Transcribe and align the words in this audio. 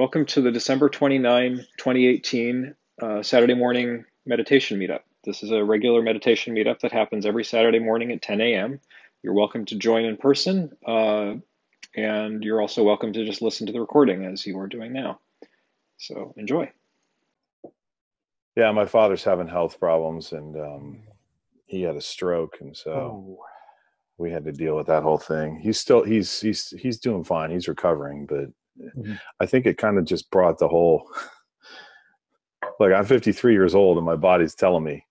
Welcome 0.00 0.24
to 0.24 0.40
the 0.40 0.50
December 0.50 0.88
29, 0.88 1.56
2018 1.76 2.74
uh, 3.02 3.22
Saturday 3.22 3.52
morning 3.52 4.06
meditation 4.24 4.78
meetup. 4.78 5.00
This 5.24 5.42
is 5.42 5.50
a 5.50 5.62
regular 5.62 6.00
meditation 6.00 6.54
meetup 6.54 6.80
that 6.80 6.90
happens 6.90 7.26
every 7.26 7.44
Saturday 7.44 7.80
morning 7.80 8.10
at 8.10 8.22
10 8.22 8.40
a.m. 8.40 8.80
You're 9.22 9.34
welcome 9.34 9.66
to 9.66 9.76
join 9.76 10.06
in 10.06 10.16
person, 10.16 10.74
uh, 10.86 11.34
and 11.94 12.42
you're 12.42 12.62
also 12.62 12.82
welcome 12.82 13.12
to 13.12 13.26
just 13.26 13.42
listen 13.42 13.66
to 13.66 13.74
the 13.74 13.80
recording 13.80 14.24
as 14.24 14.46
you 14.46 14.58
are 14.58 14.68
doing 14.68 14.94
now. 14.94 15.20
So 15.98 16.32
enjoy. 16.38 16.72
Yeah, 18.56 18.72
my 18.72 18.86
father's 18.86 19.22
having 19.22 19.48
health 19.48 19.78
problems, 19.78 20.32
and 20.32 20.56
um, 20.56 21.02
he 21.66 21.82
had 21.82 21.96
a 21.96 22.00
stroke, 22.00 22.56
and 22.62 22.74
so 22.74 22.90
Oh, 22.90 23.38
we 24.16 24.30
had 24.30 24.46
to 24.46 24.52
deal 24.52 24.76
with 24.76 24.86
that 24.86 25.02
whole 25.02 25.18
thing. 25.18 25.60
He's 25.60 25.78
still 25.78 26.02
he's 26.02 26.40
he's 26.40 26.70
he's 26.70 26.98
doing 26.98 27.22
fine. 27.22 27.50
He's 27.50 27.68
recovering, 27.68 28.24
but 28.24 28.46
Mhm. 28.96 29.18
I 29.40 29.46
think 29.46 29.66
it 29.66 29.78
kind 29.78 29.98
of 29.98 30.04
just 30.04 30.30
brought 30.30 30.58
the 30.58 30.68
whole 30.68 31.08
like 32.78 32.92
I'm 32.92 33.04
53 33.04 33.52
years 33.52 33.74
old 33.74 33.96
and 33.96 34.06
my 34.06 34.16
body's 34.16 34.54
telling 34.54 34.84
me 34.84 35.04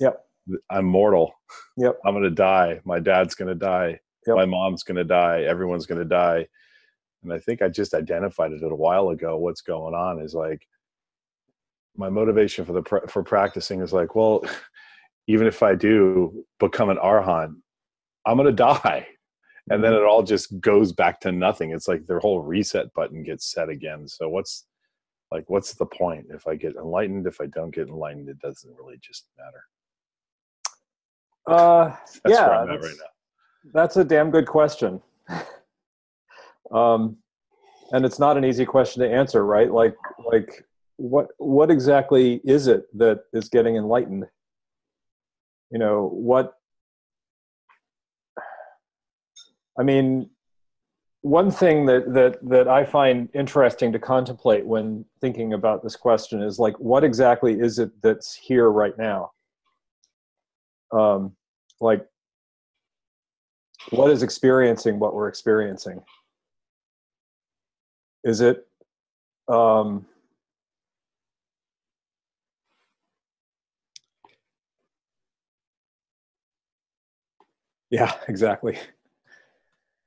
Yep. 0.00 0.24
I'm 0.70 0.86
mortal. 0.86 1.32
Yep. 1.76 1.98
I'm 2.04 2.14
going 2.14 2.24
to 2.24 2.30
die. 2.30 2.80
My 2.84 2.98
dad's 2.98 3.34
going 3.34 3.48
to 3.48 3.54
die. 3.54 4.00
Yep. 4.26 4.36
My 4.36 4.46
mom's 4.46 4.82
going 4.82 4.96
to 4.96 5.04
die. 5.04 5.42
Everyone's 5.42 5.86
going 5.86 5.98
to 6.00 6.04
die. 6.06 6.46
And 7.22 7.32
I 7.32 7.38
think 7.38 7.60
I 7.62 7.68
just 7.68 7.92
identified 7.94 8.52
it 8.52 8.62
a 8.62 8.74
while 8.74 9.10
ago. 9.10 9.36
What's 9.36 9.60
going 9.60 9.94
on 9.94 10.20
is 10.20 10.34
like 10.34 10.66
my 11.96 12.08
motivation 12.08 12.64
for 12.64 12.72
the 12.72 12.82
for 13.08 13.22
practicing 13.22 13.82
is 13.82 13.92
like, 13.92 14.14
well, 14.14 14.42
even 15.26 15.46
if 15.46 15.62
I 15.62 15.74
do 15.74 16.44
become 16.58 16.88
an 16.88 16.96
arahant, 16.96 17.54
I'm 18.26 18.36
going 18.36 18.46
to 18.46 18.52
die. 18.52 19.06
And 19.70 19.82
then 19.84 19.92
it 19.92 20.02
all 20.02 20.24
just 20.24 20.60
goes 20.60 20.92
back 20.92 21.20
to 21.20 21.32
nothing. 21.32 21.70
It's 21.70 21.86
like 21.86 22.04
their 22.06 22.18
whole 22.18 22.40
reset 22.40 22.92
button 22.92 23.22
gets 23.22 23.50
set 23.52 23.68
again. 23.68 24.08
So 24.08 24.28
what's 24.28 24.66
like 25.30 25.48
what's 25.48 25.74
the 25.74 25.86
point 25.86 26.26
if 26.30 26.48
I 26.48 26.56
get 26.56 26.74
enlightened? 26.74 27.26
If 27.26 27.40
I 27.40 27.46
don't 27.46 27.72
get 27.72 27.88
enlightened, 27.88 28.28
it 28.28 28.40
doesn't 28.40 28.76
really 28.76 28.98
just 29.00 29.28
matter. 29.38 29.64
Uh, 31.46 31.96
That's 32.24 32.36
yeah, 32.36 32.48
where 32.48 32.56
I'm 32.56 32.70
at 32.70 32.80
that's, 32.80 32.86
right 32.86 32.96
now. 32.98 33.72
that's 33.72 33.96
a 33.96 34.04
damn 34.04 34.30
good 34.30 34.46
question. 34.46 35.00
um, 36.72 37.16
and 37.92 38.04
it's 38.04 38.18
not 38.18 38.36
an 38.36 38.44
easy 38.44 38.64
question 38.64 39.02
to 39.02 39.08
answer, 39.08 39.44
right? 39.44 39.70
Like, 39.70 39.96
like 40.24 40.64
what 40.96 41.28
what 41.38 41.70
exactly 41.70 42.40
is 42.44 42.66
it 42.66 42.86
that 42.98 43.20
is 43.32 43.48
getting 43.48 43.76
enlightened? 43.76 44.26
You 45.70 45.78
know 45.78 46.08
what? 46.12 46.54
I 49.80 49.82
mean, 49.82 50.28
one 51.22 51.50
thing 51.50 51.86
that 51.86 52.12
that 52.12 52.38
that 52.50 52.68
I 52.68 52.84
find 52.84 53.30
interesting 53.34 53.92
to 53.92 53.98
contemplate 53.98 54.66
when 54.66 55.06
thinking 55.22 55.54
about 55.54 55.82
this 55.82 55.96
question 55.96 56.42
is 56.42 56.58
like, 56.58 56.78
what 56.78 57.02
exactly 57.02 57.58
is 57.58 57.78
it 57.78 57.90
that's 58.02 58.34
here 58.34 58.70
right 58.70 58.96
now? 58.98 59.30
Um, 60.92 61.34
like 61.80 62.06
what 63.88 64.10
is 64.10 64.22
experiencing 64.22 64.98
what 64.98 65.14
we're 65.14 65.28
experiencing 65.28 66.02
is 68.24 68.42
it 68.42 68.66
um 69.48 70.04
yeah 77.88 78.12
exactly 78.28 78.78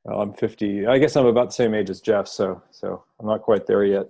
well, 0.05 0.21
i'm 0.21 0.33
50 0.33 0.87
i 0.87 0.97
guess 0.97 1.15
i'm 1.15 1.25
about 1.25 1.49
the 1.49 1.53
same 1.53 1.73
age 1.73 1.89
as 1.89 2.01
jeff 2.01 2.27
so 2.27 2.61
so 2.71 3.03
i'm 3.19 3.25
not 3.25 3.41
quite 3.41 3.65
there 3.65 3.83
yet 3.83 4.07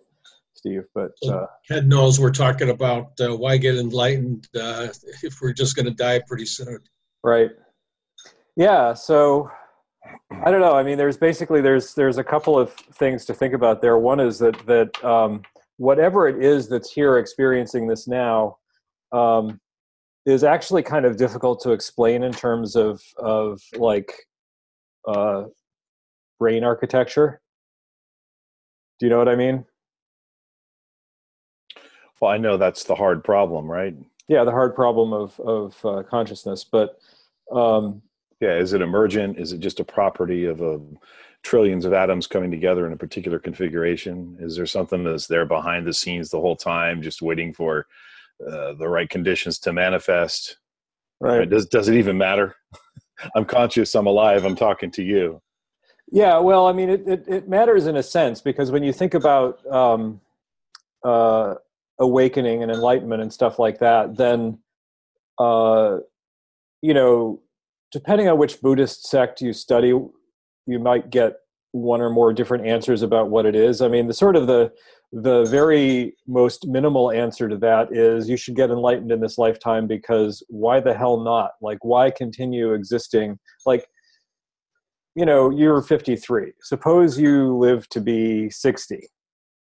steve 0.54 0.84
but 0.94 1.12
uh, 1.28 1.46
Ted 1.68 1.88
knows 1.88 2.20
we're 2.20 2.32
talking 2.32 2.70
about 2.70 3.12
uh, 3.20 3.36
why 3.36 3.58
get 3.58 3.76
enlightened 3.76 4.48
uh, 4.56 4.88
if 5.24 5.42
we're 5.42 5.54
just 5.54 5.76
going 5.76 5.86
to 5.86 5.92
die 5.92 6.22
pretty 6.28 6.46
soon. 6.46 6.80
Right. 7.24 7.52
Yeah. 8.56 8.94
So 8.94 9.50
I 10.44 10.52
don't 10.52 10.62
know. 10.62 10.76
I 10.76 10.84
mean, 10.84 10.98
there's 10.98 11.18
basically 11.18 11.62
there's 11.62 11.94
there's 11.94 12.18
a 12.18 12.24
couple 12.24 12.58
of 12.58 12.74
things 12.74 13.26
to 13.26 13.34
think 13.34 13.54
about 13.54 13.82
there. 13.82 13.98
One 13.98 14.20
is 14.20 14.40
that 14.40 14.66
that 14.66 15.04
um, 15.04 15.44
whatever 15.78 16.28
it 16.28 16.44
is 16.44 16.68
that's 16.68 16.92
here 16.92 17.18
experiencing 17.18 17.88
this 17.88 18.08
now 18.08 18.58
um, 19.12 19.60
is 20.26 20.44
actually 20.44 20.84
kind 20.84 21.06
of 21.06 21.18
difficult 21.18 21.62
to 21.62 21.72
explain 21.72 22.24
in 22.24 22.34
terms 22.34 22.76
of 22.76 23.02
of 23.18 23.62
like 23.76 24.14
uh, 25.08 25.46
brain 26.44 26.66
architecture. 26.66 27.40
Do 29.00 29.06
you 29.06 29.10
know 29.10 29.18
what 29.18 29.30
I 29.30 29.38
mean? 29.38 29.64
Well, 32.20 32.32
I 32.32 32.38
know 32.38 32.58
that's 32.58 32.84
the 32.84 32.96
hard 32.96 33.24
problem, 33.24 33.72
right? 33.72 33.96
Yeah, 34.28 34.44
the 34.44 34.52
hard 34.52 34.76
problem 34.76 35.14
of 35.14 35.40
of 35.40 35.86
uh, 35.86 36.04
consciousness, 36.04 36.66
but 36.66 37.00
um, 37.50 38.02
Yeah, 38.42 38.58
is 38.58 38.74
it 38.74 38.82
emergent? 38.82 39.40
Is 39.40 39.54
it 39.54 39.62
just 39.62 39.80
a 39.80 39.86
property 39.86 40.44
of 40.44 40.60
a 40.62 40.82
trillions 41.44 41.86
of 41.86 41.94
atoms 41.94 42.28
coming 42.28 42.52
together 42.52 42.86
in 42.86 42.92
a 42.92 42.98
particular 42.98 43.40
configuration? 43.40 44.36
Is 44.42 44.58
there 44.58 44.66
something 44.66 45.06
that's 45.06 45.28
there 45.28 45.46
behind 45.46 45.88
the 45.88 45.94
scenes 45.94 46.30
the 46.30 46.42
whole 46.42 46.58
time, 46.58 47.02
just 47.02 47.22
waiting 47.22 47.54
for 47.54 47.88
uh, 48.46 48.74
the 48.74 48.90
right 48.90 49.10
conditions 49.10 49.60
to 49.60 49.72
manifest? 49.72 50.58
right. 51.22 51.50
Does 51.50 51.68
does 51.68 51.88
it 51.88 51.96
even 51.96 52.18
matter? 52.18 52.58
I'm 53.34 53.46
conscious. 53.46 53.96
I'm 53.96 54.08
alive. 54.08 54.44
I'm 54.44 54.58
talking 54.58 54.92
to 54.92 55.04
you. 55.04 55.42
Yeah, 56.12 56.38
well, 56.40 56.68
I 56.68 56.74
mean, 56.74 56.90
it, 56.90 57.08
it, 57.08 57.24
it 57.28 57.50
matters 57.50 57.88
in 57.88 57.96
a 57.96 58.04
sense 58.04 58.42
because 58.42 58.72
when 58.72 58.84
you 58.84 58.94
think 58.94 59.14
about 59.14 59.66
um, 59.72 60.22
uh, 61.04 61.56
awakening 62.00 62.62
and 62.62 62.72
enlightenment 62.72 63.22
and 63.22 63.34
stuff 63.34 63.58
like 63.58 63.80
that, 63.80 64.16
then, 64.18 64.60
uh, 65.40 65.98
you 66.82 66.94
know, 66.94 67.42
depending 67.92 68.28
on 68.28 68.38
which 68.38 68.62
Buddhist 68.62 69.08
sect 69.08 69.42
you 69.42 69.54
study, 69.54 69.88
you 69.88 70.80
might 70.80 71.10
get 71.10 71.38
one 71.72 72.02
or 72.02 72.10
more 72.10 72.32
different 72.34 72.66
answers 72.68 73.02
about 73.02 73.30
what 73.30 73.46
it 73.46 73.56
is. 73.56 73.82
I 73.82 73.88
mean, 73.88 74.08
the 74.08 74.14
sort 74.14 74.36
of 74.36 74.48
the 74.48 74.72
the 75.16 75.46
very 75.46 76.16
most 76.28 76.68
minimal 76.68 77.12
answer 77.12 77.48
to 77.48 77.56
that 77.58 77.96
is 77.96 78.28
you 78.28 78.36
should 78.36 78.56
get 78.56 78.72
enlightened 78.72 79.12
in 79.12 79.20
this 79.20 79.38
lifetime 79.38 79.86
because 79.86 80.44
why 80.50 80.80
the 80.80 80.94
hell 80.94 81.20
not? 81.20 81.52
Like, 81.62 81.78
why 81.84 82.10
continue 82.10 82.74
existing? 82.74 83.38
Like, 83.64 83.88
you 85.16 85.26
know, 85.26 85.50
you're 85.50 85.82
53. 85.82 86.54
Suppose 86.62 87.20
you 87.20 87.56
live 87.58 87.88
to 87.90 88.02
be 88.02 88.50
60, 88.50 89.08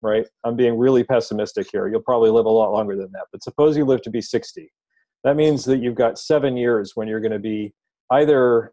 right? 0.03 0.27
I'm 0.45 0.57
being 0.57 0.77
really 0.77 1.05
pessimistic 1.05 1.69
here. 1.71 1.89
You'll 1.89 2.03
probably 2.03 2.31
live 2.31 2.47
a 2.47 2.51
lot 2.51 2.73
longer 2.73 2.97
than 2.97 3.11
that. 3.13 3.27
But 3.33 3.45
suppose 3.45 3.77
you 3.77 3.85
live 3.85 4.03
to 4.03 4.11
be 4.11 4.21
60. 4.21 4.73
That 5.25 5.37
means 5.37 5.65
that 5.65 5.79
you've 5.79 5.95
got 5.95 6.19
seven 6.19 6.57
years 6.57 6.93
when 6.95 7.09
you're 7.09 7.21
going 7.21 7.33
to 7.33 7.39
be 7.39 7.75
either 8.13 8.73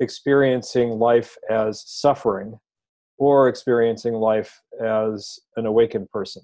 experiencing 0.00 0.90
life 0.90 1.36
as 1.50 1.82
suffering 1.86 2.58
or 3.18 3.48
experiencing 3.48 4.14
life 4.14 4.60
as 4.84 5.38
an 5.56 5.66
awakened 5.66 6.10
person. 6.10 6.42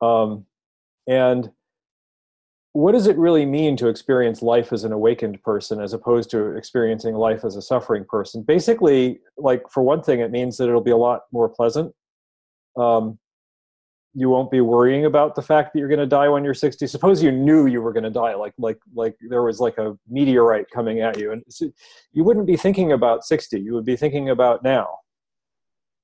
Um, 0.00 0.46
and 1.08 1.50
what 2.74 2.92
does 2.92 3.06
it 3.06 3.16
really 3.18 3.44
mean 3.44 3.76
to 3.76 3.88
experience 3.88 4.40
life 4.40 4.72
as 4.72 4.84
an 4.84 4.92
awakened 4.92 5.42
person 5.42 5.80
as 5.80 5.92
opposed 5.92 6.30
to 6.30 6.56
experiencing 6.56 7.14
life 7.14 7.44
as 7.44 7.56
a 7.56 7.62
suffering 7.62 8.04
person? 8.08 8.42
Basically 8.42 9.20
like 9.36 9.62
for 9.70 9.82
one 9.82 10.02
thing 10.02 10.20
it 10.20 10.30
means 10.30 10.56
that 10.56 10.68
it'll 10.68 10.80
be 10.80 10.90
a 10.90 10.96
lot 10.96 11.22
more 11.32 11.48
pleasant. 11.48 11.94
Um, 12.76 13.18
you 14.14 14.28
won't 14.28 14.50
be 14.50 14.60
worrying 14.60 15.04
about 15.04 15.34
the 15.34 15.42
fact 15.42 15.72
that 15.72 15.78
you're 15.78 15.88
going 15.88 15.98
to 15.98 16.06
die 16.06 16.28
when 16.28 16.44
you're 16.44 16.52
60 16.52 16.86
suppose 16.86 17.22
you 17.22 17.32
knew 17.32 17.66
you 17.66 17.80
were 17.80 17.94
going 17.94 18.04
to 18.04 18.10
die 18.10 18.34
like 18.34 18.52
like 18.58 18.78
like 18.94 19.16
there 19.30 19.42
was 19.42 19.58
like 19.58 19.78
a 19.78 19.96
meteorite 20.06 20.66
coming 20.70 21.00
at 21.00 21.18
you 21.18 21.32
and 21.32 21.42
so 21.48 21.70
you 22.12 22.22
wouldn't 22.22 22.46
be 22.46 22.56
thinking 22.56 22.92
about 22.92 23.24
60 23.24 23.58
you 23.58 23.72
would 23.72 23.86
be 23.86 23.96
thinking 23.96 24.28
about 24.30 24.62
now. 24.62 24.98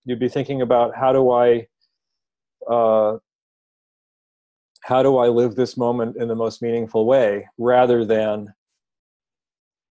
You'd 0.04 0.20
be 0.20 0.28
thinking 0.28 0.62
about 0.62 0.96
how 0.96 1.12
do 1.12 1.30
i 1.30 1.66
uh, 2.70 3.18
how 4.80 5.02
do 5.02 5.18
I 5.18 5.28
live 5.28 5.54
this 5.54 5.76
moment 5.76 6.16
in 6.16 6.28
the 6.28 6.34
most 6.34 6.62
meaningful 6.62 7.06
way 7.06 7.46
rather 7.58 8.04
than, 8.04 8.52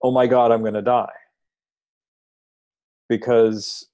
oh 0.03 0.11
my 0.11 0.27
God, 0.27 0.53
I'm 0.53 0.61
going 0.61 0.75
to 0.75 0.83
die. 0.83 1.13
Because, 3.09 3.89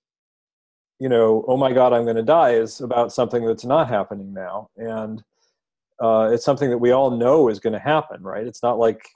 you 0.99 1.09
know, 1.09 1.45
oh 1.49 1.57
my 1.57 1.73
God, 1.73 1.93
I'm 1.93 2.05
going 2.05 2.17
to 2.17 2.23
die 2.23 2.55
is 2.55 2.81
about 2.81 3.13
something 3.13 3.45
that's 3.45 3.65
not 3.65 3.89
happening 3.89 4.33
now. 4.33 4.69
And 4.77 5.23
uh, 6.03 6.31
it's 6.33 6.45
something 6.45 6.71
that 6.71 6.79
we 6.79 6.93
all 6.93 7.11
know 7.11 7.49
is 7.49 7.61
going 7.61 7.75
to 7.75 7.79
happen, 7.79 8.23
right? 8.23 8.47
It's 8.47 8.63
not 8.63 8.79
like, 8.79 9.07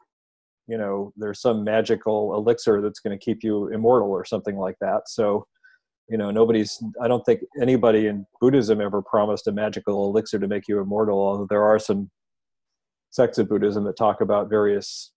you 0.68 0.76
know, 0.78 1.12
there's 1.16 1.40
some 1.40 1.64
magical 1.64 2.34
elixir 2.34 2.80
that's 2.80 3.00
going 3.00 3.16
to 3.16 3.24
keep 3.24 3.42
you 3.42 3.68
immortal 3.68 4.10
or 4.10 4.24
something 4.24 4.56
like 4.56 4.76
that. 4.80 5.08
So, 5.08 5.46
you 6.08 6.16
know 6.16 6.30
nobody's 6.30 6.82
i 7.02 7.08
don't 7.08 7.24
think 7.24 7.40
anybody 7.60 8.06
in 8.06 8.24
buddhism 8.40 8.80
ever 8.80 9.02
promised 9.02 9.46
a 9.48 9.52
magical 9.52 10.08
elixir 10.08 10.38
to 10.38 10.46
make 10.46 10.68
you 10.68 10.80
immortal 10.80 11.18
although 11.18 11.46
there 11.48 11.64
are 11.64 11.78
some 11.78 12.10
sects 13.10 13.38
of 13.38 13.48
buddhism 13.48 13.84
that 13.84 13.96
talk 13.96 14.20
about 14.20 14.50
various 14.50 15.12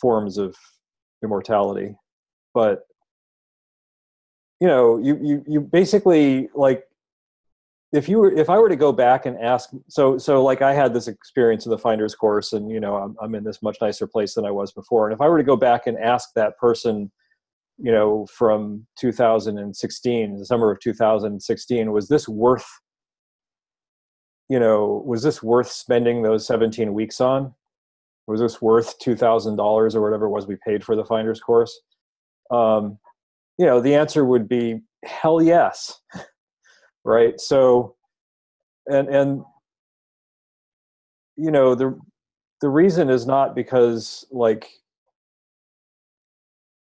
forms 0.00 0.38
of 0.38 0.56
immortality. 1.22 1.94
But 2.54 2.82
you 4.60 4.68
know 4.68 4.98
you 4.98 5.18
you, 5.22 5.44
you 5.46 5.60
basically 5.60 6.48
like 6.54 6.84
if 7.92 8.08
you 8.08 8.18
were 8.18 8.32
if 8.32 8.48
i 8.48 8.56
were 8.58 8.68
to 8.68 8.76
go 8.76 8.92
back 8.92 9.26
and 9.26 9.36
ask 9.38 9.70
so 9.88 10.16
so 10.16 10.40
like 10.40 10.62
i 10.62 10.72
had 10.72 10.94
this 10.94 11.08
experience 11.08 11.66
in 11.66 11.70
the 11.70 11.78
finders 11.78 12.14
course 12.14 12.52
and 12.52 12.70
you 12.70 12.78
know 12.78 12.94
I'm, 12.96 13.16
I'm 13.20 13.34
in 13.34 13.42
this 13.42 13.60
much 13.60 13.78
nicer 13.80 14.06
place 14.06 14.34
than 14.34 14.44
i 14.44 14.52
was 14.52 14.72
before. 14.72 15.08
And 15.08 15.14
if 15.14 15.20
i 15.20 15.26
were 15.26 15.38
to 15.38 15.44
go 15.44 15.56
back 15.56 15.88
and 15.88 15.98
ask 15.98 16.28
that 16.36 16.56
person 16.58 17.10
you 17.82 17.90
know 17.90 18.26
from 18.26 18.86
2016 18.98 20.38
the 20.38 20.46
summer 20.46 20.70
of 20.70 20.80
2016 20.80 21.92
was 21.92 22.08
this 22.08 22.28
worth 22.28 22.66
you 24.48 24.58
know 24.60 25.02
was 25.06 25.22
this 25.22 25.42
worth 25.42 25.70
spending 25.70 26.22
those 26.22 26.46
17 26.46 26.94
weeks 26.94 27.20
on? 27.20 27.54
Was 28.28 28.40
this 28.40 28.62
worth 28.62 28.98
$2000 29.00 29.58
or 29.94 30.00
whatever 30.00 30.26
it 30.26 30.30
was 30.30 30.46
we 30.46 30.56
paid 30.64 30.84
for 30.84 30.94
the 30.94 31.04
finders 31.04 31.40
course? 31.40 31.80
Um, 32.50 32.98
you 33.58 33.66
know 33.66 33.80
the 33.80 33.94
answer 33.94 34.24
would 34.24 34.48
be 34.48 34.80
hell 35.04 35.42
yes 35.42 36.00
right? 37.04 37.40
So 37.40 37.96
and 38.86 39.08
and 39.08 39.42
you 41.36 41.50
know 41.50 41.74
the 41.74 41.98
the 42.60 42.68
reason 42.68 43.10
is 43.10 43.26
not 43.26 43.54
because 43.54 44.24
like 44.30 44.68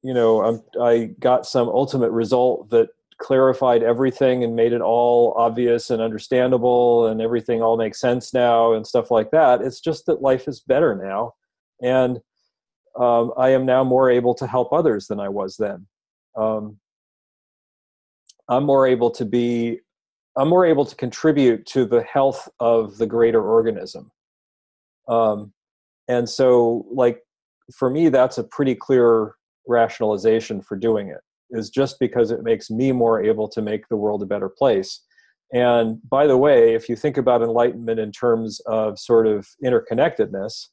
you 0.08 0.14
know 0.14 0.44
I'm, 0.44 0.62
i 0.82 1.10
got 1.20 1.46
some 1.46 1.68
ultimate 1.68 2.12
result 2.12 2.70
that 2.70 2.90
clarified 3.18 3.84
everything 3.84 4.44
and 4.44 4.56
made 4.56 4.74
it 4.74 4.82
all 4.82 5.34
obvious 5.38 5.90
and 5.90 6.02
understandable 6.02 7.08
and 7.08 7.22
everything 7.22 7.62
all 7.62 7.76
makes 7.76 8.00
sense 8.00 8.34
now 8.34 8.74
and 8.74 8.86
stuff 8.86 9.10
like 9.10 9.32
that. 9.32 9.62
It's 9.62 9.80
just 9.80 10.06
that 10.06 10.22
life 10.22 10.48
is 10.48 10.60
better 10.60 10.96
now. 10.96 11.34
And 11.82 12.20
um, 13.00 13.32
i 13.38 13.50
am 13.50 13.66
now 13.66 13.84
more 13.84 14.10
able 14.10 14.34
to 14.36 14.48
help 14.48 14.74
others 14.74 15.06
than 15.08 15.20
i 15.20 15.30
was 15.30 15.58
then. 15.58 15.86
Um, 16.36 16.78
i'm 18.50 18.64
more 18.64 18.88
able 18.88 19.12
to 19.12 19.26
be 19.26 19.80
I'm 20.38 20.50
more 20.50 20.66
able 20.68 20.86
to 20.86 20.96
contribute 20.96 21.66
to 21.68 21.86
the 21.86 22.04
health 22.04 22.48
of 22.60 22.98
the 23.00 23.08
greater 23.08 23.42
organism. 23.42 24.12
Um, 25.08 25.52
and 26.08 26.30
so, 26.30 26.86
like, 26.92 27.22
for 27.76 27.90
me, 27.90 28.10
that's 28.10 28.38
a 28.38 28.44
pretty 28.44 28.76
clear 28.76 29.34
rationalization 29.68 30.62
for 30.62 30.76
doing 30.76 31.10
it, 31.10 31.22
is 31.52 31.70
just 31.70 32.00
because 32.00 32.32
it 32.32 32.44
makes 32.44 32.70
me 32.70 32.92
more 32.92 33.22
able 33.22 33.48
to 33.50 33.62
make 33.62 33.88
the 33.88 33.98
world 33.98 34.22
a 34.22 34.26
better 34.26 34.50
place. 34.50 35.04
And 35.54 36.00
by 36.10 36.28
the 36.28 36.38
way, 36.38 36.74
if 36.74 36.90
you 36.90 36.96
think 36.96 37.18
about 37.18 37.42
enlightenment 37.42 38.00
in 38.00 38.12
terms 38.12 38.60
of 38.66 39.00
sort 39.00 39.28
of 39.28 39.48
interconnectedness, 39.64 40.68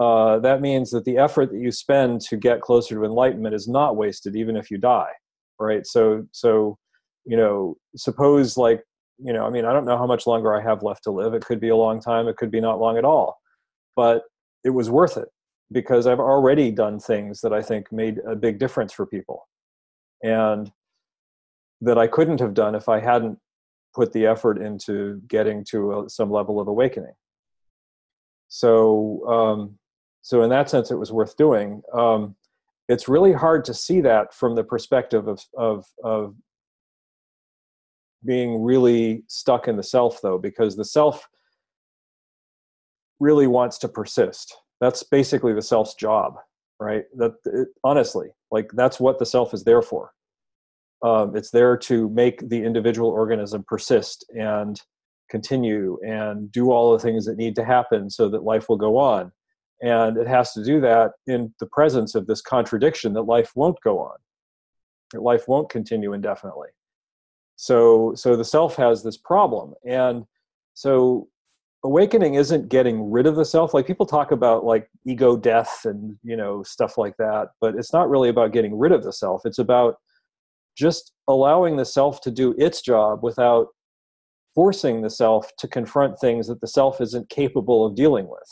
uh, 0.00 0.38
that 0.40 0.60
means 0.60 0.90
that 0.90 1.04
the 1.04 1.18
effort 1.18 1.50
that 1.50 1.60
you 1.60 1.70
spend 1.70 2.20
to 2.22 2.36
get 2.36 2.60
closer 2.60 2.96
to 2.96 3.04
enlightenment 3.04 3.54
is 3.54 3.68
not 3.68 3.96
wasted, 3.96 4.36
even 4.36 4.56
if 4.56 4.70
you 4.70 4.76
die, 4.76 5.12
right? 5.58 5.86
So, 5.86 6.26
so 6.32 6.76
you 7.24 7.36
know, 7.36 7.76
suppose 7.96 8.56
like, 8.56 8.82
you 9.18 9.32
know, 9.32 9.46
I 9.46 9.50
mean, 9.50 9.64
I 9.64 9.72
don't 9.72 9.86
know 9.86 9.96
how 9.96 10.06
much 10.06 10.26
longer 10.26 10.54
I 10.54 10.60
have 10.60 10.82
left 10.82 11.04
to 11.04 11.10
live. 11.10 11.32
It 11.32 11.44
could 11.44 11.60
be 11.60 11.68
a 11.68 11.76
long 11.76 12.00
time, 12.00 12.28
it 12.28 12.36
could 12.36 12.50
be 12.50 12.60
not 12.60 12.80
long 12.80 12.98
at 12.98 13.04
all. 13.04 13.38
But 13.96 14.24
it 14.64 14.70
was 14.70 14.90
worth 14.90 15.16
it 15.16 15.28
because 15.72 16.06
I've 16.06 16.20
already 16.20 16.70
done 16.70 16.98
things 17.00 17.40
that 17.40 17.52
I 17.52 17.62
think 17.62 17.90
made 17.90 18.20
a 18.26 18.36
big 18.36 18.58
difference 18.58 18.92
for 18.92 19.06
people. 19.06 19.48
And 20.22 20.70
that 21.80 21.98
I 21.98 22.06
couldn't 22.06 22.40
have 22.40 22.54
done 22.54 22.74
if 22.74 22.88
I 22.88 23.00
hadn't 23.00 23.38
put 23.94 24.12
the 24.12 24.26
effort 24.26 24.60
into 24.60 25.20
getting 25.28 25.64
to 25.70 26.00
a, 26.00 26.10
some 26.10 26.30
level 26.30 26.60
of 26.60 26.68
awakening. 26.68 27.12
So, 28.48 29.26
um, 29.28 29.78
so 30.22 30.42
in 30.42 30.50
that 30.50 30.70
sense, 30.70 30.90
it 30.90 30.98
was 30.98 31.12
worth 31.12 31.36
doing. 31.36 31.82
Um, 31.92 32.36
it's 32.88 33.08
really 33.08 33.32
hard 33.32 33.64
to 33.66 33.74
see 33.74 34.00
that 34.02 34.32
from 34.34 34.54
the 34.54 34.64
perspective 34.64 35.28
of, 35.28 35.42
of, 35.56 35.86
of 36.02 36.34
being 38.24 38.62
really 38.62 39.24
stuck 39.28 39.68
in 39.68 39.76
the 39.76 39.82
self 39.82 40.20
though 40.22 40.38
because 40.38 40.76
the 40.76 40.84
self 40.84 41.28
really 43.20 43.46
wants 43.46 43.78
to 43.78 43.88
persist 43.88 44.56
that's 44.84 45.02
basically 45.02 45.54
the 45.54 45.62
self's 45.62 45.94
job 45.94 46.36
right? 46.80 47.04
That 47.16 47.32
it, 47.46 47.68
honestly 47.82 48.28
like 48.50 48.70
that's 48.74 49.00
what 49.00 49.18
the 49.18 49.26
self 49.26 49.54
is 49.54 49.64
there 49.64 49.82
for. 49.82 50.12
Um, 51.02 51.36
it's 51.36 51.50
there 51.50 51.76
to 51.76 52.08
make 52.10 52.48
the 52.48 52.62
individual 52.62 53.10
organism 53.10 53.64
persist 53.66 54.24
and 54.30 54.80
continue 55.28 55.98
and 56.06 56.50
do 56.52 56.70
all 56.70 56.92
the 56.92 56.98
things 56.98 57.26
that 57.26 57.36
need 57.36 57.56
to 57.56 57.64
happen 57.64 58.08
so 58.08 58.28
that 58.28 58.44
life 58.44 58.68
will 58.68 58.76
go 58.76 58.96
on. 58.96 59.32
And 59.82 60.16
it 60.16 60.28
has 60.28 60.52
to 60.52 60.64
do 60.64 60.80
that 60.80 61.12
in 61.26 61.52
the 61.58 61.66
presence 61.66 62.14
of 62.14 62.26
this 62.26 62.40
contradiction 62.40 63.12
that 63.14 63.22
life 63.22 63.50
won't 63.54 63.78
go 63.82 63.98
on 63.98 64.16
that 65.12 65.22
life 65.22 65.46
won't 65.46 65.68
continue 65.68 66.12
indefinitely. 66.12 66.68
So 67.56 68.14
so 68.14 68.36
the 68.36 68.44
self 68.44 68.76
has 68.76 69.02
this 69.02 69.16
problem. 69.16 69.74
And 69.86 70.24
so 70.74 71.28
awakening 71.84 72.34
isn't 72.34 72.70
getting 72.70 73.10
rid 73.10 73.26
of 73.26 73.36
the 73.36 73.44
self. 73.44 73.74
Like 73.74 73.86
people 73.86 74.06
talk 74.06 74.32
about 74.32 74.64
like 74.64 74.88
ego 75.06 75.36
death 75.36 75.82
and 75.84 76.16
you 76.24 76.36
know 76.36 76.62
stuff 76.62 76.98
like 76.98 77.16
that 77.18 77.48
but 77.60 77.76
it's 77.76 77.92
not 77.92 78.08
really 78.08 78.30
about 78.30 78.52
getting 78.52 78.76
rid 78.76 78.90
of 78.90 79.04
the 79.04 79.12
self. 79.12 79.42
It's 79.44 79.58
about 79.58 79.96
just 80.76 81.12
allowing 81.28 81.76
the 81.76 81.84
self 81.84 82.20
to 82.22 82.30
do 82.30 82.54
its 82.58 82.82
job 82.82 83.22
without 83.22 83.68
forcing 84.54 85.02
the 85.02 85.10
self 85.10 85.50
to 85.58 85.68
confront 85.68 86.18
things 86.18 86.48
that 86.48 86.60
the 86.60 86.66
self 86.66 87.00
isn't 87.00 87.28
capable 87.28 87.84
of 87.84 87.94
dealing 87.94 88.28
with. 88.28 88.48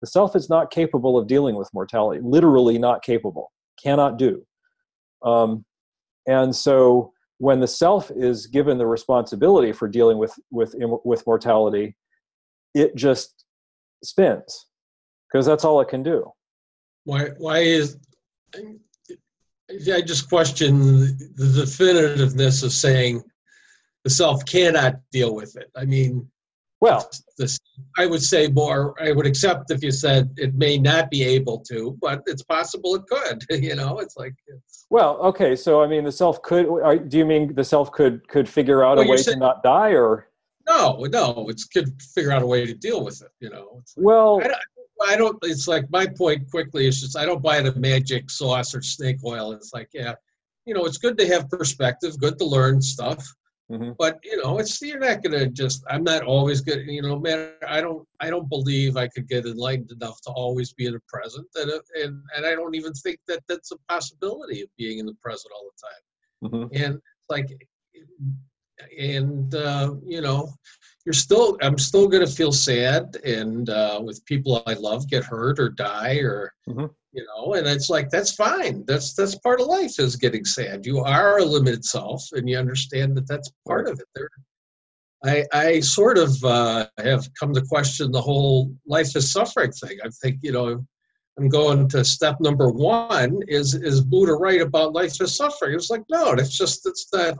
The 0.00 0.06
self 0.06 0.36
is 0.36 0.48
not 0.48 0.70
capable 0.70 1.18
of 1.18 1.26
dealing 1.26 1.56
with 1.56 1.72
mortality 1.72 2.20
literally 2.22 2.78
not 2.78 3.02
capable 3.02 3.50
cannot 3.82 4.18
do. 4.18 4.44
Um, 5.24 5.64
and 6.26 6.54
so 6.54 7.12
when 7.38 7.60
the 7.60 7.66
self 7.66 8.10
is 8.10 8.46
given 8.46 8.78
the 8.78 8.86
responsibility 8.86 9.72
for 9.72 9.88
dealing 9.88 10.18
with 10.18 10.34
with 10.50 10.74
with 10.80 11.26
mortality 11.26 11.96
it 12.74 12.94
just 12.94 13.44
spins 14.02 14.66
because 15.30 15.46
that's 15.46 15.64
all 15.64 15.80
it 15.80 15.88
can 15.88 16.02
do 16.02 16.30
why 17.04 17.28
why 17.38 17.58
is 17.58 17.96
i 19.92 20.00
just 20.00 20.28
question 20.28 20.78
the 21.36 21.64
definitiveness 21.64 22.62
of 22.62 22.72
saying 22.72 23.22
the 24.04 24.10
self 24.10 24.44
cannot 24.44 24.96
deal 25.10 25.34
with 25.34 25.56
it 25.56 25.70
i 25.76 25.84
mean 25.84 26.28
well, 26.80 27.10
this, 27.36 27.58
I 27.96 28.06
would 28.06 28.22
say 28.22 28.46
more. 28.48 28.94
I 29.02 29.10
would 29.10 29.26
accept 29.26 29.70
if 29.72 29.82
you 29.82 29.90
said 29.90 30.30
it 30.36 30.54
may 30.54 30.78
not 30.78 31.10
be 31.10 31.24
able 31.24 31.58
to, 31.70 31.98
but 32.00 32.22
it's 32.26 32.42
possible 32.42 32.94
it 32.94 33.02
could. 33.10 33.44
You 33.68 33.74
know, 33.74 33.98
it's 33.98 34.16
like. 34.16 34.34
It's, 34.46 34.86
well, 34.88 35.16
okay. 35.16 35.56
So, 35.56 35.82
I 35.82 35.88
mean, 35.88 36.04
the 36.04 36.12
self 36.12 36.40
could. 36.42 36.66
Do 37.08 37.18
you 37.18 37.26
mean 37.26 37.54
the 37.54 37.64
self 37.64 37.90
could 37.90 38.26
could 38.28 38.48
figure 38.48 38.84
out 38.84 38.98
well, 38.98 39.06
a 39.06 39.10
way 39.10 39.16
saying, 39.16 39.38
to 39.38 39.40
not 39.40 39.62
die, 39.62 39.90
or? 39.90 40.27
No, 40.68 41.04
no. 41.10 41.46
It's 41.48 41.64
could 41.64 42.00
figure 42.14 42.32
out 42.32 42.42
a 42.42 42.46
way 42.46 42.66
to 42.66 42.74
deal 42.74 43.04
with 43.04 43.22
it. 43.22 43.30
You 43.40 43.50
know. 43.50 43.82
Like, 43.96 44.06
well. 44.06 44.40
I 44.42 44.48
don't, 44.48 44.60
I 45.06 45.16
don't. 45.16 45.38
It's 45.42 45.68
like 45.68 45.90
my 45.90 46.06
point 46.06 46.50
quickly 46.50 46.86
is 46.86 47.00
just 47.00 47.16
I 47.16 47.24
don't 47.24 47.42
buy 47.42 47.60
the 47.60 47.74
magic 47.74 48.30
sauce 48.30 48.74
or 48.74 48.82
snake 48.82 49.18
oil. 49.24 49.52
It's 49.52 49.72
like 49.72 49.88
yeah, 49.92 50.14
you 50.66 50.74
know, 50.74 50.84
it's 50.84 50.98
good 50.98 51.16
to 51.18 51.26
have 51.28 51.48
perspective, 51.48 52.18
good 52.18 52.38
to 52.38 52.44
learn 52.44 52.82
stuff 52.82 53.32
Mm-hmm. 53.70 53.92
But 53.98 54.18
you 54.24 54.42
know, 54.42 54.58
it's 54.58 54.80
you're 54.80 54.98
not 54.98 55.22
gonna 55.22 55.46
just. 55.46 55.84
I'm 55.90 56.02
not 56.02 56.22
always 56.22 56.62
good. 56.62 56.86
You 56.86 57.02
know, 57.02 57.18
man. 57.18 57.50
I 57.66 57.82
don't. 57.82 58.06
I 58.18 58.30
don't 58.30 58.48
believe 58.48 58.96
I 58.96 59.08
could 59.08 59.28
get 59.28 59.44
enlightened 59.44 59.90
enough 59.90 60.22
to 60.22 60.30
always 60.30 60.72
be 60.72 60.86
in 60.86 60.94
the 60.94 61.00
present, 61.06 61.46
and 61.54 61.70
and 62.02 62.22
and 62.34 62.46
I 62.46 62.54
don't 62.54 62.74
even 62.74 62.94
think 62.94 63.18
that 63.28 63.42
that's 63.46 63.72
a 63.72 63.76
possibility 63.88 64.62
of 64.62 64.68
being 64.78 64.98
in 64.98 65.06
the 65.06 65.14
present 65.20 65.52
all 65.54 65.70
the 65.70 66.50
time. 66.50 66.68
Mm-hmm. 66.70 66.82
And 66.82 67.00
like, 67.28 67.50
and 68.98 69.54
uh, 69.54 69.94
you 70.04 70.20
know, 70.20 70.52
you're 71.04 71.12
still. 71.12 71.56
I'm 71.62 71.78
still 71.78 72.08
gonna 72.08 72.26
feel 72.26 72.52
sad, 72.52 73.16
and 73.24 73.68
uh, 73.70 74.00
with 74.04 74.24
people 74.24 74.62
I 74.66 74.74
love 74.74 75.08
get 75.08 75.24
hurt 75.24 75.58
or 75.58 75.70
die 75.70 76.16
or. 76.16 76.52
Mm-hmm 76.68 76.86
you 77.12 77.26
know 77.26 77.54
and 77.54 77.66
it's 77.66 77.88
like 77.88 78.10
that's 78.10 78.32
fine 78.32 78.84
that's 78.86 79.14
that's 79.14 79.34
part 79.36 79.60
of 79.60 79.66
life 79.66 79.98
is 79.98 80.16
getting 80.16 80.44
sad 80.44 80.84
you 80.84 81.00
are 81.00 81.38
a 81.38 81.44
limited 81.44 81.84
self 81.84 82.22
and 82.32 82.48
you 82.48 82.56
understand 82.58 83.16
that 83.16 83.26
that's 83.26 83.50
part 83.66 83.88
of 83.88 83.98
it 83.98 84.06
there 84.14 84.30
i 85.24 85.44
i 85.52 85.80
sort 85.80 86.18
of 86.18 86.32
uh, 86.44 86.86
have 86.98 87.28
come 87.38 87.52
to 87.52 87.62
question 87.62 88.12
the 88.12 88.20
whole 88.20 88.72
life 88.86 89.16
is 89.16 89.32
suffering 89.32 89.72
thing 89.72 89.98
i 90.04 90.08
think 90.22 90.38
you 90.42 90.52
know 90.52 90.84
i'm 91.38 91.48
going 91.48 91.88
to 91.88 92.04
step 92.04 92.36
number 92.40 92.70
one 92.70 93.40
is 93.48 93.74
is 93.74 94.00
buddha 94.00 94.34
right 94.34 94.60
about 94.60 94.92
life 94.92 95.20
is 95.20 95.36
suffering 95.36 95.74
it's 95.74 95.90
like 95.90 96.04
no 96.10 96.34
that's 96.34 96.56
just 96.56 96.86
it's 96.86 97.06
that 97.10 97.38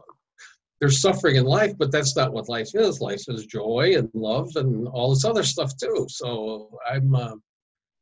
there's 0.80 1.00
suffering 1.00 1.36
in 1.36 1.44
life 1.44 1.72
but 1.78 1.90
that's 1.90 2.16
not 2.16 2.32
what 2.32 2.48
life 2.48 2.70
is 2.74 3.00
life 3.00 3.22
is 3.28 3.46
joy 3.46 3.94
and 3.96 4.08
love 4.14 4.50
and 4.56 4.88
all 4.88 5.10
this 5.10 5.24
other 5.24 5.42
stuff 5.42 5.72
too 5.76 6.06
so 6.08 6.70
i'm 6.90 7.14
uh, 7.14 7.34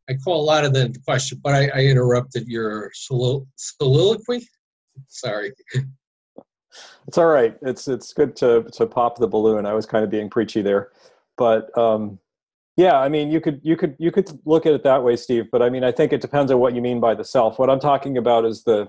I 0.08 0.14
call 0.14 0.40
a 0.40 0.44
lot 0.44 0.64
of 0.64 0.72
the 0.72 0.94
question, 1.04 1.40
but 1.42 1.54
I, 1.54 1.68
I 1.74 1.80
interrupted 1.80 2.46
your 2.46 2.90
soliloquy. 2.94 4.46
Sorry. 5.08 5.52
It's 7.08 7.18
all 7.18 7.26
right. 7.26 7.56
It's 7.62 7.88
it's 7.88 8.12
good 8.12 8.36
to 8.36 8.64
to 8.72 8.86
pop 8.86 9.18
the 9.18 9.26
balloon. 9.26 9.64
I 9.66 9.72
was 9.72 9.86
kind 9.86 10.04
of 10.04 10.10
being 10.10 10.28
preachy 10.28 10.62
there, 10.62 10.90
but 11.36 11.76
um, 11.78 12.18
yeah, 12.76 12.98
I 12.98 13.08
mean, 13.08 13.30
you 13.30 13.40
could 13.40 13.60
you 13.62 13.76
could 13.76 13.96
you 13.98 14.12
could 14.12 14.28
look 14.44 14.66
at 14.66 14.74
it 14.74 14.82
that 14.84 15.02
way, 15.02 15.16
Steve. 15.16 15.46
But 15.50 15.62
I 15.62 15.70
mean, 15.70 15.84
I 15.84 15.92
think 15.92 16.12
it 16.12 16.20
depends 16.20 16.52
on 16.52 16.58
what 16.58 16.74
you 16.74 16.82
mean 16.82 17.00
by 17.00 17.14
the 17.14 17.24
self. 17.24 17.58
What 17.58 17.70
I'm 17.70 17.80
talking 17.80 18.18
about 18.18 18.44
is 18.44 18.62
the 18.64 18.88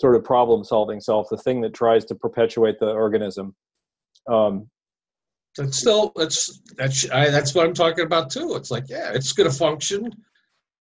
sort 0.00 0.16
of 0.16 0.24
problem 0.24 0.64
solving 0.64 1.00
self, 1.00 1.28
the 1.30 1.36
thing 1.38 1.60
that 1.62 1.74
tries 1.74 2.04
to 2.06 2.14
perpetuate 2.14 2.78
the 2.78 2.90
organism. 2.90 3.54
Um, 4.28 4.68
that's 5.56 5.78
still 5.78 6.12
that's 6.16 6.60
that's 6.76 7.10
I, 7.10 7.30
that's 7.30 7.54
what 7.54 7.66
I'm 7.66 7.74
talking 7.74 8.04
about 8.04 8.30
too. 8.30 8.54
It's 8.56 8.70
like 8.70 8.88
yeah, 8.88 9.12
it's 9.14 9.32
going 9.32 9.50
to 9.50 9.56
function. 9.56 10.10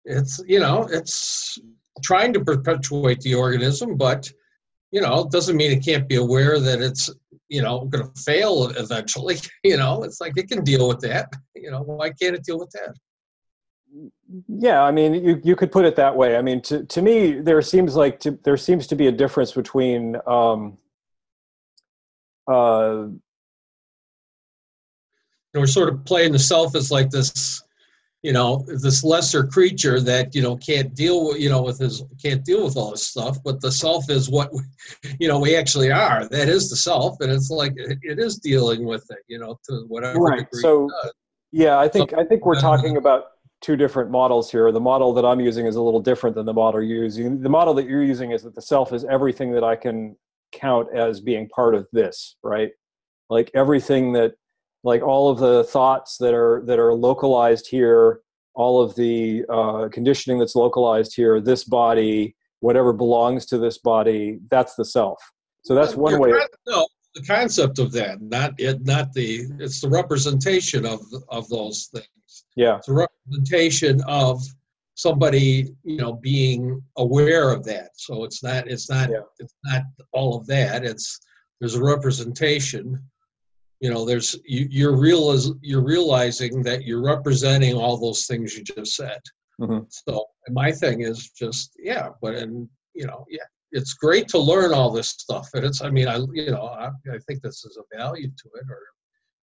It's 0.04 0.42
you 0.48 0.60
know 0.60 0.88
it's 0.92 1.58
trying 2.04 2.34
to 2.34 2.44
perpetuate 2.44 3.22
the 3.22 3.36
organism, 3.36 3.96
but 3.96 4.30
you 4.92 5.02
know 5.02 5.22
it 5.22 5.32
doesn't 5.32 5.56
mean 5.56 5.72
it 5.72 5.86
can't 5.86 6.10
be 6.10 6.18
aware 6.18 6.60
that 6.60 6.82
it's 6.82 7.10
you 7.48 7.62
know 7.62 7.86
going 7.86 8.06
to 8.06 8.22
fail 8.22 8.68
eventually. 8.78 9.38
You 9.64 9.78
know 9.78 10.04
it's 10.04 10.20
like 10.20 10.34
it 10.38 10.50
can 10.50 10.64
deal 10.64 10.88
with 10.88 11.00
that. 11.02 11.30
You 11.56 11.72
know 11.72 11.82
why 11.82 12.10
can't 12.10 12.36
it 12.36 12.44
deal 12.44 12.60
with 12.60 12.72
that? 12.72 12.96
Yeah, 14.48 14.84
I 14.84 14.92
mean, 14.92 15.14
you, 15.14 15.40
you 15.44 15.56
could 15.56 15.72
put 15.72 15.86
it 15.86 15.96
that 15.98 16.16
way. 16.16 16.36
I 16.36 16.42
mean, 16.42 16.62
to, 16.64 16.84
to 16.84 17.02
me, 17.02 17.40
there 17.40 17.62
seems 17.62 17.96
like 17.96 18.20
to, 18.22 18.32
there 18.44 18.58
seems 18.58 18.88
to 18.88 18.96
be 18.96 19.08
a 19.08 19.12
difference 19.12 19.52
between 19.52 20.18
um, 20.26 20.78
uh, 22.48 23.08
we're 25.54 25.68
sort 25.68 25.90
of 25.90 26.04
playing 26.06 26.32
the 26.32 26.40
self 26.40 26.76
as 26.76 26.92
like 26.92 27.10
this 27.10 27.64
you 28.22 28.34
know 28.34 28.66
this 28.68 29.04
lesser 29.04 29.44
creature 29.46 30.02
that 30.02 30.34
you 30.34 30.42
know 30.42 30.58
can't 30.58 30.96
deal 30.96 31.28
with 31.28 31.40
you 31.40 31.48
know 31.48 31.62
with 31.62 31.78
his 31.78 32.04
can't 32.22 32.44
deal 32.44 32.66
with 32.66 32.76
all 32.76 32.90
this 32.92 33.06
stuff 33.06 33.38
but 33.44 33.62
the 33.62 33.72
self 33.72 34.10
is 34.10 34.30
what 34.30 34.50
you 35.20 35.28
know 35.28 35.40
we 35.40 35.56
actually 35.56 35.92
are 35.92 36.28
that 36.30 36.50
is 36.50 36.70
the 36.70 36.76
self 36.76 37.16
and 37.22 37.32
it's 37.32 37.52
like 37.52 37.74
it, 37.78 38.00
it 38.02 38.18
is 38.18 38.38
dealing 38.38 38.84
with 38.84 39.06
it 39.12 39.20
you 39.28 39.38
know 39.38 39.60
to 39.64 39.86
whatever 39.88 40.18
right 40.18 40.48
so 40.54 40.90
yeah 41.52 41.78
i 41.78 41.88
think 41.88 42.14
i 42.16 42.24
think 42.24 42.46
we're 42.46 42.60
talking 42.60 42.98
about 42.98 43.26
two 43.62 43.76
different 43.76 44.12
models 44.12 44.52
here. 44.52 44.72
The 44.72 44.80
model 44.80 45.14
that 45.14 45.26
i'm 45.26 45.40
using 45.40 45.66
is 45.66 45.76
a 45.76 45.82
little 45.82 46.02
different 46.02 46.36
than 46.36 46.46
the 46.46 46.54
model 46.54 46.82
you're 46.82 47.04
using. 47.04 47.42
The 47.42 47.50
model 47.50 47.74
that 47.76 47.88
you're 47.88 48.04
using 48.04 48.32
is 48.32 48.44
that 48.44 48.56
the 48.56 48.62
self 48.62 48.94
is 48.94 49.06
everything 49.06 49.52
that 49.54 49.64
i 49.64 49.76
can 49.76 50.16
count 50.52 50.88
as 50.96 51.20
being 51.20 51.50
part 51.50 51.76
of 51.76 51.88
this 51.92 52.36
right? 52.44 52.72
Like 53.30 53.52
everything 53.54 54.14
that 54.14 54.34
like 54.84 55.02
all 55.02 55.30
of 55.30 55.40
the 55.40 55.64
thoughts 55.66 56.18
that 56.18 56.34
are 56.34 56.64
that 56.66 56.80
are 56.80 56.94
localized 56.94 57.68
here 57.68 58.22
all 58.54 58.82
of 58.82 58.96
the 58.96 59.44
uh, 59.50 59.90
conditioning 59.92 60.40
that's 60.40 60.56
localized 60.56 61.14
here 61.16 61.42
this 61.42 61.64
body 61.64 62.36
whatever 62.62 62.94
belongs 62.94 63.46
to 63.46 63.58
this 63.58 63.78
body 63.80 64.40
that's 64.50 64.76
the 64.76 64.86
self. 64.86 65.20
So 65.64 65.74
that's 65.74 65.96
one 65.96 66.20
way 66.20 66.32
no 66.68 66.88
the 67.16 67.24
concept 67.24 67.80
of 67.80 67.92
that 67.94 68.22
not 68.22 68.54
it 68.58 68.86
not 68.86 69.14
the 69.14 69.46
it's 69.60 69.82
the 69.82 69.90
representation 69.90 70.86
of 70.86 71.02
of 71.30 71.48
those 71.50 71.90
things 71.94 72.06
yeah. 72.56 72.78
It's 72.78 72.88
a 72.88 72.94
representation 72.94 74.02
of 74.08 74.42
somebody 74.96 75.76
you 75.84 75.98
know 75.98 76.14
being 76.14 76.82
aware 76.98 77.52
of 77.52 77.64
that. 77.66 77.90
So 77.96 78.24
it's 78.24 78.42
not 78.44 78.68
it's 78.68 78.90
not 78.90 79.10
yeah. 79.10 79.22
it's 79.40 79.56
not 79.66 79.84
all 80.14 80.38
of 80.38 80.48
that. 80.48 80.84
It's 80.86 81.20
there's 81.60 81.76
a 81.76 81.84
representation. 81.84 83.02
You 83.82 83.94
know 83.94 84.06
there's 84.06 84.36
you, 84.46 84.68
you're 84.70 84.98
real 84.98 85.38
you're 85.62 85.84
realizing 85.84 86.64
that 86.64 86.86
you're 86.86 87.04
representing 87.04 87.76
all 87.76 87.98
those 87.98 88.26
things 88.26 88.58
you 88.58 88.64
just 88.64 88.96
said. 88.96 89.20
Mm-hmm. 89.62 89.86
so 89.90 90.26
my 90.50 90.70
thing 90.70 91.00
is 91.00 91.30
just 91.30 91.78
yeah 91.80 92.10
but 92.22 92.36
and 92.36 92.68
you 92.94 93.08
know 93.08 93.24
yeah 93.30 93.46
it's 93.72 93.94
great 93.94 94.28
to 94.28 94.38
learn 94.38 94.74
all 94.74 94.92
this 94.92 95.08
stuff. 95.08 95.48
And 95.54 95.64
it's 95.64 95.82
i 95.82 95.90
mean 95.90 96.10
i 96.10 96.18
you 96.34 96.52
know 96.52 96.66
i, 96.66 96.88
I 97.10 97.18
think 97.26 97.42
this 97.42 97.64
is 97.64 97.78
a 97.78 97.98
value 97.98 98.28
to 98.28 98.50
it 98.56 98.66
or 98.70 98.82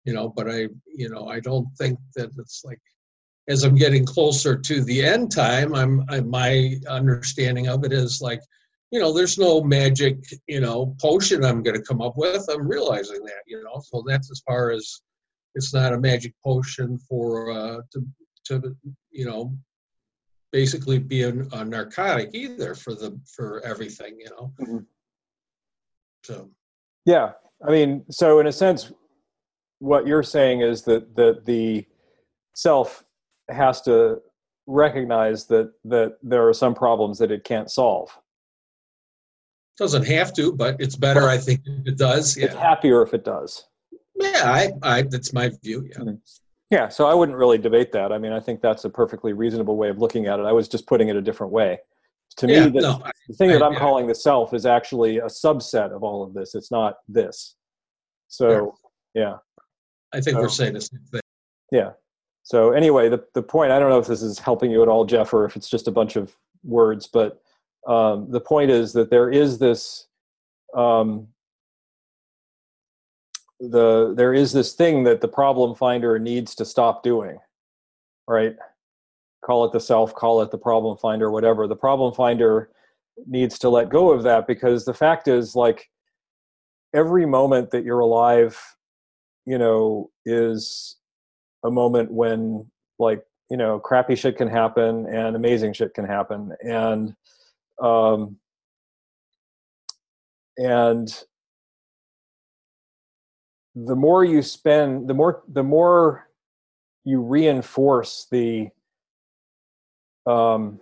you 0.05 0.13
know 0.13 0.29
but 0.29 0.49
i 0.49 0.69
you 0.87 1.09
know 1.09 1.27
i 1.27 1.41
don't 1.41 1.67
think 1.77 1.99
that 2.15 2.31
it's 2.39 2.63
like 2.65 2.79
as 3.49 3.63
i'm 3.65 3.75
getting 3.75 4.05
closer 4.05 4.57
to 4.57 4.83
the 4.85 5.05
end 5.05 5.31
time 5.31 5.75
i'm 5.75 6.05
I, 6.09 6.21
my 6.21 6.77
understanding 6.89 7.69
of 7.69 7.85
it 7.85 7.93
is 7.93 8.21
like 8.21 8.41
you 8.93 9.01
know, 9.01 9.13
there's 9.13 9.37
no 9.37 9.63
magic, 9.63 10.17
you 10.47 10.61
know, 10.61 10.95
potion 11.01 11.45
I'm 11.45 11.63
going 11.63 11.77
to 11.77 11.83
come 11.83 12.01
up 12.01 12.17
with. 12.17 12.47
I'm 12.49 12.69
realizing 12.69 13.21
that, 13.25 13.43
you 13.45 13.63
know, 13.63 13.83
so 13.85 14.05
that's 14.07 14.31
as 14.31 14.41
far 14.47 14.71
as 14.71 15.01
it's 15.57 15.75
not 15.75 15.93
a 15.93 15.99
magic 15.99 16.35
potion 16.45 16.99
for 16.99 17.51
uh, 17.51 17.81
to 17.93 18.07
to 18.45 18.77
you 19.11 19.27
know 19.27 19.57
basically 20.53 20.99
be 20.99 21.23
a, 21.23 21.31
a 21.53 21.65
narcotic 21.65 22.31
either 22.33 22.75
for 22.75 22.95
the 22.95 23.19
for 23.35 23.61
everything, 23.65 24.17
you 24.21 24.31
know. 24.31 24.53
Mm-hmm. 24.61 24.79
So. 26.25 26.51
Yeah, 27.05 27.33
I 27.67 27.71
mean, 27.71 28.05
so 28.11 28.39
in 28.41 28.47
a 28.47 28.53
sense, 28.53 28.93
what 29.79 30.07
you're 30.07 30.23
saying 30.23 30.61
is 30.61 30.83
that 30.83 31.17
that 31.17 31.47
the 31.47 31.87
self 32.55 33.05
has 33.49 33.83
to 33.83 34.21
recognize 34.67 35.47
that 35.47 35.73
that 35.85 36.17
there 36.23 36.49
are 36.49 36.55
some 36.55 36.75
problems 36.75 37.19
that 37.19 37.31
it 37.31 37.45
can't 37.45 37.71
solve 37.71 38.17
doesn't 39.77 40.07
have 40.07 40.33
to, 40.35 40.53
but 40.53 40.77
it's 40.81 40.97
better, 40.97 41.29
I 41.29 41.39
think, 41.39 41.61
if 41.67 41.87
it 41.87 41.99
does. 41.99 42.37
Yeah. 42.37 42.47
It's 42.47 42.55
happier 42.55 43.03
if 43.03 43.15
it 43.15 43.25
does. 43.25 43.67
Yeah, 44.19 44.43
I, 44.45 44.73
I 44.83 45.03
that's 45.03 45.33
my 45.33 45.51
view. 45.63 45.89
Yeah. 45.91 45.99
Mm-hmm. 45.99 46.15
Yeah, 46.71 46.89
so 46.89 47.07
I 47.07 47.15
wouldn't 47.15 47.39
really 47.39 47.59
debate 47.59 47.93
that. 47.93 48.11
I 48.11 48.19
mean, 48.19 48.33
I 48.33 48.41
think 48.41 48.61
that's 48.61 48.85
a 48.85 48.91
perfectly 48.91 49.33
reasonable 49.33 49.77
way 49.77 49.89
of 49.89 49.99
looking 49.99 50.27
at 50.27 50.41
it. 50.41 50.47
I 50.47 50.53
was 50.53 50.67
just 50.67 50.87
putting 50.87 51.09
it 51.09 51.15
a 51.15 51.23
different 51.23 51.53
way. 51.53 51.79
To 52.39 52.49
yeah, 52.49 52.67
me, 52.67 52.71
the, 52.71 52.81
no, 52.81 53.03
the 53.29 53.35
thing 53.35 53.51
I, 53.51 53.53
that 53.53 53.63
I'm 53.63 53.75
yeah. 53.75 53.79
calling 53.79 54.09
the 54.09 54.15
self 54.17 54.53
is 54.53 54.67
actually 54.67 55.19
a 55.19 55.27
subset 55.27 55.93
of 55.93 56.03
all 56.03 56.25
of 56.25 56.35
this. 56.35 56.57
It's 56.57 56.73
not 56.73 56.97
this. 57.07 57.55
So, 58.27 58.75
yeah. 59.15 59.37
I 60.13 60.21
think 60.21 60.35
so, 60.35 60.41
we're 60.41 60.49
saying 60.49 60.75
the 60.75 60.81
same 60.81 61.01
thing. 61.13 61.21
Yeah. 61.71 61.91
So 62.47 62.71
anyway, 62.71 63.09
the 63.09 63.25
the 63.35 63.43
point. 63.43 63.73
I 63.73 63.81
don't 63.81 63.91
know 63.91 63.99
if 63.99 64.07
this 64.07 64.23
is 64.23 64.39
helping 64.39 64.71
you 64.71 64.81
at 64.81 64.89
all, 64.89 65.05
Jeff, 65.05 65.35
or 65.35 65.45
if 65.45 65.57
it's 65.57 65.69
just 65.69 65.89
a 65.89 65.91
bunch 65.91 66.15
of 66.15 66.33
words, 66.63 67.09
but 67.09 67.43
um, 67.89 68.31
the 68.31 68.41
point 68.41 68.71
is 68.71 68.93
that 68.93 69.11
there 69.11 69.29
is 69.29 69.59
this 69.59 70.07
um, 70.73 71.27
the 73.59 74.15
there 74.17 74.33
is 74.33 74.53
this 74.53 74.75
thing 74.75 75.03
that 75.03 75.21
the 75.21 75.29
problem 75.29 75.75
finder 75.75 76.21
needs 76.21 76.55
to 76.55 76.65
stop 76.65 77.03
doing 77.03 77.39
right 78.29 78.55
call 79.45 79.65
it 79.65 79.73
the 79.73 79.81
self 79.81 80.15
call 80.15 80.43
it 80.43 80.51
the 80.51 80.59
problem 80.59 80.97
finder 80.99 81.31
whatever 81.31 81.67
the 81.67 81.77
problem 81.77 82.13
finder 82.13 82.71
needs 83.27 83.59
to 83.59 83.71
let 83.71 83.89
go 83.89 84.11
of 84.11 84.23
that 84.25 84.47
because 84.47 84.85
the 84.85 84.93
fact 84.93 85.27
is 85.27 85.57
like 85.57 85.89
every 86.95 87.25
moment 87.25 87.71
that 87.71 87.83
you're 87.83 88.01
alive 88.01 88.61
you 89.47 89.57
know 89.57 90.11
is 90.27 90.97
a 91.67 91.71
moment 91.71 92.11
when 92.11 92.71
like 92.99 93.23
you 93.51 93.57
know 93.57 93.79
crappy 93.79 94.15
shit 94.15 94.37
can 94.37 94.49
happen 94.49 95.07
and 95.07 95.37
amazing 95.37 95.73
shit 95.73 95.95
can 95.95 96.07
happen. 96.07 96.53
And 96.63 97.15
um, 97.83 98.39
and 100.57 101.25
the 103.75 103.97
more 103.97 104.25
you 104.25 104.43
spend 104.43 105.09
the 105.09 105.15
more 105.15 105.43
the 105.49 105.63
more 105.63 106.29
you 107.05 107.21
reinforce 107.21 108.27
the 108.31 108.69
um, 110.27 110.81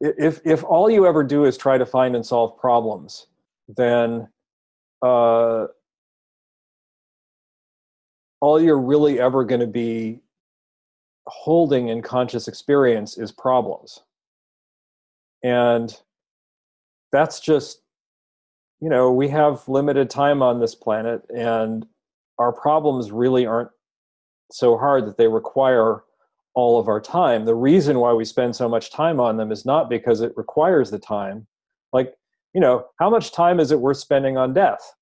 if 0.00 0.40
if 0.44 0.62
all 0.64 0.88
you 0.88 1.06
ever 1.06 1.24
do 1.24 1.44
is 1.44 1.56
try 1.56 1.76
to 1.76 1.84
find 1.84 2.14
and 2.14 2.24
solve 2.24 2.56
problems 2.58 3.26
then 3.76 4.28
uh, 5.02 5.66
all 8.40 8.60
you're 8.60 8.80
really 8.80 9.20
ever 9.20 9.44
going 9.44 9.60
to 9.60 9.66
be 9.66 10.20
holding 11.26 11.88
in 11.88 12.02
conscious 12.02 12.48
experience 12.48 13.18
is 13.18 13.30
problems. 13.30 14.00
And 15.42 15.94
that's 17.12 17.40
just, 17.40 17.82
you 18.80 18.88
know, 18.88 19.12
we 19.12 19.28
have 19.28 19.68
limited 19.68 20.10
time 20.10 20.42
on 20.42 20.60
this 20.60 20.74
planet, 20.74 21.22
and 21.34 21.86
our 22.38 22.52
problems 22.52 23.12
really 23.12 23.46
aren't 23.46 23.70
so 24.50 24.76
hard 24.76 25.06
that 25.06 25.16
they 25.16 25.28
require 25.28 26.02
all 26.54 26.80
of 26.80 26.88
our 26.88 27.00
time. 27.00 27.44
The 27.44 27.54
reason 27.54 27.98
why 28.00 28.12
we 28.12 28.24
spend 28.24 28.56
so 28.56 28.68
much 28.68 28.90
time 28.90 29.20
on 29.20 29.36
them 29.36 29.52
is 29.52 29.64
not 29.64 29.88
because 29.88 30.20
it 30.20 30.32
requires 30.36 30.90
the 30.90 30.98
time. 30.98 31.46
Like, 31.92 32.14
you 32.54 32.60
know, 32.60 32.86
how 32.98 33.08
much 33.10 33.32
time 33.32 33.60
is 33.60 33.70
it 33.70 33.80
worth 33.80 33.98
spending 33.98 34.36
on 34.36 34.52
death? 34.52 34.94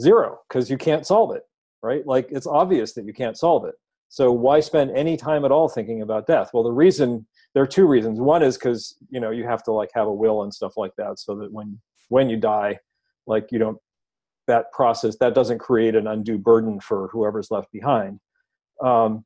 Zero, 0.00 0.40
because 0.48 0.70
you 0.70 0.76
can't 0.76 1.06
solve 1.06 1.34
it, 1.34 1.44
right? 1.82 2.06
Like, 2.06 2.28
it's 2.30 2.46
obvious 2.46 2.92
that 2.94 3.04
you 3.04 3.12
can't 3.12 3.38
solve 3.38 3.64
it. 3.64 3.74
So 4.10 4.32
why 4.32 4.58
spend 4.58 4.90
any 4.90 5.16
time 5.16 5.44
at 5.44 5.52
all 5.52 5.68
thinking 5.68 6.02
about 6.02 6.26
death? 6.26 6.50
Well, 6.52 6.64
the 6.64 6.72
reason 6.72 7.26
there 7.54 7.62
are 7.62 7.66
two 7.66 7.86
reasons. 7.86 8.20
One 8.20 8.42
is 8.42 8.56
because 8.56 8.96
you 9.08 9.20
know 9.20 9.30
you 9.30 9.44
have 9.44 9.62
to 9.64 9.72
like 9.72 9.90
have 9.94 10.08
a 10.08 10.12
will 10.12 10.42
and 10.42 10.52
stuff 10.52 10.76
like 10.76 10.90
that, 10.98 11.20
so 11.20 11.36
that 11.36 11.52
when 11.52 11.80
when 12.08 12.28
you 12.28 12.36
die, 12.36 12.78
like 13.28 13.52
you 13.52 13.60
don't 13.60 13.78
that 14.48 14.72
process 14.72 15.16
that 15.20 15.32
doesn't 15.32 15.60
create 15.60 15.94
an 15.94 16.08
undue 16.08 16.38
burden 16.38 16.80
for 16.80 17.08
whoever's 17.12 17.52
left 17.52 17.70
behind. 17.72 18.18
Um, 18.82 19.24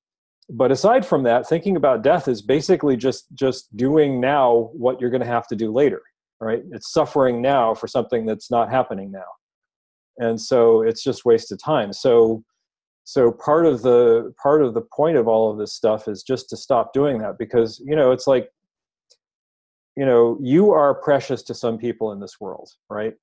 but 0.50 0.70
aside 0.70 1.06
from 1.06 1.23
that, 1.23 1.49
thinking 1.49 1.76
about 1.76 2.02
death 2.02 2.28
is 2.28 2.42
basically 2.42 2.99
just 2.99 3.25
just 3.32 3.75
doing 3.75 4.20
now 4.20 4.68
what 4.75 5.00
you're 5.00 5.08
going 5.08 5.23
to 5.23 5.26
have 5.26 5.49
to 5.49 5.56
do 5.56 5.73
later. 5.73 6.02
Right? 6.40 6.62
It's 6.73 6.92
suffering 6.92 7.40
now 7.40 7.73
for 7.73 7.88
something 7.88 8.26
that's 8.26 8.50
not 8.50 8.70
happening 8.70 9.11
now, 9.11 9.25
and 10.18 10.40
so 10.40 10.83
it's 10.83 11.02
just 11.02 11.25
wasted 11.25 11.59
time. 11.59 11.92
So 11.92 12.42
so 13.04 13.33
part 13.33 13.66
of 13.66 13.83
the 13.83 14.33
part 14.42 14.62
of 14.62 14.75
the 14.75 14.80
point 14.80 15.16
of 15.16 15.28
all 15.28 15.50
of 15.50 15.59
this 15.59 15.75
stuff 15.75 16.09
is 16.09 16.23
just 16.23 16.49
to 16.50 16.56
stop 16.56 16.92
doing 16.92 17.18
that 17.18 17.38
because 17.38 17.83
you 17.85 17.94
know 17.94 18.12
it's 18.12 18.26
like 18.26 18.49
you 19.97 20.06
know 20.06 20.38
you 20.42 20.71
are 20.71 20.94
precious 20.94 21.42
to 21.42 21.54
some 21.54 21.76
people 21.76 22.12
in 22.12 22.21
this 22.21 22.40
world 22.40 22.71
right 22.88 23.14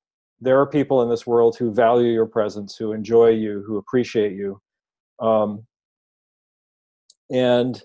there 0.42 0.60
are 0.60 0.66
people 0.66 1.04
in 1.04 1.10
this 1.10 1.28
world 1.28 1.56
who 1.56 1.72
value 1.72 2.12
your 2.12 2.26
presence, 2.26 2.76
who 2.76 2.92
enjoy 2.94 3.30
you, 3.30 3.64
who 3.66 3.78
appreciate 3.78 4.34
you. 4.34 4.60
Um, 5.20 5.66
and 7.30 7.82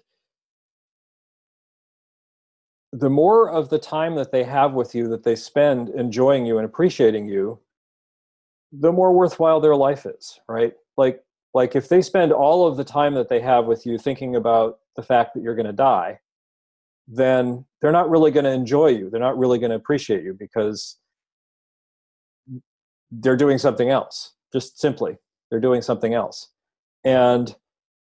the 2.93 3.11
more 3.11 3.51
of 3.51 3.69
the 3.69 3.79
time 3.79 4.15
that 4.15 4.33
they 4.33 4.43
have 4.43 4.73
with 4.73 4.95
you 4.95 5.07
that 5.09 5.23
they 5.23 5.37
spend 5.37 5.91
enjoying 5.91 6.47
you 6.47 6.57
and 6.57 6.65
appreciating 6.65 7.29
you, 7.29 7.61
the 8.73 8.93
more 8.93 9.13
worthwhile 9.13 9.61
their 9.61 9.77
life 9.77 10.07
is, 10.07 10.41
right? 10.49 10.73
Like 10.97 11.21
like 11.55 11.75
if 11.75 11.89
they 11.89 12.03
spend 12.03 12.33
all 12.33 12.67
of 12.67 12.77
the 12.77 12.85
time 12.85 13.15
that 13.15 13.31
they 13.31 13.41
have 13.41 13.65
with 13.65 13.87
you 13.87 13.97
thinking 13.97 14.37
about 14.37 14.79
the 14.95 15.03
fact 15.03 15.33
that 15.35 15.43
you're 15.43 15.55
going 15.55 15.67
to 15.67 15.73
die, 15.73 16.21
then 17.09 17.65
they're 17.81 17.93
not 17.93 18.11
really 18.11 18.31
going 18.31 18.45
to 18.45 18.51
enjoy 18.51 18.89
you. 18.89 19.09
They're 19.09 19.21
not 19.21 19.39
really 19.39 19.59
going 19.59 19.71
to 19.71 19.77
appreciate 19.77 20.23
you 20.23 20.37
because 20.39 20.99
they're 23.11 23.37
doing 23.37 23.57
something 23.57 23.89
else. 23.89 24.35
Just 24.53 24.79
simply, 24.79 25.17
they're 25.51 25.61
doing 25.61 25.81
something 25.81 26.13
else. 26.13 26.51
And 27.05 27.55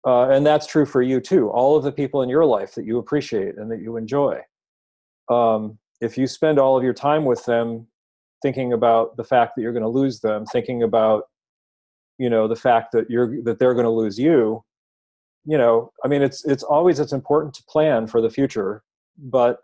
uh, 0.08 0.30
and 0.30 0.46
that's 0.46 0.68
true 0.68 0.86
for 0.86 1.02
you 1.02 1.20
too. 1.20 1.50
All 1.50 1.76
of 1.76 1.84
the 1.84 1.92
people 1.92 2.22
in 2.22 2.30
your 2.30 2.46
life 2.46 2.76
that 2.76 2.86
you 2.86 3.00
appreciate 3.00 3.58
and 3.58 3.72
that 3.72 3.82
you 3.82 3.98
enjoy. 3.98 4.40
Um, 5.30 5.80
if 6.02 6.18
you 6.18 6.28
spend 6.28 6.60
all 6.60 6.78
of 6.78 6.84
your 6.84 6.94
time 6.94 7.26
with 7.26 7.44
them 7.46 7.88
thinking 8.42 8.74
about 8.74 9.18
the 9.18 9.24
fact 9.24 9.54
that 9.56 9.62
you're 9.62 9.74
going 9.74 9.84
to 9.84 9.90
lose 9.90 10.20
them, 10.20 10.46
thinking 10.46 10.84
about 10.84 11.24
you 12.18 12.30
know 12.30 12.48
the 12.48 12.56
fact 12.56 12.92
that 12.94 13.10
you're 13.10 13.42
that 13.44 13.60
they're 13.60 13.74
going 13.74 13.86
to 13.86 13.90
lose 13.90 14.18
you, 14.18 14.64
you 15.46 15.58
know, 15.58 15.92
I 16.04 16.08
mean, 16.08 16.22
it's 16.22 16.44
it's 16.46 16.64
always 16.64 17.00
it's 17.00 17.14
important 17.14 17.54
to 17.56 17.64
plan 17.64 18.08
for 18.08 18.20
the 18.22 18.30
future, 18.30 18.84
but 19.18 19.60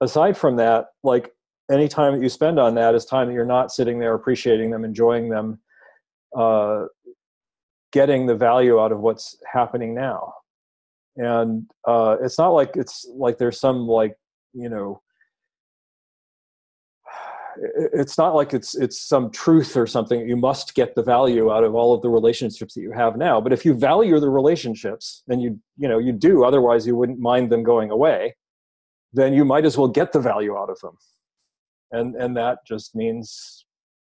aside 0.00 0.36
from 0.36 0.56
that, 0.56 0.86
like 1.02 1.32
any 1.70 1.86
time 1.86 2.14
that 2.14 2.22
you 2.22 2.28
spend 2.28 2.58
on 2.58 2.74
that 2.76 2.94
is 2.94 3.04
time 3.04 3.28
that 3.28 3.34
you're 3.34 3.44
not 3.44 3.70
sitting 3.70 3.98
there 3.98 4.14
appreciating 4.14 4.70
them, 4.70 4.84
enjoying 4.84 5.28
them, 5.28 5.60
uh, 6.36 6.84
getting 7.92 8.26
the 8.26 8.34
value 8.34 8.80
out 8.80 8.92
of 8.92 9.00
what's 9.00 9.36
happening 9.52 9.94
now. 9.94 10.32
And 11.16 11.70
uh, 11.86 12.16
it's 12.22 12.38
not 12.38 12.50
like 12.50 12.70
it's 12.74 13.06
like 13.14 13.36
there's 13.36 13.60
some 13.60 13.86
like 13.86 14.16
you 14.54 14.70
know 14.70 15.02
it's 17.92 18.18
not 18.18 18.34
like 18.34 18.54
it's 18.54 18.74
it's 18.74 19.00
some 19.00 19.30
truth 19.30 19.76
or 19.76 19.86
something. 19.86 20.28
You 20.28 20.36
must 20.36 20.74
get 20.74 20.94
the 20.94 21.02
value 21.02 21.50
out 21.52 21.64
of 21.64 21.74
all 21.74 21.94
of 21.94 22.02
the 22.02 22.08
relationships 22.08 22.74
that 22.74 22.80
you 22.80 22.92
have 22.92 23.16
now. 23.16 23.40
But 23.40 23.52
if 23.52 23.64
you 23.64 23.74
value 23.74 24.18
the 24.20 24.30
relationships 24.30 25.22
and 25.28 25.42
you 25.42 25.60
you 25.76 25.88
know 25.88 25.98
you 25.98 26.12
do. 26.12 26.44
Otherwise 26.44 26.86
you 26.86 26.96
wouldn't 26.96 27.18
mind 27.18 27.50
them 27.50 27.62
going 27.62 27.90
away. 27.90 28.36
Then 29.12 29.32
you 29.32 29.44
might 29.44 29.64
as 29.64 29.76
well 29.76 29.88
get 29.88 30.12
the 30.12 30.20
value 30.20 30.56
out 30.56 30.70
of 30.70 30.78
them. 30.80 30.96
And 31.92 32.14
and 32.16 32.36
that 32.36 32.58
just 32.66 32.94
means 32.94 33.66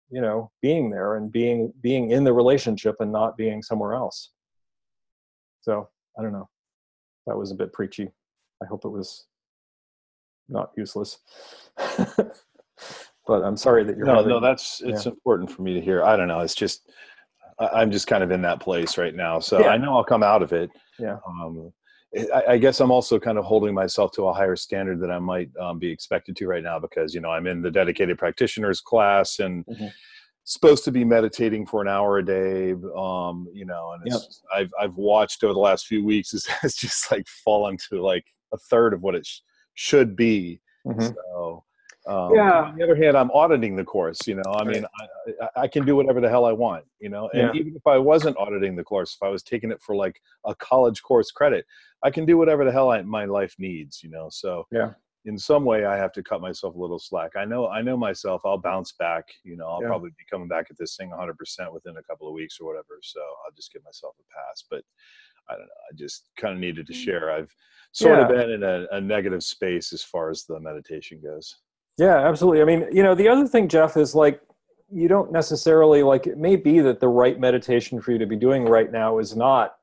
you 0.10 0.22
know 0.22 0.52
being 0.62 0.90
there 0.90 1.16
and 1.16 1.32
being 1.32 1.74
being 1.82 2.12
in 2.12 2.24
the 2.24 2.34
relationship 2.34 2.96
and 3.00 3.12
not 3.12 3.38
being 3.38 3.62
somewhere 3.62 3.94
else. 3.94 4.32
So 5.62 5.90
i 6.18 6.22
don't 6.22 6.34
know. 6.34 6.50
That 7.28 7.38
was 7.38 7.52
a 7.52 7.56
bit 7.56 7.72
preachy. 7.72 8.10
I 8.64 8.66
hope 8.66 8.86
it 8.86 8.90
was 8.90 9.26
not 10.50 10.72
useless 10.76 11.20
but 13.28 13.44
i'm 13.44 13.58
sorry 13.58 13.84
that 13.84 13.98
you're 13.98 14.06
no 14.06 14.16
having, 14.16 14.30
no 14.30 14.40
that's 14.40 14.82
it's 14.82 15.06
yeah. 15.06 15.12
important 15.12 15.50
for 15.50 15.62
me 15.62 15.74
to 15.74 15.82
hear 15.82 16.04
i 16.04 16.16
don't 16.16 16.28
know 16.28 16.40
it's 16.40 16.56
just 16.56 16.92
i'm 17.74 17.92
just 17.92 18.08
kind 18.08 18.24
of 18.24 18.32
in 18.32 18.42
that 18.42 18.60
place 18.60 18.98
right 18.98 19.16
now 19.16 19.40
so 19.40 19.60
yeah. 19.60 19.70
i 19.70 19.78
know 19.78 19.96
i'll 19.96 20.04
come 20.04 20.24
out 20.24 20.42
of 20.42 20.54
it 20.54 20.70
yeah 21.00 21.18
um, 21.28 21.72
I, 22.34 22.44
I, 22.50 22.58
guess 22.58 22.82
I'm 22.82 22.92
also 22.92 23.20
kind 23.20 23.38
of 23.38 23.46
holding 23.46 23.74
myself 23.74 24.12
to 24.14 24.28
a 24.28 24.34
higher 24.34 24.56
standard 24.56 25.00
that 25.00 25.12
I 25.12 25.20
might 25.20 25.50
um, 25.58 25.80
be 25.80 25.90
expected 25.90 26.36
to 26.38 26.48
right 26.48 26.64
now 26.64 26.78
because 26.78 27.14
you 27.14 27.22
know 27.22 27.30
I'm 27.30 27.48
in 27.48 27.62
the 27.62 27.72
dedicated 27.72 28.18
practitioners 28.18 28.82
class 28.82 29.40
and 29.40 29.66
mm-hmm. 29.66 29.88
supposed 30.44 30.84
to 30.86 30.92
be 30.92 31.06
meditating 31.06 31.66
for 31.66 31.82
an 31.82 31.88
hour 31.88 32.18
a 32.18 32.26
day. 32.26 32.74
Um, 32.98 33.48
you 33.54 33.66
know, 33.66 33.94
and 33.94 34.04
yep. 34.06 34.16
just, 34.16 34.44
I've 34.54 34.72
I've 34.80 34.96
watched 34.96 35.44
over 35.44 35.54
the 35.54 35.60
last 35.60 35.88
few 35.88 36.04
weeks 36.04 36.34
it's, 36.34 36.50
it's 36.64 36.76
just 36.76 37.12
like 37.12 37.28
fallen 37.46 37.78
to 37.90 38.02
like 38.02 38.26
a 38.54 38.58
third 38.58 38.94
of 38.94 39.02
what 39.02 39.16
it 39.16 39.26
sh- 39.26 39.40
should 39.76 40.16
be. 40.16 40.60
Mm-hmm. 40.86 41.14
So 41.34 41.64
um, 42.08 42.34
yeah. 42.34 42.64
On 42.64 42.76
the 42.76 42.84
other 42.84 42.96
hand, 42.96 43.16
I'm 43.16 43.30
auditing 43.32 43.76
the 43.76 43.84
course. 43.84 44.20
You 44.26 44.36
know, 44.36 44.54
I 44.54 44.64
mean, 44.64 44.86
I, 45.42 45.62
I, 45.62 45.68
can 45.68 45.86
do 45.86 45.96
whatever 45.96 46.20
the 46.20 46.30
hell 46.30 46.46
I 46.46 46.52
want. 46.52 46.84
You 47.00 47.10
know, 47.10 47.30
and 47.34 47.54
yeah. 47.54 47.60
even 47.60 47.76
if 47.76 47.86
I 47.86 47.98
wasn't 47.98 48.38
auditing 48.38 48.76
the 48.76 48.84
course, 48.84 49.16
if 49.16 49.24
I 49.24 49.30
was 49.30 49.44
taking 49.44 49.72
it 49.72 49.82
for 49.82 49.96
like 49.96 50.20
a 50.46 50.56
college 50.56 51.04
course 51.04 51.32
credit, 51.32 51.66
I 52.04 52.10
can 52.10 52.26
do 52.26 52.38
whatever 52.38 52.66
the 52.66 52.72
hell 52.72 52.92
I, 52.92 53.02
my 53.04 53.26
life 53.26 53.56
needs. 53.60 54.02
You 54.04 54.10
know, 54.10 54.30
so 54.32 54.66
yeah. 54.72 54.92
In 55.26 55.38
some 55.38 55.66
way, 55.66 55.86
I 55.86 55.96
have 55.98 56.12
to 56.14 56.24
cut 56.24 56.42
myself 56.42 56.74
a 56.74 56.80
little 56.80 56.98
slack. 56.98 57.34
I 57.38 57.46
know, 57.46 57.68
I 57.68 57.84
know 57.84 57.96
myself. 57.96 58.42
I'll 58.44 58.58
bounce 58.58 58.94
back. 58.94 59.26
You 59.44 59.56
know, 59.56 59.68
I'll 59.68 59.82
yeah. 59.84 59.88
probably 59.88 60.10
be 60.18 60.26
coming 60.28 60.48
back 60.48 60.66
at 60.72 60.80
this 60.80 60.96
thing 60.96 61.12
100 61.12 61.38
percent 61.38 61.72
within 61.72 61.98
a 61.98 62.04
couple 62.04 62.28
of 62.28 62.34
weeks 62.34 62.58
or 62.60 62.66
whatever. 62.66 62.98
So 63.04 63.20
I'll 63.46 63.54
just 63.56 63.72
give 63.72 63.84
myself 63.84 64.16
a 64.20 64.24
pass. 64.34 64.64
But 64.68 64.84
I 65.48 65.54
don't 65.54 65.62
know. 65.62 65.82
I 65.92 65.96
just 65.96 66.30
kind 66.38 66.56
of 66.56 66.60
needed 66.60 66.88
to 66.88 66.94
mm. 66.94 67.04
share. 67.04 67.30
I've 67.32 67.54
sort 67.92 68.18
yeah. 68.18 68.24
of 68.24 68.30
been 68.30 68.50
in 68.50 68.64
a, 68.64 68.88
a 68.94 69.00
negative 69.02 69.44
space 69.44 69.94
as 69.94 70.02
far 70.04 70.32
as 70.32 70.46
the 70.46 70.60
meditation 70.60 71.22
goes. 71.24 71.56
Yeah, 71.98 72.28
absolutely. 72.28 72.62
I 72.62 72.66
mean, 72.66 72.88
you 72.92 73.04
know, 73.04 73.16
the 73.16 73.28
other 73.28 73.48
thing, 73.48 73.68
Jeff, 73.68 73.98
is 73.98 74.16
like 74.16 74.42
you 74.92 75.08
don't 75.08 75.32
necessarily 75.32 76.04
like 76.04 76.28
it 76.28 76.38
may 76.38 76.56
be 76.56 76.80
that 76.80 77.00
the 77.00 77.08
right 77.08 77.40
meditation 77.40 78.02
for 78.02 78.12
you 78.12 78.18
to 78.18 78.26
be 78.26 78.36
doing 78.36 78.66
right 78.66 78.92
now 78.92 79.20
is 79.20 79.36
not 79.36 79.76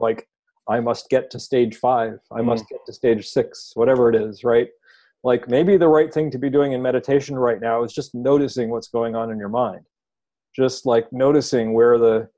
like 0.00 0.28
I 0.68 0.80
must 0.80 1.08
get 1.08 1.30
to 1.30 1.40
stage 1.40 1.76
five, 1.76 2.18
I 2.32 2.40
mm. 2.40 2.46
must 2.46 2.68
get 2.68 2.80
to 2.86 2.92
stage 2.92 3.28
six, 3.28 3.72
whatever 3.74 4.08
it 4.08 4.20
is, 4.20 4.44
right? 4.44 4.68
Like 5.22 5.48
maybe 5.48 5.76
the 5.76 5.88
right 5.88 6.12
thing 6.12 6.30
to 6.30 6.38
be 6.38 6.48
doing 6.48 6.72
in 6.72 6.80
meditation 6.80 7.38
right 7.38 7.60
now 7.60 7.84
is 7.84 7.92
just 7.92 8.14
noticing 8.14 8.70
what's 8.70 8.88
going 8.88 9.14
on 9.14 9.30
in 9.30 9.38
your 9.38 9.48
mind. 9.48 9.84
Just 10.56 10.86
like 10.86 11.12
noticing 11.12 11.74
where 11.74 11.98
the 11.98 12.28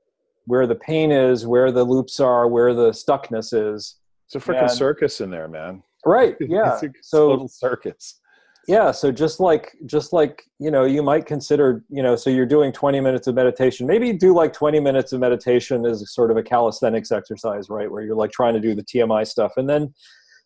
where 0.45 0.67
the 0.67 0.75
pain 0.75 1.11
is, 1.11 1.47
where 1.47 1.71
the 1.71 1.83
loops 1.83 2.19
are, 2.19 2.47
where 2.47 2.73
the 2.73 2.89
stuckness 2.89 3.53
is. 3.53 3.95
It's 4.25 4.35
a 4.35 4.39
freaking 4.39 4.69
circus 4.69 5.21
in 5.21 5.29
there, 5.29 5.47
man. 5.47 5.81
Right. 6.05 6.35
Yeah. 6.41 6.73
it's 6.73 6.83
a 6.83 6.89
so, 7.01 7.47
circus 7.47 8.19
yeah 8.67 8.91
so 8.91 9.11
just 9.11 9.39
like 9.39 9.75
just 9.85 10.13
like 10.13 10.43
you 10.59 10.71
know 10.71 10.85
you 10.85 11.03
might 11.03 11.25
consider 11.25 11.83
you 11.89 12.01
know 12.01 12.15
so 12.15 12.29
you're 12.29 12.45
doing 12.45 12.71
20 12.71 12.99
minutes 12.99 13.27
of 13.27 13.35
meditation. 13.35 13.87
Maybe 13.87 14.13
do 14.13 14.33
like 14.33 14.53
20 14.53 14.79
minutes 14.79 15.13
of 15.13 15.19
meditation 15.19 15.85
as 15.85 16.13
sort 16.13 16.31
of 16.31 16.37
a 16.37 16.43
calisthenics 16.43 17.11
exercise 17.11 17.69
right? 17.69 17.91
Where 17.91 18.03
you're 18.03 18.15
like 18.15 18.31
trying 18.31 18.53
to 18.53 18.59
do 18.59 18.73
the 18.75 18.83
tmi 18.83 19.27
stuff. 19.27 19.53
And 19.57 19.69
then 19.69 19.93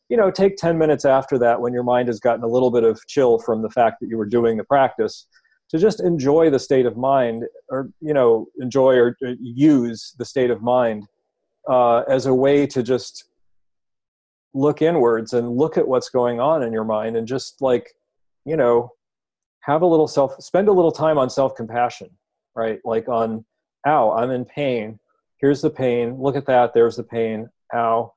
you 0.09 0.17
know 0.17 0.31
take 0.31 0.57
10 0.57 0.77
minutes 0.77 1.05
after 1.05 1.37
that 1.37 1.61
when 1.61 1.73
your 1.73 1.83
mind 1.83 2.07
has 2.07 2.19
gotten 2.19 2.43
a 2.43 2.47
little 2.47 2.71
bit 2.71 2.83
of 2.83 2.99
chill 3.07 3.39
from 3.39 3.61
the 3.61 3.69
fact 3.69 3.97
that 4.01 4.07
you 4.07 4.17
were 4.17 4.25
doing 4.25 4.57
the 4.57 4.63
practice 4.63 5.27
to 5.69 5.77
just 5.77 5.99
enjoy 5.99 6.49
the 6.49 6.59
state 6.59 6.85
of 6.85 6.97
mind 6.97 7.43
or 7.69 7.89
you 8.01 8.13
know 8.13 8.47
enjoy 8.59 8.95
or 8.95 9.17
use 9.39 10.15
the 10.17 10.25
state 10.25 10.49
of 10.49 10.61
mind 10.61 11.05
uh, 11.69 11.99
as 12.09 12.25
a 12.25 12.33
way 12.33 12.65
to 12.65 12.81
just 12.81 13.25
look 14.53 14.81
inwards 14.81 15.33
and 15.33 15.49
look 15.49 15.77
at 15.77 15.87
what's 15.87 16.09
going 16.09 16.39
on 16.39 16.63
in 16.63 16.71
your 16.71 16.85
mind 16.85 17.17
and 17.17 17.27
just 17.27 17.61
like 17.61 17.91
you 18.47 18.57
know, 18.57 18.91
have 19.61 19.81
a 19.81 19.85
little 19.85 20.07
self, 20.07 20.41
spend 20.41 20.69
a 20.69 20.71
little 20.71 20.91
time 20.91 21.17
on 21.17 21.29
self 21.29 21.55
compassion, 21.55 22.09
right? 22.55 22.79
Like 22.85 23.09
on, 23.09 23.45
ow, 23.85 24.11
I'm 24.11 24.31
in 24.31 24.45
pain. 24.45 24.99
Here's 25.39 25.61
the 25.61 25.69
pain. 25.69 26.19
Look 26.19 26.35
at 26.35 26.45
that. 26.47 26.73
There's 26.73 26.95
the 26.95 27.03
pain. 27.03 27.49
Ow. 27.75 28.13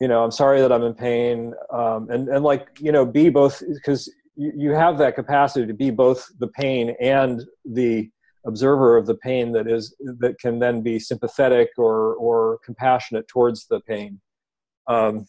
You 0.00 0.08
know, 0.08 0.22
I'm 0.22 0.30
sorry 0.30 0.60
that 0.60 0.70
I'm 0.70 0.82
in 0.82 0.94
pain. 0.94 1.54
Um, 1.72 2.10
and, 2.10 2.28
and 2.28 2.44
like, 2.44 2.68
you 2.80 2.92
know, 2.92 3.06
be 3.06 3.30
both, 3.30 3.62
because 3.66 4.12
you, 4.36 4.52
you 4.54 4.70
have 4.72 4.98
that 4.98 5.14
capacity 5.14 5.66
to 5.66 5.74
be 5.74 5.90
both 5.90 6.28
the 6.38 6.48
pain 6.48 6.94
and 7.00 7.42
the 7.64 8.10
observer 8.46 8.96
of 8.96 9.06
the 9.06 9.14
pain 9.14 9.52
that 9.52 9.68
is 9.68 9.94
that 10.18 10.38
can 10.40 10.58
then 10.58 10.82
be 10.82 10.98
sympathetic 10.98 11.70
or 11.78 12.14
or 12.14 12.58
compassionate 12.64 13.28
towards 13.28 13.66
the 13.66 13.78
pain 13.82 14.20
um, 14.88 15.24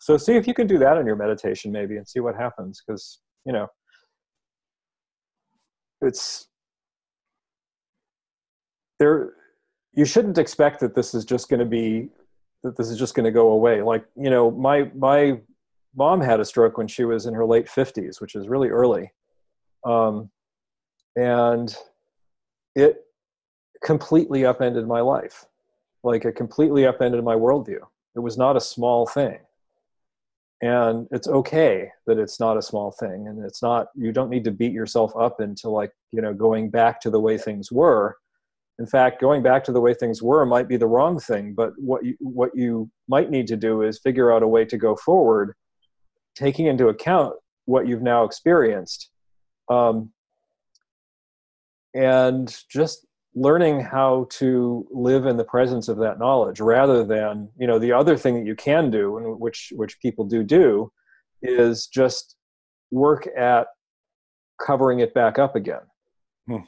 so 0.00 0.18
see 0.18 0.36
if 0.36 0.46
you 0.46 0.52
can 0.52 0.66
do 0.66 0.76
that 0.76 0.98
in 0.98 1.06
your 1.06 1.16
meditation 1.16 1.72
maybe 1.72 1.96
and 1.96 2.06
see 2.06 2.20
what 2.20 2.36
happens 2.36 2.82
because 2.86 3.20
you 3.44 3.52
know 3.52 3.68
it's 6.00 6.48
there 8.98 9.32
you 9.94 10.04
shouldn't 10.04 10.38
expect 10.38 10.80
that 10.80 10.94
this 10.94 11.14
is 11.14 11.24
just 11.24 11.48
going 11.48 11.60
to 11.60 11.66
be 11.66 12.08
that 12.62 12.76
this 12.76 12.88
is 12.88 12.98
just 12.98 13.14
going 13.14 13.24
to 13.24 13.30
go 13.30 13.50
away. 13.50 13.82
Like 13.82 14.04
you 14.16 14.30
know 14.30 14.50
my 14.50 14.90
my 14.94 15.40
mom 15.94 16.20
had 16.20 16.40
a 16.40 16.44
stroke 16.44 16.76
when 16.76 16.88
she 16.88 17.04
was 17.04 17.26
in 17.26 17.34
her 17.34 17.46
late 17.46 17.66
50s 17.66 18.20
which 18.20 18.34
is 18.34 18.48
really 18.48 18.68
early. 18.68 19.12
Um, 19.84 20.30
and 21.14 21.74
it 22.74 23.04
completely 23.84 24.44
upended 24.44 24.88
my 24.88 25.00
life. 25.00 25.44
Like 26.02 26.24
it 26.24 26.32
completely 26.32 26.86
upended 26.86 27.22
my 27.22 27.34
worldview. 27.34 27.80
It 28.16 28.20
was 28.20 28.36
not 28.36 28.56
a 28.56 28.60
small 28.60 29.06
thing 29.06 29.38
and 30.64 31.06
it's 31.10 31.28
okay 31.28 31.90
that 32.06 32.18
it's 32.18 32.40
not 32.40 32.56
a 32.56 32.62
small 32.62 32.90
thing 32.90 33.28
and 33.28 33.44
it's 33.44 33.62
not 33.62 33.88
you 33.94 34.12
don't 34.12 34.30
need 34.30 34.44
to 34.44 34.50
beat 34.50 34.72
yourself 34.72 35.12
up 35.16 35.40
into 35.40 35.68
like 35.68 35.90
you 36.10 36.22
know 36.22 36.32
going 36.32 36.70
back 36.70 37.00
to 37.00 37.10
the 37.10 37.20
way 37.20 37.36
things 37.38 37.70
were. 37.70 38.16
In 38.78 38.86
fact 38.86 39.20
going 39.20 39.42
back 39.42 39.62
to 39.64 39.72
the 39.72 39.80
way 39.80 39.94
things 39.94 40.22
were 40.22 40.44
might 40.44 40.68
be 40.68 40.76
the 40.76 40.86
wrong 40.86 41.20
thing 41.20 41.54
but 41.54 41.72
what 41.76 42.04
you 42.04 42.16
what 42.18 42.50
you 42.54 42.90
might 43.06 43.30
need 43.30 43.46
to 43.48 43.56
do 43.56 43.82
is 43.82 44.00
figure 44.00 44.32
out 44.32 44.42
a 44.42 44.48
way 44.48 44.64
to 44.64 44.76
go 44.76 44.96
forward 44.96 45.54
taking 46.34 46.66
into 46.66 46.88
account 46.88 47.34
what 47.66 47.86
you've 47.86 48.02
now 48.02 48.24
experienced. 48.24 49.10
Um, 49.68 50.10
and 51.94 52.54
just 52.68 53.06
learning 53.34 53.80
how 53.80 54.26
to 54.30 54.86
live 54.92 55.26
in 55.26 55.36
the 55.36 55.44
presence 55.44 55.88
of 55.88 55.98
that 55.98 56.18
knowledge 56.18 56.60
rather 56.60 57.04
than 57.04 57.48
you 57.58 57.66
know 57.66 57.78
the 57.78 57.92
other 57.92 58.16
thing 58.16 58.34
that 58.34 58.46
you 58.46 58.54
can 58.54 58.90
do 58.90 59.16
and 59.18 59.40
which 59.40 59.72
which 59.76 60.00
people 60.00 60.24
do 60.24 60.42
do 60.42 60.90
is 61.42 61.86
just 61.86 62.36
work 62.90 63.26
at 63.36 63.66
covering 64.64 65.00
it 65.00 65.12
back 65.14 65.38
up 65.38 65.56
again. 65.56 65.80
Hmm. 66.46 66.58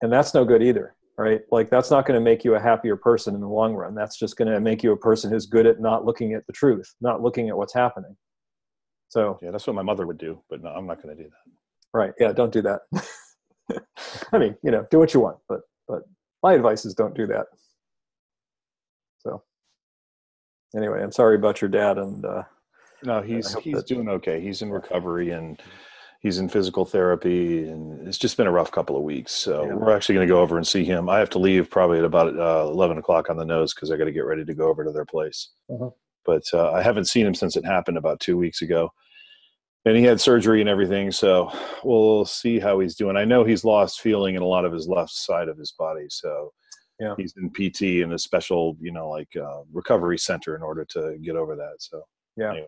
and 0.00 0.12
that's 0.12 0.32
no 0.32 0.44
good 0.44 0.62
either 0.62 0.94
right? 1.18 1.40
Like 1.50 1.68
that's 1.68 1.90
not 1.90 2.06
going 2.06 2.18
to 2.18 2.24
make 2.24 2.44
you 2.44 2.54
a 2.54 2.60
happier 2.60 2.96
person 2.96 3.34
in 3.34 3.40
the 3.40 3.48
long 3.48 3.74
run. 3.74 3.92
That's 3.92 4.16
just 4.16 4.36
going 4.36 4.46
to 4.46 4.60
make 4.60 4.84
you 4.84 4.92
a 4.92 4.96
person 4.96 5.30
who's 5.32 5.46
good 5.46 5.66
at 5.66 5.80
not 5.80 6.04
looking 6.04 6.32
at 6.32 6.46
the 6.46 6.52
truth 6.52 6.94
not 7.00 7.20
looking 7.20 7.48
at 7.48 7.56
what's 7.56 7.74
happening. 7.74 8.16
So 9.08 9.38
yeah 9.42 9.50
that's 9.50 9.66
what 9.66 9.76
my 9.76 9.82
mother 9.82 10.06
would 10.06 10.18
do 10.18 10.40
but 10.48 10.62
no 10.62 10.70
i'm 10.70 10.86
not 10.86 11.02
going 11.02 11.16
to 11.16 11.22
do 11.22 11.28
that. 11.28 11.52
Right 11.92 12.12
yeah 12.18 12.32
don't 12.32 12.52
do 12.52 12.62
that. 12.62 12.80
I 14.32 14.38
mean 14.38 14.56
you 14.62 14.70
know 14.70 14.86
do 14.90 14.98
what 14.98 15.12
you 15.12 15.20
want 15.20 15.38
but 15.48 15.60
but 15.88 16.02
my 16.42 16.54
advice 16.54 16.84
is 16.84 16.94
don't 16.94 17.16
do 17.16 17.26
that. 17.26 17.46
So 19.18 19.42
anyway 20.76 21.02
i'm 21.02 21.12
sorry 21.12 21.36
about 21.36 21.60
your 21.60 21.70
dad 21.70 21.98
and 21.98 22.24
uh 22.24 22.42
no 23.04 23.22
he's 23.22 23.54
he's 23.54 23.76
that, 23.76 23.86
doing 23.86 24.08
okay. 24.08 24.40
He's 24.40 24.60
in 24.60 24.70
recovery 24.70 25.30
and 25.30 25.60
he's 26.20 26.38
in 26.38 26.48
physical 26.48 26.84
therapy 26.84 27.68
and 27.68 28.06
it's 28.08 28.18
just 28.18 28.36
been 28.36 28.48
a 28.48 28.52
rough 28.52 28.72
couple 28.72 28.96
of 28.96 29.04
weeks. 29.04 29.32
So 29.32 29.64
yeah. 29.64 29.74
we're 29.74 29.94
actually 29.94 30.16
going 30.16 30.26
to 30.26 30.34
go 30.34 30.40
over 30.40 30.56
and 30.56 30.66
see 30.66 30.84
him. 30.84 31.08
I 31.08 31.20
have 31.20 31.30
to 31.30 31.38
leave 31.38 31.70
probably 31.70 31.98
at 31.98 32.04
about 32.04 32.36
uh, 32.36 32.68
11 32.68 32.98
o'clock 32.98 33.30
on 33.30 33.36
the 33.36 33.44
nose 33.44 33.72
because 33.72 33.92
i 33.92 33.96
got 33.96 34.06
to 34.06 34.12
get 34.12 34.24
ready 34.24 34.44
to 34.44 34.52
go 34.52 34.68
over 34.68 34.84
to 34.84 34.90
their 34.90 35.04
place. 35.04 35.50
Uh-huh. 35.70 35.90
but 36.24 36.42
uh, 36.52 36.72
i 36.72 36.82
haven't 36.82 37.04
seen 37.04 37.26
him 37.26 37.34
since 37.34 37.56
it 37.56 37.64
happened 37.64 37.98
about 37.98 38.20
two 38.20 38.36
weeks 38.36 38.62
ago 38.62 38.90
and 39.84 39.96
he 39.96 40.02
had 40.02 40.20
surgery 40.20 40.60
and 40.60 40.68
everything 40.68 41.10
so 41.10 41.50
we'll 41.84 42.24
see 42.24 42.58
how 42.58 42.78
he's 42.80 42.94
doing 42.94 43.16
i 43.16 43.24
know 43.24 43.44
he's 43.44 43.64
lost 43.64 44.00
feeling 44.00 44.34
in 44.34 44.42
a 44.42 44.46
lot 44.46 44.64
of 44.64 44.72
his 44.72 44.88
left 44.88 45.10
side 45.10 45.48
of 45.48 45.58
his 45.58 45.72
body 45.72 46.06
so 46.08 46.52
yeah. 47.00 47.14
he's 47.16 47.34
in 47.36 47.50
pt 47.50 47.82
in 47.82 48.12
a 48.12 48.18
special 48.18 48.76
you 48.80 48.92
know 48.92 49.08
like 49.08 49.28
uh, 49.36 49.60
recovery 49.72 50.18
center 50.18 50.56
in 50.56 50.62
order 50.62 50.84
to 50.84 51.16
get 51.22 51.36
over 51.36 51.56
that 51.56 51.74
so 51.78 52.02
yeah 52.36 52.50
anyway. 52.50 52.66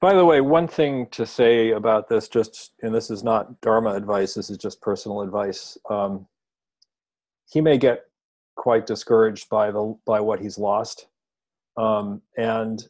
by 0.00 0.14
the 0.14 0.24
way 0.24 0.40
one 0.40 0.68
thing 0.68 1.06
to 1.10 1.26
say 1.26 1.70
about 1.70 2.08
this 2.08 2.28
just 2.28 2.72
and 2.82 2.94
this 2.94 3.10
is 3.10 3.24
not 3.24 3.60
dharma 3.60 3.90
advice 3.90 4.34
this 4.34 4.50
is 4.50 4.58
just 4.58 4.80
personal 4.80 5.22
advice 5.22 5.76
um, 5.90 6.26
he 7.48 7.60
may 7.60 7.78
get 7.78 8.04
quite 8.56 8.86
discouraged 8.86 9.48
by 9.48 9.70
the 9.70 9.96
by 10.06 10.20
what 10.20 10.40
he's 10.40 10.58
lost 10.58 11.06
um, 11.76 12.22
and 12.38 12.88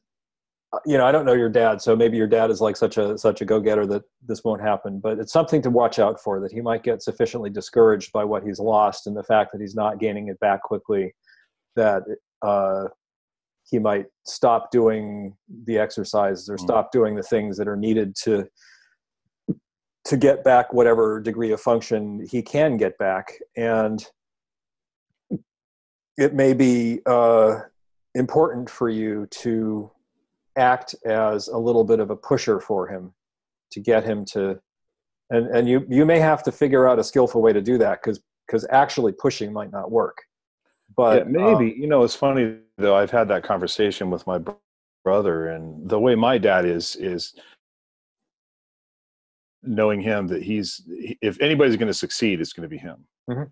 you 0.85 0.99
know, 0.99 1.07
I 1.07 1.13
don't 1.13 1.25
know 1.25 1.33
your 1.33 1.49
dad, 1.49 1.81
so 1.81 1.95
maybe 1.95 2.17
your 2.17 2.27
dad 2.27 2.51
is 2.51 2.61
like 2.61 2.77
such 2.77 2.99
a 2.99 3.17
such 3.17 3.41
a 3.41 3.45
go 3.45 3.61
getter 3.61 3.87
that 3.87 4.03
this 4.27 4.43
won't 4.45 4.61
happen. 4.61 4.99
But 4.99 5.19
it's 5.19 5.33
something 5.33 5.63
to 5.63 5.71
watch 5.71 5.99
out 5.99 6.21
for 6.21 6.41
that 6.41 6.53
he 6.53 6.61
might 6.61 6.83
get 6.83 7.03
sufficiently 7.03 7.51
discouraged 7.51 8.13
by 8.13 8.25
what 8.25 8.43
he's 8.43 8.59
lost 8.59 9.07
and 9.07 9.17
the 9.17 9.23
fact 9.23 9.53
that 9.53 9.61
he's 9.61 9.75
not 9.75 9.99
gaining 9.99 10.29
it 10.29 10.39
back 10.41 10.63
quickly, 10.63 11.15
that 11.77 12.03
uh, 12.43 12.85
he 13.69 13.79
might 13.79 14.07
stop 14.25 14.71
doing 14.71 15.37
the 15.65 15.79
exercises 15.79 16.49
or 16.49 16.57
mm. 16.57 16.61
stop 16.61 16.93
doing 16.93 17.15
the 17.15 17.23
things 17.23 17.57
that 17.57 17.69
are 17.69 17.77
needed 17.77 18.15
to 18.25 18.47
to 20.05 20.17
get 20.17 20.45
back 20.45 20.73
whatever 20.73 21.21
degree 21.21 21.53
of 21.53 21.61
function 21.61 22.25
he 22.29 22.43
can 22.43 22.77
get 22.77 22.99
back, 22.99 23.33
and 23.57 24.05
it 26.17 26.35
may 26.35 26.55
be 26.55 27.01
uh, 27.07 27.61
important 28.15 28.71
for 28.71 28.89
you 28.89 29.27
to 29.31 29.91
act 30.57 30.95
as 31.05 31.49
a 31.49 31.59
little 31.59 31.85
bit 31.85 32.01
of 32.01 32.11
a 32.11 32.17
pusher 32.17 32.61
for 32.61 32.87
him 32.87 33.13
to 33.71 33.81
get 33.81 34.05
him 34.05 34.25
to 34.25 34.59
and 35.31 35.47
and 35.49 35.69
you 35.69 35.85
you 35.89 36.05
may 36.05 36.19
have 36.19 36.43
to 36.45 36.53
figure 36.53 36.89
out 36.89 36.99
a 36.99 37.05
skillful 37.05 37.43
way 37.43 37.53
to 37.53 37.61
do 37.61 37.79
that 37.79 38.01
because 38.01 38.21
because 38.47 38.67
actually 38.71 39.13
pushing 39.13 39.53
might 39.53 39.73
not 39.73 39.91
work. 39.91 40.23
But 40.97 41.27
yeah, 41.27 41.33
maybe. 41.33 41.73
um, 41.73 41.81
you 41.81 41.87
know 41.89 42.05
it's 42.05 42.15
funny 42.15 42.59
though 42.79 42.95
i've 42.95 43.11
had 43.11 43.27
that 43.29 43.43
conversation 43.43 44.11
with 44.11 44.27
my 44.27 44.39
brother 45.05 45.49
and 45.49 45.89
the 45.89 45.99
way 45.99 46.15
my 46.15 46.39
dad 46.39 46.65
is 46.65 46.97
is 46.97 47.35
knowing 49.63 50.01
him 50.01 50.27
that 50.29 50.43
he's 50.43 50.83
if 51.23 51.41
anybody's 51.41 51.77
going 51.77 51.89
to 51.89 51.95
succeed 51.95 52.41
it's 52.41 52.53
going 52.53 52.63
to 52.63 52.69
be 52.69 52.79
him. 52.79 53.05
Mm-hmm. 53.29 53.45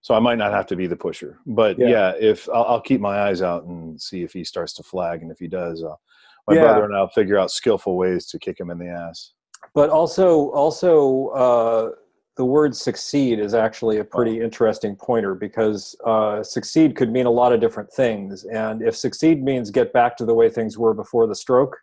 so 0.00 0.14
i 0.14 0.18
might 0.18 0.38
not 0.38 0.52
have 0.52 0.66
to 0.66 0.76
be 0.76 0.86
the 0.86 0.96
pusher. 0.96 1.38
But 1.46 1.78
yeah, 1.78 1.88
yeah 1.88 2.12
if 2.18 2.48
I'll, 2.48 2.64
I'll, 2.64 2.80
keep 2.80 3.00
my 3.00 3.20
eyes 3.20 3.42
out 3.42 3.64
and 3.64 4.00
see 4.00 4.22
if 4.22 4.32
he 4.32 4.42
starts 4.42 4.72
to 4.74 4.82
flag 4.82 5.20
and 5.22 5.30
if 5.30 5.38
he 5.38 5.48
does 5.48 5.84
uh, 5.84 5.96
my 6.50 6.56
yeah. 6.56 6.62
brother 6.62 6.84
and 6.84 6.96
I'll 6.96 7.08
figure 7.08 7.38
out 7.38 7.50
skillful 7.50 7.96
ways 7.96 8.26
to 8.26 8.38
kick 8.38 8.58
him 8.58 8.70
in 8.70 8.78
the 8.78 8.88
ass. 8.88 9.32
But 9.74 9.90
also, 9.90 10.50
also, 10.50 11.28
uh, 11.28 11.90
the 12.36 12.44
word 12.44 12.74
succeed 12.74 13.38
is 13.38 13.54
actually 13.54 13.98
a 13.98 14.04
pretty 14.04 14.40
interesting 14.40 14.96
pointer 14.96 15.34
because 15.34 15.94
uh, 16.06 16.42
succeed 16.42 16.96
could 16.96 17.12
mean 17.12 17.26
a 17.26 17.30
lot 17.30 17.52
of 17.52 17.60
different 17.60 17.92
things. 17.92 18.44
And 18.44 18.82
if 18.82 18.96
succeed 18.96 19.42
means 19.42 19.70
get 19.70 19.92
back 19.92 20.16
to 20.16 20.24
the 20.24 20.34
way 20.34 20.48
things 20.48 20.78
were 20.78 20.94
before 20.94 21.26
the 21.26 21.34
stroke, 21.34 21.76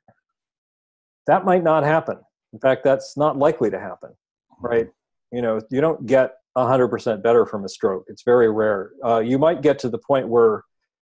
that 1.28 1.46
might 1.46 1.64
not 1.64 1.84
happen. 1.84 2.18
In 2.54 2.60
fact, 2.60 2.84
that's 2.84 3.16
not 3.16 3.38
likely 3.38 3.70
to 3.70 3.80
happen, 3.80 4.12
right? 4.60 4.88
You 5.32 5.42
know, 5.42 5.62
you 5.70 5.82
don't 5.82 6.06
get 6.06 6.38
100% 6.58 7.22
better 7.22 7.46
from 7.46 7.66
a 7.66 7.70
stroke. 7.70 8.06
It's 8.08 8.24
very 8.24 8.50
rare. 8.50 8.92
Uh, 9.06 9.20
you 9.20 9.38
might 9.38 9.62
get 9.62 9.78
to 9.80 9.90
the 9.90 10.00
point 10.00 10.28
where 10.28 10.64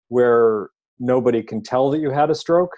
where 0.08 0.70
nobody 0.98 1.42
can 1.42 1.62
tell 1.62 1.88
that 1.90 2.00
you 2.00 2.10
had 2.10 2.30
a 2.30 2.34
stroke 2.34 2.76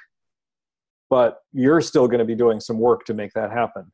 but 1.13 1.41
you're 1.53 1.83
still 1.83 2.07
going 2.07 2.21
to 2.21 2.25
be 2.25 2.35
doing 2.35 2.59
some 2.59 2.79
work 2.79 3.05
to 3.05 3.13
make 3.13 3.35
that 3.35 3.53
happen. 3.53 3.85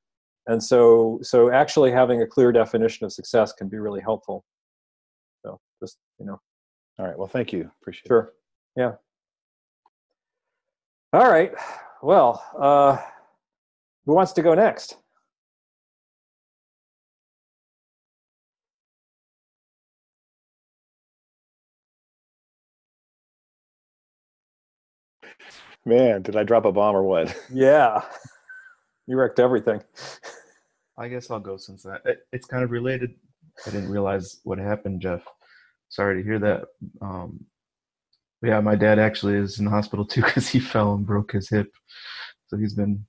And 0.46 0.62
so 0.62 1.18
so 1.20 1.50
actually 1.50 1.90
having 1.90 2.22
a 2.22 2.26
clear 2.28 2.52
definition 2.52 3.04
of 3.04 3.12
success 3.12 3.52
can 3.52 3.68
be 3.68 3.81
really 3.81 4.00
helpful. 4.00 4.44
So 5.44 5.59
just 5.83 5.98
you 6.20 6.26
know. 6.26 6.38
All 6.96 7.07
right 7.07 7.18
well 7.18 7.26
thank 7.26 7.52
you. 7.52 7.68
Appreciate 7.83 8.07
sure. 8.07 8.20
it. 8.20 8.78
Sure. 8.78 9.00
Yeah. 11.12 11.18
All 11.18 11.28
right. 11.28 11.52
Well 12.04 12.40
uh 12.57 12.98
who 14.07 14.14
wants 14.14 14.31
to 14.35 14.42
go 14.42 14.54
next 14.54 14.98
Man, 25.88 26.20
did 26.20 26.37
I 26.37 26.42
drop 26.42 26.66
a 26.66 26.72
bomb 26.72 26.94
or 26.94 27.03
what? 27.03 27.35
Yeah, 27.51 28.03
you 29.07 29.16
wrecked 29.16 29.40
everything. 29.40 29.83
I 30.98 31.09
guess 31.09 31.31
I'll 31.31 31.40
go 31.40 31.57
since 31.57 31.83
that 31.85 32.03
it, 32.05 32.18
it's 32.31 32.46
kind 32.46 32.62
of 32.62 32.70
related. 32.70 33.14
I 33.66 33.70
didn't 33.70 33.88
realize 33.88 34.38
what 34.44 34.59
happened, 34.59 35.01
Jeff. 35.01 35.22
Sorry 35.88 36.20
to 36.20 36.29
hear 36.29 36.38
that. 36.40 36.64
Um, 37.01 37.42
yeah, 38.42 38.61
my 38.61 38.74
dad 38.74 38.98
actually 38.98 39.37
is 39.37 39.61
in 39.61 39.64
the 39.64 39.70
hospital 39.70 40.05
too 40.05 40.20
because 40.22 40.46
he 40.46 40.61
fell 40.61 40.92
and 40.92 41.07
broke 41.07 41.33
his 41.33 41.48
hip. 41.48 41.72
So 42.48 42.59
he's 42.59 42.74
been 42.74 43.07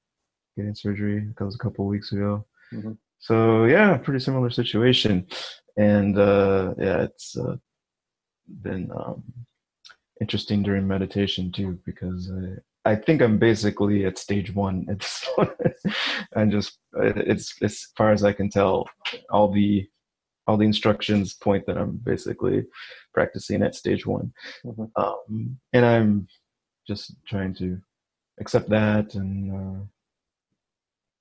getting 0.55 0.73
surgery. 0.73 1.27
That 1.37 1.43
was 1.43 1.55
a 1.55 1.59
couple 1.59 1.83
of 1.83 1.89
weeks 1.89 2.13
ago. 2.13 2.45
Mm-hmm. 2.71 2.93
So 3.19 3.65
yeah, 3.65 3.97
pretty 3.97 4.21
similar 4.21 4.51
situation. 4.51 5.27
And 5.75 6.17
uh, 6.17 6.75
yeah, 6.77 7.01
it's 7.01 7.35
uh, 7.37 7.57
been 8.61 8.89
um, 8.95 9.21
interesting 10.21 10.63
during 10.63 10.87
meditation 10.87 11.51
too 11.51 11.77
because 11.85 12.31
I, 12.31 12.55
I 12.85 12.95
think 12.95 13.21
I'm 13.21 13.37
basically 13.37 14.05
at 14.05 14.17
stage 14.17 14.53
one 14.53 14.85
at 14.89 14.99
this 14.99 15.25
point. 15.35 15.51
and 16.35 16.51
just 16.51 16.77
it's 16.93 17.55
as 17.61 17.87
far 17.97 18.11
as 18.11 18.23
I 18.23 18.33
can 18.33 18.49
tell, 18.49 18.89
all 19.29 19.51
the 19.51 19.87
all 20.47 20.57
the 20.57 20.65
instructions 20.65 21.35
point 21.35 21.65
that 21.67 21.77
I'm 21.77 21.97
basically 21.97 22.65
practicing 23.13 23.61
at 23.61 23.75
stage 23.75 24.05
one, 24.05 24.33
mm-hmm. 24.65 24.85
um, 24.95 25.59
and 25.73 25.85
I'm 25.85 26.27
just 26.87 27.13
trying 27.27 27.53
to 27.55 27.79
accept 28.39 28.69
that 28.69 29.13
and 29.13 29.51
uh, 29.53 29.83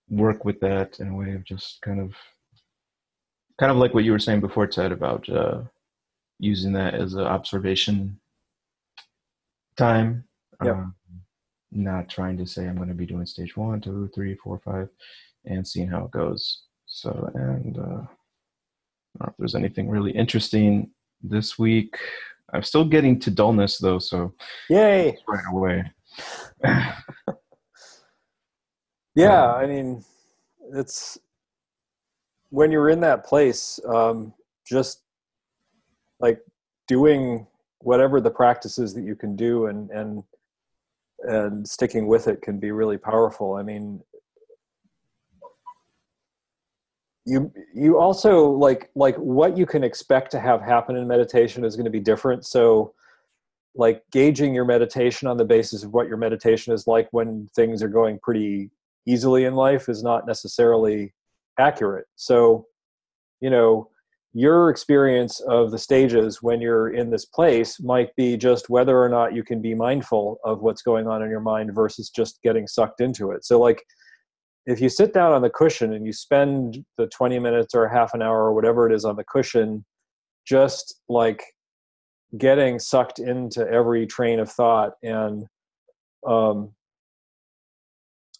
work 0.09 0.44
with 0.44 0.61
that 0.61 1.01
in 1.01 1.09
a 1.09 1.14
way 1.14 1.33
of 1.33 1.44
just 1.44 1.81
kind 1.83 2.01
of 2.01 2.14
kind 3.59 3.71
of 3.71 3.79
like 3.79 3.92
what 3.92 4.05
you 4.05 4.12
were 4.12 4.18
saying 4.18 4.40
before 4.40 4.66
ted 4.66 4.92
about 4.92 5.29
uh, 5.29 5.61
using 6.38 6.73
that 6.73 6.94
as 6.94 7.14
an 7.14 7.27
observation 7.27 8.18
time. 9.77 10.25
Yep. 10.64 10.75
Um, 10.75 10.94
not 11.71 12.09
trying 12.09 12.37
to 12.39 12.47
say 12.47 12.67
I'm 12.67 12.77
going 12.77 12.89
to 12.89 12.95
be 12.95 13.07
doing 13.07 13.27
stage 13.27 13.57
one, 13.57 13.81
two, 13.81 14.11
three, 14.15 14.35
four, 14.37 14.61
five, 14.65 14.89
and 15.45 15.67
seeing 15.67 15.89
how 15.89 16.05
it 16.05 16.11
goes. 16.11 16.63
So, 16.87 17.31
and 17.35 17.79
uh, 17.79 17.81
I 17.81 17.85
don't 17.85 18.07
know 19.21 19.27
if 19.27 19.35
there's 19.39 19.55
anything 19.55 19.89
really 19.89 20.13
interesting 20.13 20.91
this 21.23 21.59
week. 21.59 21.97
I'm 22.53 22.63
still 22.63 22.85
getting 22.85 23.19
to 23.21 23.31
dullness 23.31 23.79
though, 23.79 23.99
so 23.99 24.33
yay 24.71 25.19
right 25.29 25.45
away. 25.51 25.85
yeah, 29.15 29.45
um, 29.45 29.55
I 29.57 29.67
mean, 29.67 30.05
it's 30.73 31.19
when 32.51 32.73
you're 32.73 32.89
in 32.89 33.01
that 33.01 33.27
place, 33.27 33.79
um, 33.87 34.33
just 34.67 35.03
like 36.21 36.41
doing 36.87 37.47
whatever 37.81 38.21
the 38.21 38.31
practices 38.31 38.95
that 38.95 39.05
you 39.05 39.15
can 39.15 39.37
do 39.37 39.67
and 39.67 39.91
and 39.91 40.23
and 41.21 41.67
sticking 41.67 42.07
with 42.07 42.29
it 42.29 42.43
can 42.43 42.59
be 42.59 42.71
really 42.71 42.99
powerful. 42.99 43.55
I 43.55 43.63
mean 43.63 44.01
you 47.29 47.53
you 47.75 47.99
also 47.99 48.51
like 48.51 48.91
like 48.95 49.17
what 49.17 49.57
you 49.57 49.67
can 49.67 49.85
expect 49.85 50.31
to 50.31 50.41
have 50.41 50.63
happen 50.63 50.97
in 50.97 51.07
meditation 51.07 51.65
is 51.65 51.77
going 51.77 51.85
to 51.85 51.91
be 51.91 52.01
different. 52.01 52.47
So 52.47 52.95
like 53.75 54.03
gauging 54.11 54.55
your 54.55 54.65
meditation 54.65 55.29
on 55.29 55.37
the 55.37 55.45
basis 55.45 55.85
of 55.85 55.93
what 55.93 56.09
your 56.09 56.17
meditation 56.17 56.73
is 56.73 56.87
like 56.87 57.07
when 57.11 57.49
things 57.55 57.83
are 57.83 57.89
going 57.89 58.19
pretty 58.21 58.71
easily 59.07 59.45
in 59.45 59.55
life 59.55 59.89
is 59.89 60.03
not 60.03 60.27
necessarily 60.27 61.13
accurate. 61.59 62.07
So 62.17 62.67
you 63.41 63.51
know 63.51 63.91
your 64.38 64.70
experience 64.70 65.40
of 65.40 65.72
the 65.72 65.79
stages 65.79 66.40
when 66.40 66.61
you're 66.61 66.90
in 66.90 67.11
this 67.11 67.24
place 67.24 67.81
might 67.81 68.14
be 68.14 68.37
just 68.37 68.70
whether 68.70 69.03
or 69.03 69.09
not 69.09 69.35
you 69.35 69.42
can 69.42 69.61
be 69.61 69.74
mindful 69.74 70.38
of 70.44 70.61
what's 70.61 70.81
going 70.81 71.09
on 71.09 71.24
in 71.24 71.29
your 71.29 71.40
mind 71.40 71.74
versus 71.74 72.09
just 72.09 72.40
getting 72.44 72.64
sucked 72.68 73.01
into 73.01 73.33
it. 73.33 73.44
So 73.44 73.59
like 73.59 73.83
if 74.64 74.81
you 74.81 74.88
sit 74.90 75.12
down 75.12 75.33
on 75.33 75.42
the 75.42 75.51
cushion 75.51 75.92
and 75.92 76.07
you 76.07 76.12
spend 76.12 76.85
the 76.98 77.09
20 77.09 77.40
minutes 77.40 77.74
or 77.74 77.88
half 77.88 78.14
an 78.14 78.22
hour 78.22 78.44
or 78.44 78.55
whatever 78.55 78.88
it 78.88 78.94
is 78.94 79.05
on 79.05 79.16
the 79.16 79.24
cushion 79.24 79.85
just 80.46 81.01
like 81.09 81.42
getting 82.37 82.79
sucked 82.79 83.18
into 83.18 83.68
every 83.68 84.07
train 84.07 84.38
of 84.38 84.48
thought 84.48 84.92
and 85.03 85.46
um, 86.29 86.70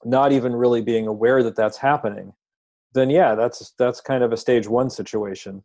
not 0.05 0.31
even 0.31 0.55
really 0.55 0.81
being 0.81 1.09
aware 1.09 1.43
that 1.43 1.57
that's 1.57 1.77
happening 1.77 2.33
then 2.95 3.11
yeah 3.11 3.35
that's 3.35 3.75
that's 3.81 4.01
kind 4.01 4.23
of 4.23 4.33
a 4.33 4.37
stage 4.37 4.69
one 4.69 4.89
situation 4.89 5.61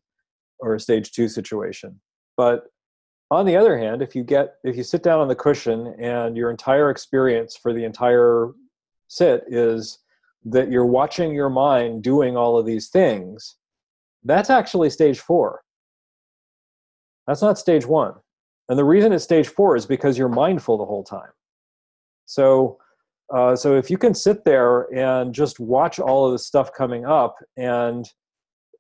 or 0.64 0.76
a 0.76 0.80
stage 0.80 1.12
two 1.12 1.28
situation 1.28 2.00
but 2.36 2.66
on 3.30 3.46
the 3.46 3.56
other 3.56 3.78
hand 3.78 4.02
if 4.02 4.16
you 4.16 4.24
get 4.24 4.56
if 4.64 4.76
you 4.76 4.84
sit 4.84 5.04
down 5.04 5.20
on 5.20 5.28
the 5.28 5.36
cushion 5.36 5.94
and 6.00 6.36
your 6.36 6.50
entire 6.50 6.90
experience 6.90 7.56
for 7.56 7.74
the 7.74 7.84
entire 7.84 8.54
sit 9.08 9.44
is 9.48 10.00
that 10.46 10.72
you're 10.72 10.86
watching 10.86 11.34
your 11.34 11.50
mind 11.50 12.04
doing 12.04 12.36
all 12.36 12.58
of 12.58 12.66
these 12.66 12.90
things, 12.90 13.56
that's 14.24 14.50
actually 14.50 14.90
stage 14.90 15.20
four. 15.20 15.62
That's 17.28 17.42
not 17.42 17.58
stage 17.58 17.86
one. 17.86 18.16
And 18.70 18.78
the 18.78 18.84
reason 18.84 19.14
it's 19.14 19.24
stage 19.24 19.48
four 19.48 19.76
is 19.76 19.86
because 19.86 20.18
you're 20.18 20.30
mindful 20.30 20.78
the 20.78 20.86
whole 20.86 21.04
time. 21.04 21.30
So, 22.26 22.78
uh, 23.34 23.56
so 23.56 23.76
if 23.76 23.90
you 23.90 23.98
can 23.98 24.14
sit 24.14 24.44
there 24.44 24.94
and 24.94 25.34
just 25.34 25.60
watch 25.60 26.00
all 26.00 26.26
of 26.26 26.32
the 26.34 26.40
stuff 26.40 26.74
coming 26.74 27.06
up 27.06 27.36
and 27.58 28.06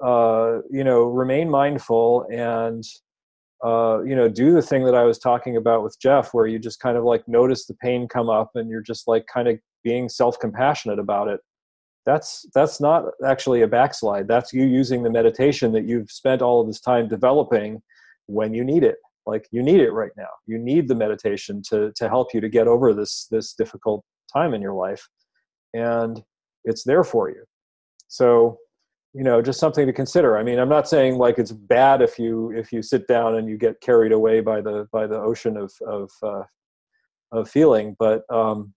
uh, 0.01 0.59
you 0.69 0.83
know 0.83 1.03
remain 1.03 1.49
mindful 1.49 2.25
and 2.31 2.83
uh, 3.63 4.01
you 4.03 4.15
know 4.15 4.27
do 4.27 4.53
the 4.53 4.61
thing 4.61 4.83
that 4.85 4.95
I 4.95 5.03
was 5.03 5.19
talking 5.19 5.57
about 5.57 5.83
with 5.83 5.99
Jeff, 5.99 6.33
where 6.33 6.47
you 6.47 6.59
just 6.59 6.79
kind 6.79 6.97
of 6.97 7.03
like 7.03 7.27
notice 7.27 7.65
the 7.65 7.75
pain 7.75 8.07
come 8.07 8.29
up 8.29 8.51
and 8.55 8.69
you're 8.69 8.81
just 8.81 9.07
like 9.07 9.25
kind 9.27 9.47
of 9.47 9.59
being 9.83 10.09
self 10.09 10.39
compassionate 10.39 10.99
about 10.99 11.27
it. 11.27 11.39
That's 12.05 12.45
that's 12.53 12.81
not 12.81 13.05
actually 13.25 13.61
a 13.61 13.67
backslide. 13.67 14.27
That's 14.27 14.53
you 14.53 14.65
using 14.65 15.03
the 15.03 15.09
meditation 15.09 15.71
that 15.73 15.85
you've 15.85 16.11
spent 16.11 16.41
all 16.41 16.61
of 16.61 16.67
this 16.67 16.81
time 16.81 17.07
developing 17.07 17.81
when 18.25 18.53
you 18.53 18.63
need 18.63 18.83
it. 18.83 18.97
Like 19.25 19.47
you 19.51 19.63
need 19.63 19.79
it 19.79 19.91
right 19.91 20.11
now. 20.17 20.27
You 20.45 20.57
need 20.57 20.87
the 20.87 20.95
meditation 20.95 21.61
to 21.69 21.93
to 21.95 22.09
help 22.09 22.33
you 22.33 22.41
to 22.41 22.49
get 22.49 22.67
over 22.67 22.93
this 22.93 23.27
this 23.31 23.53
difficult 23.53 24.03
time 24.33 24.53
in 24.53 24.61
your 24.61 24.73
life 24.73 25.07
and 25.73 26.23
it's 26.63 26.83
there 26.83 27.03
for 27.03 27.29
you. 27.29 27.43
So 28.07 28.57
you 29.13 29.23
know 29.23 29.41
just 29.41 29.59
something 29.59 29.85
to 29.85 29.93
consider 29.93 30.37
i 30.37 30.43
mean 30.43 30.59
i'm 30.59 30.69
not 30.69 30.87
saying 30.87 31.17
like 31.17 31.37
it's 31.37 31.51
bad 31.51 32.01
if 32.01 32.17
you 32.17 32.51
if 32.51 32.71
you 32.71 32.81
sit 32.81 33.07
down 33.07 33.35
and 33.35 33.47
you 33.47 33.57
get 33.57 33.79
carried 33.79 34.11
away 34.11 34.41
by 34.41 34.59
the 34.59 34.87
by 34.91 35.05
the 35.07 35.17
ocean 35.17 35.55
of 35.55 35.71
of 35.87 36.11
uh, 36.23 36.43
of 37.31 37.49
feeling 37.49 37.95
but 37.99 38.23
um 38.33 38.73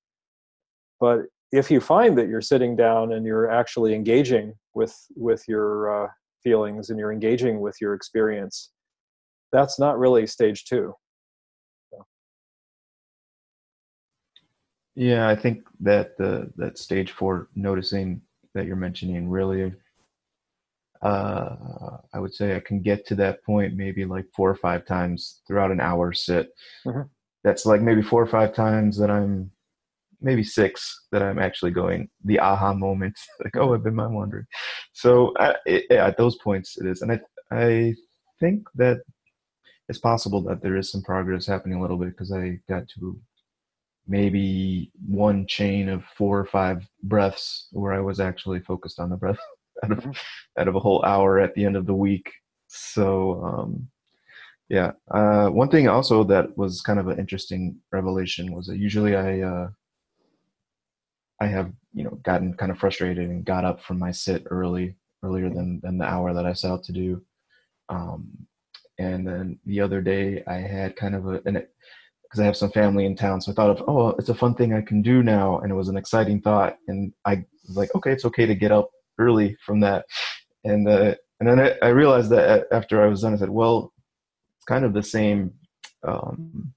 but 1.00 1.20
if 1.52 1.70
you 1.70 1.80
find 1.80 2.18
that 2.18 2.28
you're 2.28 2.40
sitting 2.40 2.76
down 2.76 3.12
and 3.12 3.24
you're 3.24 3.50
actually 3.50 3.94
engaging 3.94 4.52
with 4.74 4.94
with 5.16 5.42
your 5.48 6.04
uh, 6.04 6.08
feelings 6.42 6.90
and 6.90 6.98
you're 6.98 7.12
engaging 7.12 7.60
with 7.60 7.76
your 7.80 7.94
experience 7.94 8.72
that's 9.52 9.78
not 9.78 9.98
really 9.98 10.26
stage 10.26 10.64
two 10.64 10.92
so. 11.90 12.04
yeah 14.94 15.28
i 15.28 15.34
think 15.34 15.62
that 15.80 16.16
the 16.18 16.50
that 16.56 16.76
stage 16.76 17.12
four 17.12 17.48
noticing 17.54 18.20
that 18.54 18.66
you're 18.66 18.76
mentioning 18.76 19.28
really 19.28 19.72
uh, 21.02 21.98
i 22.12 22.18
would 22.18 22.34
say 22.34 22.56
i 22.56 22.60
can 22.60 22.80
get 22.80 23.06
to 23.06 23.14
that 23.14 23.42
point 23.44 23.74
maybe 23.74 24.04
like 24.04 24.26
four 24.34 24.50
or 24.50 24.56
five 24.56 24.86
times 24.86 25.40
throughout 25.46 25.70
an 25.70 25.80
hour 25.80 26.12
sit 26.12 26.50
mm-hmm. 26.86 27.02
that's 27.44 27.66
like 27.66 27.80
maybe 27.80 28.02
four 28.02 28.22
or 28.22 28.26
five 28.26 28.54
times 28.54 28.98
that 28.98 29.10
i'm 29.10 29.50
maybe 30.20 30.42
six 30.42 31.06
that 31.12 31.22
I'm 31.22 31.38
actually 31.38 31.70
going 31.70 32.08
the 32.24 32.40
aha 32.40 32.72
moment, 32.74 33.18
like 33.44 33.56
oh, 33.56 33.74
I've 33.74 33.82
been 33.82 33.94
mind 33.94 34.14
wandering. 34.14 34.46
So 34.92 35.32
it, 35.64 35.90
at 35.90 36.16
those 36.16 36.36
points, 36.36 36.76
it 36.78 36.86
is, 36.86 37.02
and 37.02 37.12
I 37.12 37.20
I 37.50 37.94
think 38.40 38.66
that 38.74 38.98
it's 39.88 39.98
possible 39.98 40.42
that 40.42 40.62
there 40.62 40.76
is 40.76 40.90
some 40.90 41.02
progress 41.02 41.46
happening 41.46 41.78
a 41.78 41.80
little 41.82 41.96
bit 41.96 42.10
because 42.10 42.32
I 42.32 42.58
got 42.68 42.88
to 42.98 43.18
maybe 44.08 44.90
one 45.06 45.46
chain 45.46 45.88
of 45.88 46.04
four 46.16 46.38
or 46.38 46.46
five 46.46 46.86
breaths 47.02 47.68
where 47.72 47.92
I 47.92 48.00
was 48.00 48.20
actually 48.20 48.60
focused 48.60 49.00
on 49.00 49.10
the 49.10 49.16
breath 49.16 49.38
out 49.84 49.92
of 49.92 50.04
out 50.58 50.68
of 50.68 50.74
a 50.76 50.80
whole 50.80 51.04
hour 51.04 51.38
at 51.38 51.54
the 51.54 51.64
end 51.64 51.76
of 51.76 51.86
the 51.86 51.94
week. 51.94 52.32
So 52.68 53.42
um, 53.44 53.88
yeah, 54.68 54.92
uh, 55.10 55.48
one 55.48 55.68
thing 55.68 55.88
also 55.88 56.24
that 56.24 56.56
was 56.56 56.80
kind 56.80 56.98
of 56.98 57.08
an 57.08 57.18
interesting 57.18 57.76
revelation 57.92 58.52
was 58.52 58.66
that 58.66 58.78
usually 58.78 59.14
I 59.14 59.40
uh, 59.40 59.68
I 61.40 61.46
have 61.46 61.72
you 61.94 62.04
know 62.04 62.18
gotten 62.24 62.54
kind 62.54 62.72
of 62.72 62.78
frustrated 62.78 63.28
and 63.28 63.44
got 63.44 63.64
up 63.64 63.82
from 63.82 63.98
my 63.98 64.10
sit 64.10 64.44
early 64.50 64.96
earlier 65.22 65.48
than 65.48 65.80
than 65.82 65.98
the 65.98 66.04
hour 66.04 66.34
that 66.34 66.46
I 66.46 66.52
set 66.52 66.70
out 66.70 66.84
to 66.84 66.92
do. 66.92 67.22
Um, 67.88 68.28
and 68.98 69.26
then 69.26 69.58
the 69.66 69.80
other 69.80 70.00
day 70.00 70.42
I 70.46 70.54
had 70.54 70.96
kind 70.96 71.14
of 71.14 71.26
a 71.26 71.40
because 71.40 72.40
I 72.40 72.44
have 72.44 72.56
some 72.56 72.72
family 72.72 73.06
in 73.06 73.14
town, 73.14 73.40
so 73.40 73.52
I 73.52 73.54
thought 73.54 73.70
of 73.70 73.88
oh 73.88 74.10
it's 74.18 74.30
a 74.30 74.34
fun 74.34 74.54
thing 74.54 74.74
I 74.74 74.80
can 74.80 75.00
do 75.00 75.22
now, 75.22 75.60
and 75.60 75.70
it 75.70 75.76
was 75.76 75.88
an 75.88 75.96
exciting 75.96 76.40
thought, 76.40 76.76
and 76.88 77.12
I 77.24 77.44
was 77.68 77.76
like 77.76 77.94
okay 77.94 78.12
it's 78.12 78.24
okay 78.24 78.46
to 78.46 78.54
get 78.54 78.72
up 78.72 78.90
early 79.18 79.56
from 79.64 79.80
that, 79.80 80.06
and 80.64 80.88
uh, 80.88 81.14
and 81.40 81.48
then 81.48 81.60
I, 81.60 81.74
I 81.82 81.88
realized 81.88 82.30
that 82.30 82.66
after 82.72 83.02
I 83.02 83.08
was 83.08 83.22
done 83.22 83.34
I 83.34 83.36
said 83.36 83.50
well 83.50 83.92
it's 84.58 84.64
kind 84.66 84.84
of 84.84 84.92
the 84.92 85.02
same. 85.02 85.52
Um, 86.06 86.72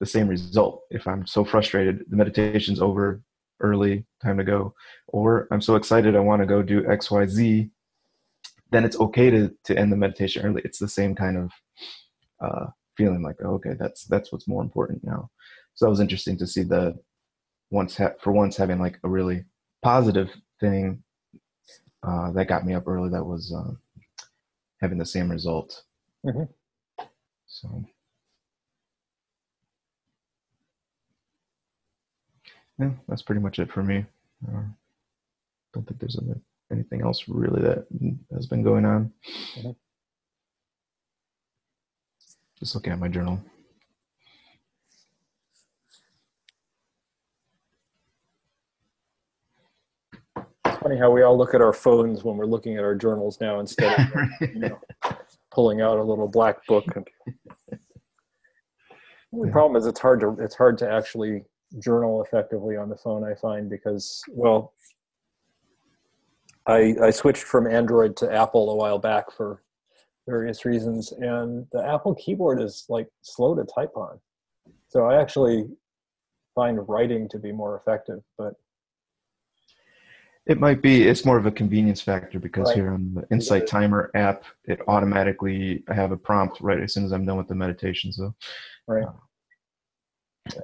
the 0.00 0.06
same 0.06 0.26
result. 0.26 0.82
If 0.90 1.06
I'm 1.06 1.24
so 1.26 1.44
frustrated, 1.44 2.04
the 2.10 2.16
meditation's 2.16 2.80
over, 2.80 3.22
early, 3.60 4.04
time 4.20 4.36
to 4.36 4.42
go, 4.42 4.74
or 5.06 5.46
I'm 5.52 5.60
so 5.60 5.76
excited 5.76 6.16
I 6.16 6.18
want 6.18 6.42
to 6.42 6.46
go 6.46 6.60
do 6.60 6.84
X, 6.90 7.08
Y, 7.08 7.24
Z, 7.26 7.70
then 8.72 8.84
it's 8.84 8.98
okay 8.98 9.30
to 9.30 9.54
to 9.64 9.78
end 9.78 9.92
the 9.92 9.96
meditation 9.96 10.44
early. 10.44 10.60
It's 10.64 10.80
the 10.80 10.88
same 10.88 11.14
kind 11.14 11.36
of 11.38 11.52
uh, 12.40 12.66
feeling 12.96 13.22
like, 13.22 13.36
oh, 13.44 13.54
okay, 13.54 13.74
that's 13.78 14.04
that's 14.06 14.32
what's 14.32 14.48
more 14.48 14.62
important 14.62 15.04
now. 15.04 15.30
So 15.74 15.86
that 15.86 15.90
was 15.90 16.00
interesting 16.00 16.36
to 16.38 16.46
see 16.46 16.64
the 16.64 16.98
once 17.70 17.96
ha- 17.96 18.14
for 18.20 18.32
once 18.32 18.56
having 18.56 18.80
like 18.80 18.98
a 19.04 19.08
really 19.08 19.44
positive 19.82 20.30
thing 20.60 21.04
uh, 22.02 22.30
that 22.32 22.48
got 22.48 22.66
me 22.66 22.74
up 22.74 22.88
early. 22.88 23.10
That 23.10 23.24
was 23.24 23.52
uh, 23.52 23.72
having 24.80 24.98
the 24.98 25.06
same 25.06 25.30
result. 25.30 25.82
Mm-hmm. 26.24 26.44
So 27.46 27.84
yeah, 32.78 32.90
that's 33.08 33.22
pretty 33.22 33.40
much 33.40 33.58
it 33.58 33.72
for 33.72 33.82
me. 33.82 34.04
Uh, 34.46 34.62
don't 35.72 35.86
think 35.86 36.00
there's 36.00 36.18
anything 36.70 37.02
else 37.02 37.24
really 37.28 37.62
that 37.62 37.86
has 38.32 38.46
been 38.46 38.62
going 38.62 38.84
on. 38.84 39.12
Mm-hmm. 39.56 39.70
Just 42.58 42.74
looking 42.74 42.92
at 42.92 42.98
my 42.98 43.08
journal. 43.08 43.40
It's 50.64 50.81
funny 50.92 51.00
how 51.00 51.10
we 51.10 51.22
all 51.22 51.36
look 51.36 51.54
at 51.54 51.60
our 51.60 51.72
phones 51.72 52.22
when 52.22 52.36
we're 52.36 52.46
looking 52.46 52.76
at 52.76 52.84
our 52.84 52.94
journals 52.94 53.38
now 53.40 53.60
instead 53.60 53.98
of 53.98 54.06
you 54.40 54.60
know, 54.60 54.78
pulling 55.50 55.80
out 55.80 55.98
a 55.98 56.02
little 56.02 56.28
black 56.28 56.64
book. 56.66 56.84
the 57.70 57.78
only 59.32 59.50
problem 59.50 59.76
is 59.76 59.86
it's 59.86 60.00
hard 60.00 60.20
to 60.20 60.36
it's 60.38 60.54
hard 60.54 60.76
to 60.78 60.90
actually 60.90 61.42
journal 61.78 62.22
effectively 62.22 62.76
on 62.76 62.90
the 62.90 62.96
phone 62.96 63.24
i 63.24 63.34
find 63.34 63.70
because 63.70 64.22
well 64.28 64.74
i 66.66 66.94
i 67.02 67.10
switched 67.10 67.44
from 67.44 67.66
android 67.66 68.14
to 68.14 68.30
apple 68.30 68.70
a 68.70 68.76
while 68.76 68.98
back 68.98 69.32
for 69.32 69.62
various 70.28 70.66
reasons 70.66 71.12
and 71.12 71.66
the 71.72 71.82
apple 71.82 72.14
keyboard 72.16 72.60
is 72.60 72.84
like 72.90 73.08
slow 73.22 73.54
to 73.54 73.64
type 73.74 73.96
on 73.96 74.20
so 74.88 75.06
i 75.06 75.18
actually 75.18 75.64
find 76.54 76.86
writing 76.86 77.26
to 77.26 77.38
be 77.38 77.52
more 77.52 77.78
effective 77.78 78.20
but 78.36 78.52
it 80.46 80.58
might 80.58 80.82
be 80.82 81.06
it's 81.06 81.24
more 81.24 81.38
of 81.38 81.46
a 81.46 81.50
convenience 81.50 82.00
factor 82.00 82.38
because 82.38 82.68
right. 82.68 82.76
here 82.76 82.92
on 82.92 83.14
the 83.14 83.26
insight 83.30 83.66
timer 83.66 84.10
app 84.14 84.44
it 84.64 84.80
automatically 84.88 85.84
i 85.88 85.94
have 85.94 86.10
a 86.10 86.16
prompt 86.16 86.60
right 86.60 86.80
as 86.80 86.92
soon 86.92 87.04
as 87.04 87.12
i'm 87.12 87.24
done 87.24 87.36
with 87.36 87.48
the 87.48 87.54
meditation 87.54 88.12
so 88.12 88.34
right 88.88 89.04
uh, 89.04 89.12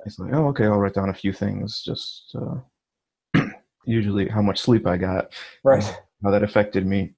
it's 0.04 0.18
like, 0.18 0.32
oh, 0.32 0.48
okay, 0.48 0.64
I'll 0.64 0.78
write 0.78 0.94
down 0.94 1.08
a 1.08 1.14
few 1.14 1.32
things. 1.32 1.82
Just 1.82 2.34
uh, 2.34 3.44
usually 3.84 4.28
how 4.28 4.42
much 4.42 4.60
sleep 4.60 4.86
I 4.86 4.96
got, 4.96 5.32
right? 5.62 5.84
How 6.22 6.30
that 6.30 6.42
affected 6.42 6.86
me. 6.86 7.14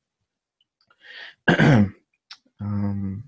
um, 1.48 3.24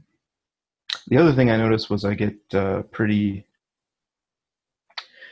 the 1.08 1.16
other 1.16 1.32
thing 1.32 1.50
I 1.50 1.56
noticed 1.56 1.90
was 1.90 2.04
I 2.04 2.14
get 2.14 2.36
uh, 2.52 2.82
pretty 2.82 3.46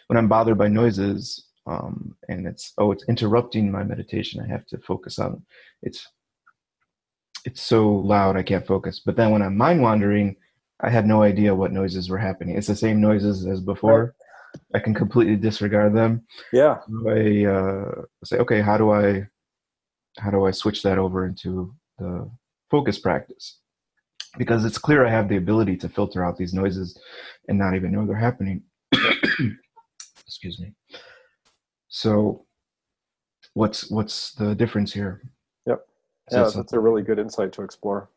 when 0.06 0.16
I'm 0.16 0.28
bothered 0.28 0.58
by 0.58 0.68
noises, 0.68 1.44
um, 1.66 2.16
and 2.28 2.46
it's 2.46 2.72
oh, 2.78 2.92
it's 2.92 3.04
interrupting 3.08 3.70
my 3.70 3.84
meditation. 3.84 4.40
I 4.42 4.48
have 4.48 4.66
to 4.66 4.78
focus 4.78 5.18
on 5.18 5.42
it's 5.82 6.06
it's 7.44 7.62
so 7.62 7.88
loud 7.88 8.36
I 8.36 8.42
can't 8.42 8.66
focus. 8.66 9.00
But 9.04 9.16
then 9.16 9.30
when 9.30 9.42
I'm 9.42 9.56
mind 9.56 9.82
wandering, 9.82 10.36
I 10.80 10.90
had 10.90 11.06
no 11.06 11.22
idea 11.22 11.54
what 11.54 11.72
noises 11.72 12.08
were 12.08 12.18
happening. 12.18 12.56
It's 12.56 12.66
the 12.66 12.76
same 12.76 13.00
noises 13.00 13.46
as 13.46 13.60
before. 13.60 14.14
I 14.74 14.78
can 14.80 14.94
completely 14.94 15.36
disregard 15.36 15.94
them. 15.94 16.24
Yeah. 16.52 16.78
I 17.08 17.44
uh, 17.44 18.02
say, 18.24 18.38
okay, 18.38 18.60
how 18.60 18.76
do 18.76 18.90
I 18.90 19.26
how 20.18 20.30
do 20.30 20.44
I 20.44 20.50
switch 20.50 20.82
that 20.82 20.98
over 20.98 21.24
into 21.24 21.74
the 21.98 22.30
focus 22.70 22.98
practice? 22.98 23.58
Because 24.38 24.64
it's 24.64 24.78
clear 24.78 25.04
I 25.04 25.10
have 25.10 25.28
the 25.28 25.36
ability 25.36 25.76
to 25.78 25.88
filter 25.88 26.24
out 26.24 26.36
these 26.36 26.54
noises 26.54 26.98
and 27.48 27.58
not 27.58 27.74
even 27.74 27.92
know 27.92 28.06
they're 28.06 28.16
happening. 28.16 28.62
Excuse 30.26 30.60
me. 30.60 30.72
So, 31.90 32.46
what's 33.54 33.90
what's 33.90 34.32
the 34.32 34.54
difference 34.54 34.92
here? 34.92 35.22
Yep. 35.66 35.86
Yeah, 36.30 36.46
so 36.46 36.58
that's 36.58 36.72
a 36.72 36.78
really 36.78 37.02
good 37.02 37.18
insight 37.18 37.52
to 37.54 37.62
explore. 37.62 38.08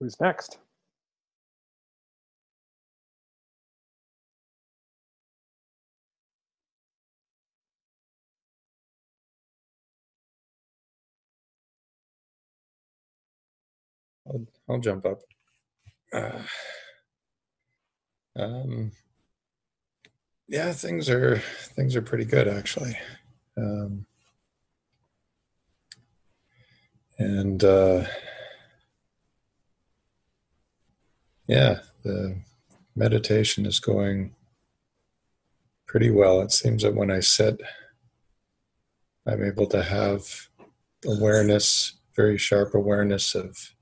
Who's 0.00 0.20
next? 0.20 0.58
I'll, 14.26 14.44
I'll 14.68 14.80
jump 14.80 15.06
up. 15.06 15.20
Uh, 16.12 16.42
um, 18.36 18.92
yeah, 20.48 20.72
things 20.72 21.08
are 21.08 21.38
things 21.76 21.94
are 21.94 22.02
pretty 22.02 22.24
good 22.24 22.48
actually, 22.48 22.98
um, 23.56 24.06
and 27.18 27.62
uh, 27.62 28.04
yeah, 31.46 31.80
the 32.02 32.40
meditation 32.96 33.66
is 33.66 33.78
going 33.78 34.34
pretty 35.86 36.10
well. 36.10 36.40
It 36.40 36.52
seems 36.52 36.82
that 36.82 36.94
when 36.94 37.10
I 37.10 37.20
sit, 37.20 37.60
I'm 39.26 39.44
able 39.44 39.66
to 39.66 39.82
have 39.82 40.48
awareness, 41.06 41.94
very 42.16 42.38
sharp 42.38 42.74
awareness 42.74 43.34
of 43.34 43.74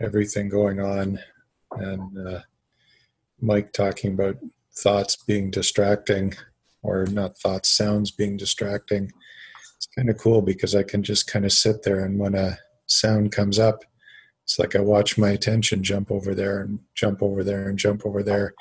everything 0.00 0.48
going 0.48 0.80
on. 0.80 1.20
And 1.78 2.28
uh, 2.28 2.40
Mike 3.40 3.72
talking 3.72 4.14
about 4.14 4.36
thoughts 4.76 5.16
being 5.16 5.50
distracting, 5.50 6.34
or 6.82 7.06
not 7.06 7.36
thoughts, 7.38 7.68
sounds 7.68 8.10
being 8.10 8.36
distracting. 8.36 9.12
It's 9.76 9.88
kind 9.96 10.10
of 10.10 10.18
cool 10.18 10.42
because 10.42 10.74
I 10.74 10.82
can 10.82 11.02
just 11.02 11.26
kind 11.26 11.44
of 11.44 11.52
sit 11.52 11.82
there, 11.82 12.04
and 12.04 12.18
when 12.18 12.34
a 12.34 12.58
sound 12.86 13.32
comes 13.32 13.58
up, 13.58 13.84
it's 14.44 14.58
like 14.58 14.76
I 14.76 14.80
watch 14.80 15.16
my 15.16 15.30
attention 15.30 15.82
jump 15.82 16.10
over 16.10 16.34
there 16.34 16.60
and 16.60 16.78
jump 16.94 17.22
over 17.22 17.42
there 17.42 17.68
and 17.68 17.78
jump 17.78 18.04
over 18.04 18.22
there. 18.22 18.54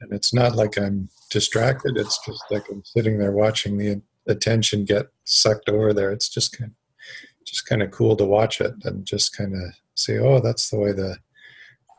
And 0.00 0.12
it's 0.12 0.34
not 0.34 0.54
like 0.54 0.76
I'm 0.78 1.08
distracted. 1.30 1.96
It's 1.96 2.18
just 2.26 2.42
like 2.50 2.64
I'm 2.70 2.84
sitting 2.84 3.18
there 3.18 3.32
watching 3.32 3.78
the 3.78 4.02
attention 4.26 4.84
get 4.84 5.06
sucked 5.24 5.70
over 5.70 5.94
there. 5.94 6.12
It's 6.12 6.28
just 6.28 6.58
kind 6.58 6.72
of, 6.72 7.44
just 7.46 7.66
kind 7.66 7.82
of 7.82 7.90
cool 7.90 8.16
to 8.16 8.24
watch 8.24 8.60
it 8.60 8.74
and 8.84 9.06
just 9.06 9.34
kind 9.36 9.54
of 9.54 9.74
say, 9.94 10.18
oh, 10.18 10.40
that's 10.40 10.68
the 10.68 10.78
way 10.78 10.92
the 10.92 11.16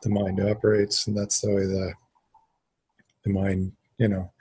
the 0.04 0.10
mind 0.10 0.40
operates, 0.40 1.08
and 1.08 1.18
that's 1.18 1.42
the 1.42 1.50
way 1.50 1.66
the 1.66 1.94
the 3.24 3.32
mind, 3.32 3.72
you 3.98 4.08
know, 4.08 4.32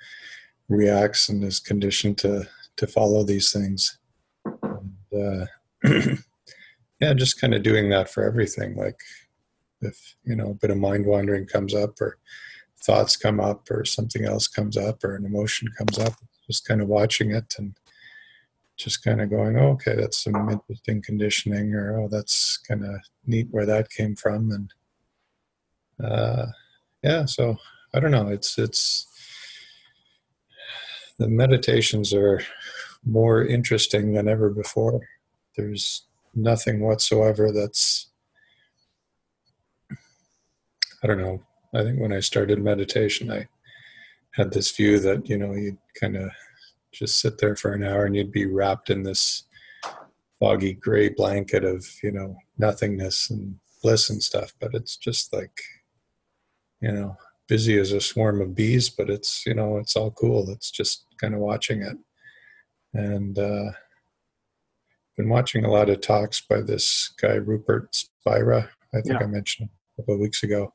reacts 0.69 1.29
and 1.29 1.43
is 1.43 1.59
conditioned 1.59 2.19
to 2.19 2.49
to 2.77 2.87
follow 2.87 3.23
these 3.23 3.53
things. 3.53 3.99
And, 4.45 4.97
uh, 5.15 5.47
yeah, 7.01 7.15
just 7.15 7.41
kind 7.41 7.55
of 7.55 7.63
doing 7.63 7.89
that 7.91 8.11
for 8.11 8.25
everything. 8.25 8.77
Like 8.77 8.99
if, 9.81 10.17
you 10.25 10.35
know, 10.35 10.51
a 10.51 10.55
bit 10.55 10.71
of 10.71 10.79
mind 10.79 11.07
wandering 11.07 11.47
comes 11.47 11.75
up 11.75 12.01
or 12.01 12.19
thoughts 12.83 13.17
come 13.17 13.41
up 13.41 13.71
or 13.71 13.85
something 13.85 14.25
else 14.25 14.49
comes 14.49 14.77
up 14.77 15.05
or 15.05 15.15
an 15.15 15.25
emotion 15.25 15.69
comes 15.79 15.99
up, 15.99 16.15
just 16.47 16.67
kind 16.67 16.81
of 16.83 16.89
watching 16.89 17.31
it 17.31 17.55
and 17.59 17.77
just 18.77 19.05
kind 19.05 19.21
of 19.21 19.31
going, 19.31 19.57
oh, 19.57 19.71
okay, 19.71 19.95
that's 19.95 20.25
some 20.25 20.51
interesting 20.51 21.01
conditioning 21.01 21.75
or, 21.75 22.01
oh, 22.01 22.09
that's 22.09 22.57
kind 22.59 22.85
of 22.85 22.97
neat 23.25 23.47
where 23.53 23.67
that 23.67 23.89
came 23.91 24.17
from. 24.17 24.51
And, 24.51 24.73
uh, 26.03 26.47
yeah, 27.03 27.27
so 27.27 27.57
I 27.93 28.01
don't 28.01 28.11
know. 28.11 28.29
It's, 28.29 28.59
it's, 28.59 29.07
the 31.19 31.29
meditations 31.29 32.13
are 32.13 32.43
more 33.05 33.45
interesting 33.45 34.15
than 34.15 34.29
ever 34.29 34.51
before. 34.51 35.01
There's 35.57 36.07
nothing 36.35 36.81
whatsoever 36.81 37.53
that's 37.53 38.09
I 41.05 41.07
don't 41.07 41.19
know. 41.19 41.43
I 41.75 41.83
think 41.83 42.01
when 42.01 42.15
I 42.15 42.21
started 42.21 42.63
meditation, 42.63 43.31
I 43.31 43.47
had 44.33 44.53
this 44.53 44.71
view 44.71 44.99
that 45.01 45.29
you 45.29 45.37
know 45.37 45.53
you'd 45.53 45.77
kind 46.01 46.17
of 46.17 46.31
just 46.93 47.21
sit 47.21 47.39
there 47.39 47.57
for 47.57 47.75
an 47.75 47.85
hour 47.85 48.07
and 48.07 48.17
you'd 48.17 48.33
be 48.33 48.47
wrapped 48.47 48.89
in 48.89 49.03
this 49.03 49.45
foggy 50.41 50.73
gray 50.73 51.11
blanket 51.11 51.63
of 51.63 51.87
you 52.03 52.11
know 52.11 52.37
nothingness 52.57 53.29
and 53.29 53.57
bliss 53.83 54.09
and 54.09 54.23
stuff. 54.23 54.55
But 54.59 54.73
it's 54.73 54.97
just 54.97 55.31
like 55.31 55.61
you 56.85 56.93
know 56.93 57.17
busy 57.49 57.79
as 57.79 57.93
a 57.93 58.01
swarm 58.01 58.41
of 58.41 58.55
bees, 58.55 58.91
but 58.91 59.09
it's 59.09 59.45
you 59.47 59.55
know 59.55 59.79
it's 59.79 59.97
all 59.97 60.11
cool. 60.11 60.51
It's 60.51 60.71
just 60.71 61.07
kind 61.19 61.35
of 61.35 61.41
watching 61.41 61.81
it, 61.81 61.97
and 62.93 63.39
uh, 63.39 63.73
been 65.17 65.31
watching 65.31 65.65
a 65.65 65.71
lot 65.71 65.89
of 65.89 66.03
talks 66.03 66.43
by 66.43 66.61
this 66.61 67.13
guy 67.21 67.35
Rupert 67.35 67.95
Spira. 67.95 68.69
I 68.95 69.01
think 69.01 69.19
yeah. 69.19 69.25
I 69.25 69.27
mentioned 69.27 69.71
a 69.71 70.03
couple 70.03 70.15
of 70.15 70.21
weeks 70.21 70.43
ago, 70.43 70.75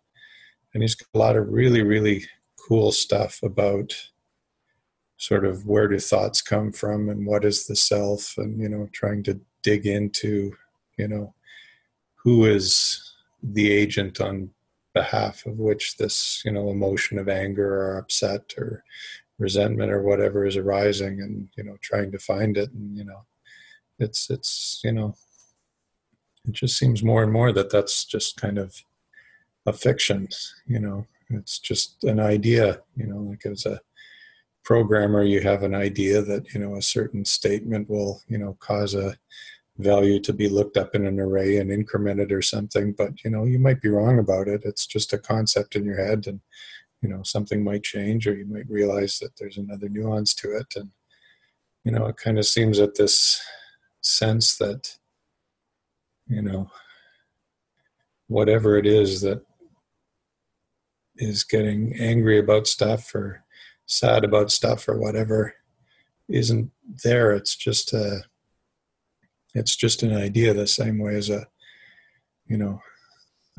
and 0.74 0.82
he's 0.82 0.95
got 0.95 1.10
a 1.13 1.19
lot 1.19 1.36
of 1.36 1.48
really 1.48 1.84
really 1.84 2.26
cool 2.67 2.91
stuff 2.91 3.39
about 3.43 3.93
sort 5.17 5.45
of 5.45 5.65
where 5.67 5.88
do 5.88 6.00
thoughts 6.00 6.41
come 6.41 6.72
from 6.72 7.10
and 7.10 7.28
what 7.28 7.45
is 7.45 7.67
the 7.67 7.76
self 7.76 8.34
and 8.38 8.60
you 8.60 8.69
know 8.69 8.89
trying 8.93 9.22
to 9.22 9.39
dig 9.62 9.86
into 9.86 10.54
you 10.98 11.08
know 11.08 11.36
who 12.15 12.45
is 12.45 13.13
the 13.43 13.72
agent 13.72 14.19
on 14.22 14.50
behalf 15.02 15.46
of 15.46 15.58
which 15.68 15.86
this 15.98 16.42
you 16.46 16.52
know 16.52 16.70
emotion 16.70 17.18
of 17.20 17.30
anger 17.30 17.70
or 17.82 17.98
upset 17.98 18.54
or 18.58 18.84
resentment 19.38 19.92
or 19.92 20.02
whatever 20.02 20.46
is 20.46 20.58
arising 20.58 21.22
and 21.22 21.48
you 21.58 21.64
know 21.64 21.78
trying 21.82 22.12
to 22.12 22.20
find 22.20 22.58
it. 22.58 22.70
And 22.72 22.98
you 22.98 23.06
know 23.06 23.22
it's 23.98 24.30
it's 24.30 24.82
you 24.84 24.92
know 24.92 25.16
it 26.46 26.54
just 26.62 26.78
seems 26.78 27.02
more 27.02 27.24
and 27.24 27.32
more 27.32 27.52
that 27.54 27.72
that's 27.72 28.04
just 28.04 28.42
kind 28.46 28.58
of 28.58 28.84
a 29.66 29.74
fiction 29.74 30.28
you 30.68 30.80
know. 30.80 31.06
It's 31.32 31.60
just 31.60 32.04
an 32.04 32.20
idea 32.20 32.82
you 32.96 33.08
know 33.08 33.22
like 33.30 33.46
as 33.46 33.66
a 33.66 33.80
programmer 34.64 35.24
you 35.24 35.42
have 35.42 35.64
an 35.64 35.76
idea 35.76 36.22
that 36.22 36.54
you 36.54 36.60
know 36.60 36.76
a 36.76 36.82
certain 36.98 37.24
statement 37.24 37.90
will 37.90 38.22
you 38.28 38.38
know 38.38 38.54
cause 38.60 38.94
a 38.96 39.18
value 39.80 40.20
to 40.20 40.34
be 40.34 40.50
looked 40.50 40.76
up 40.76 40.94
in 40.94 41.06
an 41.06 41.20
array 41.20 41.58
and 41.58 41.72
incremented 41.72 42.32
or 42.32 42.42
something 42.42 42.92
but 42.92 43.24
you 43.24 43.32
know 43.32 43.46
you 43.46 43.58
might 43.58 43.82
be 43.82 43.88
wrong 43.88 44.20
about 44.20 44.48
it. 44.48 44.62
It's 44.65 44.86
just 44.86 45.13
a 45.13 45.18
concept 45.18 45.76
in 45.76 45.86
your 45.86 45.98
head 46.06 46.28
and 46.28 46.42
you 47.02 47.08
know 47.08 47.24
something 47.24 47.63
might 47.63 47.84
change 47.84 48.28
or 48.28 48.36
you 48.36 48.46
might 48.46 48.70
realize 48.70 49.20
that 49.20 49.38
there's 49.38 49.58
another 49.58 49.88
nuance 49.88 50.34
to 50.36 50.51
it. 50.56 50.76
And 50.76 50.91
you 51.86 51.91
know 51.93 52.08
it 52.08 52.18
kind 52.18 52.38
of 52.38 52.45
seems 52.45 52.78
that 52.78 52.95
this 52.95 53.41
sense 54.01 54.58
that 54.58 54.97
you 56.28 56.41
know 56.41 56.70
whatever 58.28 58.78
it 58.78 58.86
is 58.86 59.22
that 59.22 59.41
is 61.16 61.43
getting 61.43 61.93
angry 61.99 62.38
about 62.38 62.68
stuff 62.68 63.16
or 63.16 63.43
sad 63.86 64.24
about 64.24 64.51
stuff 64.51 64.88
or 64.88 64.97
whatever 64.97 65.56
isn't 66.28 66.72
there. 67.03 67.32
It's 67.32 67.56
just 67.56 67.93
a 67.93 68.24
it's 69.54 69.76
just 69.76 70.04
an 70.04 70.16
idea 70.16 70.54
the 70.54 70.68
same 70.68 71.00
way 71.00 71.16
as 71.16 71.30
a 71.30 71.47
you 72.47 72.58
know 72.58 72.82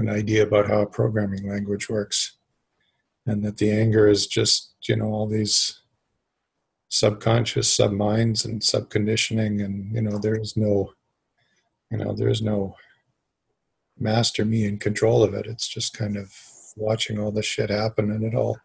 an 0.01 0.09
idea 0.09 0.43
about 0.43 0.67
how 0.67 0.81
a 0.81 0.87
programming 0.87 1.49
language 1.49 1.89
works. 1.89 2.37
And 3.27 3.45
that 3.45 3.59
the 3.59 3.71
anger 3.71 4.09
is 4.09 4.27
just 4.27 4.73
you 4.89 4.97
know 4.97 5.07
all 5.07 5.27
these 5.27 5.81
subconscious 6.89 7.73
subminds 7.73 8.45
and 8.45 8.63
subconditioning 8.63 9.65
and 9.65 9.95
you 9.95 10.03
know 10.03 10.19
there's 10.19 10.57
no 10.57 10.93
you 11.91 11.99
know 11.99 12.13
there's 12.13 12.43
no 12.43 12.75
master 13.99 14.45
me 14.45 14.65
in 14.65 14.79
control 14.79 15.23
of 15.23 15.35
it. 15.35 15.47
It's 15.47 15.69
just 15.69 15.97
kind 15.97 16.17
of 16.17 16.35
watching 16.77 17.19
all 17.19 17.31
this 17.31 17.47
shit 17.47 17.69
happen 17.71 18.11
and 18.11 18.25
it 18.25 18.35
all 18.35 18.59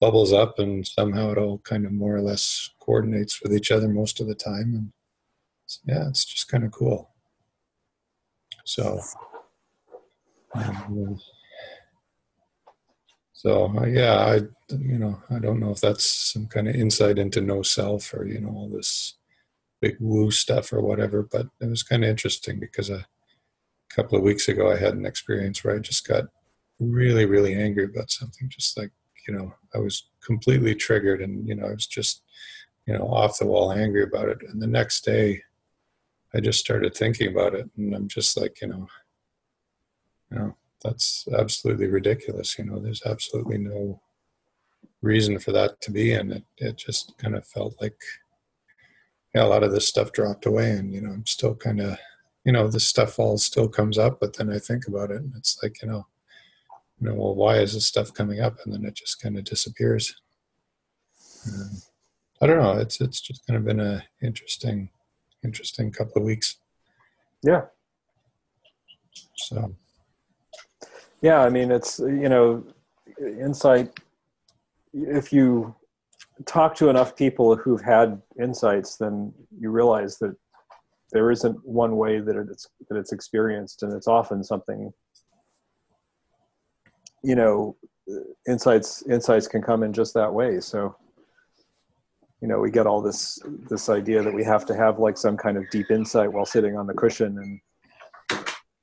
bubbles 0.00 0.32
up 0.32 0.58
and 0.58 0.86
somehow 0.86 1.32
it 1.32 1.38
all 1.38 1.58
kind 1.58 1.84
of 1.84 1.92
more 1.92 2.16
or 2.16 2.22
less 2.22 2.70
coordinates 2.80 3.42
with 3.42 3.52
each 3.52 3.72
other 3.72 3.88
most 3.88 4.20
of 4.20 4.28
the 4.28 4.34
time. 4.34 4.72
And 4.74 4.92
yeah 5.86 6.08
it's 6.08 6.24
just 6.24 6.48
kind 6.48 6.64
of 6.64 6.72
cool. 6.72 7.10
So 8.64 9.00
um, 10.54 11.18
so 13.32 13.72
uh, 13.78 13.86
yeah 13.86 14.16
i 14.16 14.34
you 14.76 14.98
know 14.98 15.22
i 15.30 15.38
don't 15.38 15.60
know 15.60 15.70
if 15.70 15.80
that's 15.80 16.04
some 16.32 16.46
kind 16.46 16.68
of 16.68 16.74
insight 16.74 17.18
into 17.18 17.40
no 17.40 17.62
self 17.62 18.12
or 18.12 18.26
you 18.26 18.40
know 18.40 18.48
all 18.48 18.68
this 18.68 19.16
big 19.80 19.96
woo 20.00 20.30
stuff 20.30 20.72
or 20.72 20.82
whatever 20.82 21.22
but 21.22 21.46
it 21.60 21.66
was 21.66 21.82
kind 21.84 22.02
of 22.02 22.10
interesting 22.10 22.58
because 22.58 22.90
a 22.90 23.06
couple 23.88 24.18
of 24.18 24.24
weeks 24.24 24.48
ago 24.48 24.70
i 24.70 24.76
had 24.76 24.94
an 24.94 25.06
experience 25.06 25.62
where 25.62 25.76
i 25.76 25.78
just 25.78 26.06
got 26.06 26.24
really 26.80 27.24
really 27.24 27.54
angry 27.54 27.84
about 27.84 28.10
something 28.10 28.48
just 28.48 28.76
like 28.76 28.90
you 29.26 29.32
know 29.32 29.54
i 29.74 29.78
was 29.78 30.08
completely 30.22 30.74
triggered 30.74 31.22
and 31.22 31.48
you 31.48 31.54
know 31.54 31.66
i 31.66 31.72
was 31.72 31.86
just 31.86 32.22
you 32.90 32.98
know 32.98 33.04
off 33.04 33.38
the 33.38 33.46
wall 33.46 33.72
angry 33.72 34.02
about 34.02 34.28
it. 34.28 34.38
And 34.48 34.60
the 34.60 34.66
next 34.66 35.04
day 35.04 35.42
i 36.34 36.40
just 36.40 36.58
started 36.58 36.94
thinking 36.94 37.28
about 37.28 37.54
it 37.54 37.68
and 37.76 37.94
i'm 37.94 38.08
just 38.08 38.40
like 38.40 38.60
you 38.60 38.68
know 38.68 38.86
you 40.30 40.38
know 40.38 40.56
that's 40.82 41.26
absolutely 41.38 41.86
ridiculous 41.86 42.58
you 42.58 42.64
know 42.64 42.78
there's 42.78 43.02
absolutely 43.04 43.58
no 43.58 44.00
reason 45.02 45.38
for 45.38 45.52
that 45.52 45.80
to 45.80 45.90
be 45.90 46.12
and 46.12 46.32
it, 46.32 46.44
it 46.58 46.76
just 46.76 47.16
kind 47.18 47.34
of 47.34 47.46
felt 47.46 47.74
like 47.80 48.00
yeah 49.34 49.44
a 49.44 49.46
lot 49.46 49.62
of 49.62 49.72
this 49.72 49.88
stuff 49.88 50.12
dropped 50.12 50.46
away 50.46 50.70
and 50.70 50.94
you 50.94 51.00
know 51.00 51.10
i'm 51.10 51.26
still 51.26 51.54
kind 51.54 51.80
of 51.80 51.98
you 52.44 52.52
know 52.52 52.68
this 52.68 52.86
stuff 52.86 53.18
all 53.18 53.38
still 53.38 53.68
comes 53.68 53.98
up 53.98 54.20
but 54.20 54.36
then 54.36 54.50
i 54.50 54.58
think 54.58 54.86
about 54.86 55.10
it 55.10 55.18
and 55.22 55.32
it's 55.36 55.58
like 55.62 55.80
you 55.82 55.88
know 55.88 56.06
you 57.00 57.08
know, 57.08 57.14
well, 57.14 57.34
why 57.34 57.56
is 57.56 57.72
this 57.72 57.86
stuff 57.86 58.12
coming 58.12 58.40
up? 58.40 58.58
And 58.64 58.74
then 58.74 58.84
it 58.84 58.94
just 58.94 59.20
kind 59.20 59.38
of 59.38 59.44
disappears. 59.44 60.14
Um, 61.46 61.70
I 62.42 62.46
don't 62.46 62.58
know. 62.58 62.78
It's 62.78 63.00
it's 63.00 63.20
just 63.20 63.46
kind 63.46 63.56
of 63.56 63.64
been 63.64 63.80
a 63.80 64.04
interesting, 64.22 64.90
interesting 65.44 65.90
couple 65.90 66.18
of 66.18 66.24
weeks. 66.24 66.56
Yeah. 67.42 67.62
So. 69.36 69.74
Yeah, 71.22 71.40
I 71.40 71.50
mean, 71.50 71.70
it's 71.70 71.98
you 71.98 72.28
know, 72.28 72.64
insight. 73.20 73.98
If 74.92 75.32
you 75.32 75.74
talk 76.46 76.74
to 76.76 76.88
enough 76.88 77.16
people 77.16 77.56
who've 77.56 77.82
had 77.82 78.20
insights, 78.40 78.96
then 78.96 79.32
you 79.58 79.70
realize 79.70 80.18
that 80.18 80.34
there 81.12 81.30
isn't 81.30 81.58
one 81.66 81.96
way 81.96 82.20
that 82.20 82.36
it's 82.36 82.68
that 82.88 82.98
it's 82.98 83.12
experienced, 83.12 83.82
and 83.82 83.92
it's 83.92 84.08
often 84.08 84.42
something 84.42 84.92
you 87.22 87.34
know 87.34 87.76
insights 88.48 89.02
insights 89.08 89.46
can 89.46 89.62
come 89.62 89.82
in 89.82 89.92
just 89.92 90.14
that 90.14 90.32
way 90.32 90.60
so 90.60 90.96
you 92.40 92.48
know 92.48 92.58
we 92.58 92.70
get 92.70 92.86
all 92.86 93.02
this 93.02 93.38
this 93.68 93.88
idea 93.88 94.22
that 94.22 94.32
we 94.32 94.44
have 94.44 94.64
to 94.66 94.74
have 94.74 94.98
like 94.98 95.16
some 95.16 95.36
kind 95.36 95.56
of 95.56 95.68
deep 95.70 95.90
insight 95.90 96.32
while 96.32 96.46
sitting 96.46 96.76
on 96.76 96.86
the 96.86 96.94
cushion 96.94 97.38
and 97.38 98.40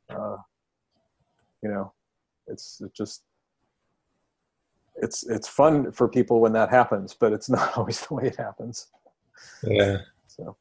uh, 0.09 0.37
you 1.63 1.69
know 1.69 1.91
it's 2.47 2.81
it 2.81 2.93
just 2.93 3.23
it's 4.95 5.27
it's 5.27 5.47
fun 5.47 5.91
for 5.91 6.07
people 6.07 6.39
when 6.39 6.53
that 6.53 6.69
happens 6.69 7.13
but 7.13 7.33
it's 7.33 7.49
not 7.57 7.77
always 7.77 8.01
the 8.01 8.13
way 8.13 8.27
it 8.27 8.35
happens. 8.35 8.87
Yeah. 9.63 9.97
So. 10.27 10.55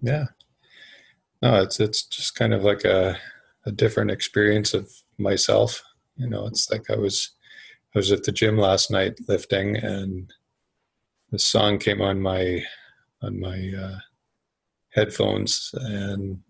Yeah. 0.00 0.26
No 1.42 1.62
it's 1.62 1.80
it's 1.80 2.02
just 2.04 2.34
kind 2.34 2.54
of 2.54 2.64
like 2.64 2.84
a 2.84 3.18
a 3.66 3.72
different 3.72 4.10
experience 4.10 4.74
of 4.74 4.90
myself. 5.18 5.82
You 6.16 6.28
know, 6.28 6.46
it's 6.46 6.70
like 6.70 6.90
I 6.90 6.96
was 6.96 7.30
I 7.94 7.98
was 7.98 8.12
at 8.12 8.24
the 8.24 8.32
gym 8.32 8.56
last 8.56 8.90
night 8.90 9.18
lifting, 9.28 9.76
and 9.76 10.32
the 11.30 11.38
song 11.38 11.78
came 11.78 12.00
on 12.00 12.20
my 12.20 12.62
on 13.22 13.38
my 13.38 13.72
uh, 13.78 13.98
headphones, 14.90 15.70
and 15.74 16.40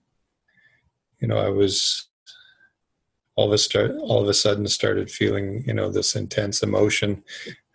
you 1.21 1.29
know, 1.29 1.39
I 1.39 1.49
was 1.49 2.09
all 3.37 3.47
of 3.47 3.53
a 3.53 3.59
start 3.59 3.93
all 4.01 4.21
of 4.21 4.29
a 4.29 4.35
sudden 4.35 4.67
started 4.67 5.11
feeling 5.11 5.63
you 5.67 5.73
know 5.73 5.89
this 5.89 6.15
intense 6.15 6.63
emotion 6.63 7.23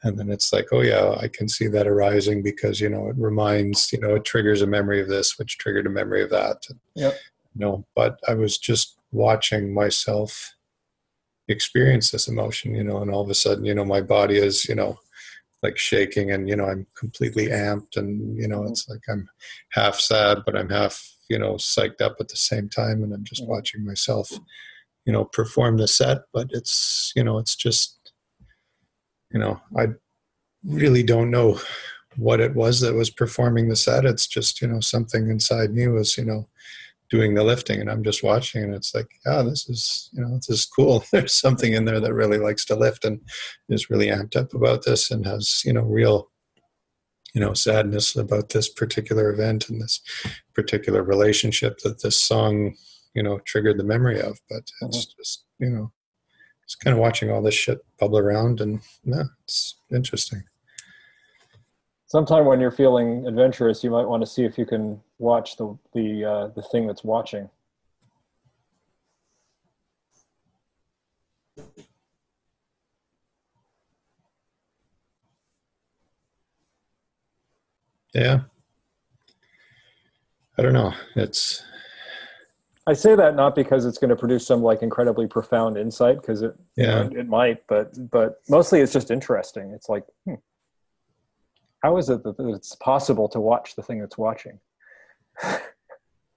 and 0.04 0.20
then 0.20 0.30
it's 0.30 0.54
like 0.54 0.68
oh 0.72 0.82
yeah 0.82 1.16
i 1.22 1.28
can 1.28 1.48
see 1.48 1.66
that 1.66 1.88
arising 1.88 2.44
because 2.44 2.80
you 2.80 2.90
know 2.90 3.08
it 3.08 3.16
reminds 3.18 3.92
you 3.92 4.00
know 4.00 4.14
it 4.14 4.26
triggers 4.26 4.62
a 4.62 4.68
memory 4.68 5.02
of 5.02 5.08
this 5.08 5.40
which 5.40 5.58
triggered 5.58 5.88
a 5.88 5.90
memory 5.90 6.22
of 6.22 6.30
that 6.30 6.58
yep. 6.94 7.18
you 7.56 7.66
know 7.66 7.84
but 7.96 8.20
i 8.28 8.34
was 8.34 8.60
just 8.60 9.00
watching 9.12 9.74
myself 9.74 10.56
experience 11.48 12.12
this 12.12 12.28
emotion, 12.28 12.74
you 12.76 12.84
know, 12.84 13.02
and 13.02 13.12
all 13.12 13.22
of 13.22 13.30
a 13.30 13.36
sudden, 13.36 13.66
you 13.66 13.76
know, 13.76 13.86
my 13.86 14.02
body 14.02 14.38
is, 14.38 14.68
you 14.68 14.76
know, 14.76 15.00
like 15.66 15.78
shaking 15.78 16.32
and, 16.32 16.48
you 16.48 16.56
know, 16.56 16.66
I'm 16.66 16.86
completely 16.96 17.48
amped 17.48 17.98
and, 17.98 18.38
you 18.38 18.48
know, 18.48 18.60
mm-hmm. 18.60 18.72
it's 18.72 18.88
like 18.88 19.02
I'm 19.10 19.28
half 19.72 20.00
sad, 20.00 20.40
but 20.46 20.56
I'm 20.56 20.70
half, 20.70 20.96
you 21.28 21.40
know, 21.40 21.54
psyched 21.56 22.02
up 22.02 22.18
at 22.20 22.28
the 22.30 22.38
same 22.38 22.70
time. 22.70 23.04
And 23.04 23.12
I'm 23.14 23.24
just 23.24 23.46
watching 23.46 23.84
myself, 23.84 24.32
you 25.06 25.12
know, 25.12 25.26
perform 25.26 25.78
the 25.78 25.88
set, 25.88 26.20
but 26.32 26.48
it's, 26.52 27.12
you 27.16 27.24
know, 27.24 27.40
it's 27.40 27.56
just, 27.56 28.14
you 29.32 29.40
know, 29.40 29.60
I 29.76 29.88
really 30.64 31.04
don't 31.04 31.32
know 31.32 31.60
what 32.16 32.40
it 32.40 32.56
was 32.56 32.80
that 32.82 32.94
was 32.94 33.10
performing 33.10 33.68
the 33.68 33.76
set. 33.76 34.06
It's 34.06 34.28
just, 34.28 34.62
you 34.62 34.68
know, 34.68 34.80
something 34.80 35.30
inside 35.30 35.74
me 35.74 35.88
was, 35.88 36.16
you 36.18 36.26
know, 36.26 36.48
doing 37.10 37.34
the 37.34 37.44
lifting 37.44 37.80
and 37.80 37.90
I'm 37.90 38.04
just 38.04 38.24
watching 38.24 38.64
and 38.64 38.74
it's 38.74 38.96
like, 38.96 39.10
oh, 39.26 39.44
this 39.44 39.70
is, 39.70 40.10
you 40.14 40.22
know, 40.22 40.36
this 40.36 40.50
is 40.50 40.66
cool. 40.66 41.04
There's 41.12 41.34
something 41.34 41.74
in 41.74 41.86
there 41.86 42.00
that 42.00 42.14
really 42.14 42.38
likes 42.38 42.66
to 42.66 42.76
lift 42.76 43.06
and 43.06 43.22
is 43.70 43.90
really 43.90 44.08
amped 44.08 44.36
up 44.36 44.54
about 44.54 44.86
this 44.86 45.12
and 45.12 45.26
has, 45.26 45.62
you 45.64 45.74
know, 45.74 45.84
real, 45.84 46.32
you 47.34 47.42
know, 47.42 47.54
sadness 47.54 48.16
about 48.16 48.50
this 48.50 48.70
particular 48.70 49.30
event 49.30 49.70
and 49.70 49.82
this 49.82 50.02
particular 50.54 51.04
relationship 51.04 51.80
that 51.80 52.02
this 52.02 52.18
song, 52.18 52.76
you 53.14 53.22
know, 53.22 53.40
triggered 53.46 53.78
the 53.78 53.84
memory 53.84 54.20
of. 54.20 54.40
But 54.50 54.64
it's 54.82 55.06
mm-hmm. 55.06 55.22
just, 55.22 55.46
you 55.60 55.70
know, 55.70 55.92
it's 56.64 56.76
kind 56.76 56.96
of 56.96 57.02
watching 57.02 57.30
all 57.30 57.42
this 57.42 57.54
shit 57.54 57.80
bubble 58.00 58.18
around 58.18 58.62
and 58.62 58.82
yeah, 59.04 59.24
it's 59.44 59.78
interesting 59.92 60.44
sometime 62.08 62.46
when 62.46 62.60
you're 62.60 62.72
feeling 62.72 63.28
adventurous, 63.28 63.84
you 63.84 63.90
might 63.90 64.08
want 64.08 64.22
to 64.24 64.28
see 64.28 64.44
if 64.44 64.58
you 64.58 64.66
can 64.66 65.02
watch 65.20 65.58
the 65.58 65.78
the 65.94 66.26
uh, 66.26 66.48
the 66.48 66.62
thing 66.62 66.88
that's 66.88 67.04
watching. 67.04 67.50
Yeah. 78.14 78.42
I 80.58 80.62
don't 80.62 80.74
know. 80.74 80.94
It's. 81.16 81.64
I 82.88 82.94
say 82.94 83.16
that 83.16 83.36
not 83.36 83.56
because 83.56 83.84
it's 83.84 83.98
going 83.98 84.12
to 84.12 84.16
produce 84.16 84.48
some 84.48 84.62
like 84.62 84.82
incredibly 84.82 85.28
profound 85.28 85.76
insight, 85.78 86.22
because 86.22 86.44
it 86.44 86.56
yeah 86.78 87.10
it 87.12 87.28
might, 87.28 87.66
but 87.68 87.92
but 88.10 88.42
mostly 88.48 88.80
it's 88.80 88.94
just 88.94 89.12
interesting. 89.12 89.72
It's 89.72 89.90
like, 89.90 90.06
hmm, 90.24 90.36
how 91.86 91.98
is 91.98 92.10
it 92.10 92.24
that 92.24 92.36
it's 92.40 92.74
possible 92.78 93.30
to 93.30 93.40
watch 93.40 93.76
the 93.76 93.84
thing 93.84 94.00
that's 94.00 94.18
watching? 94.18 94.60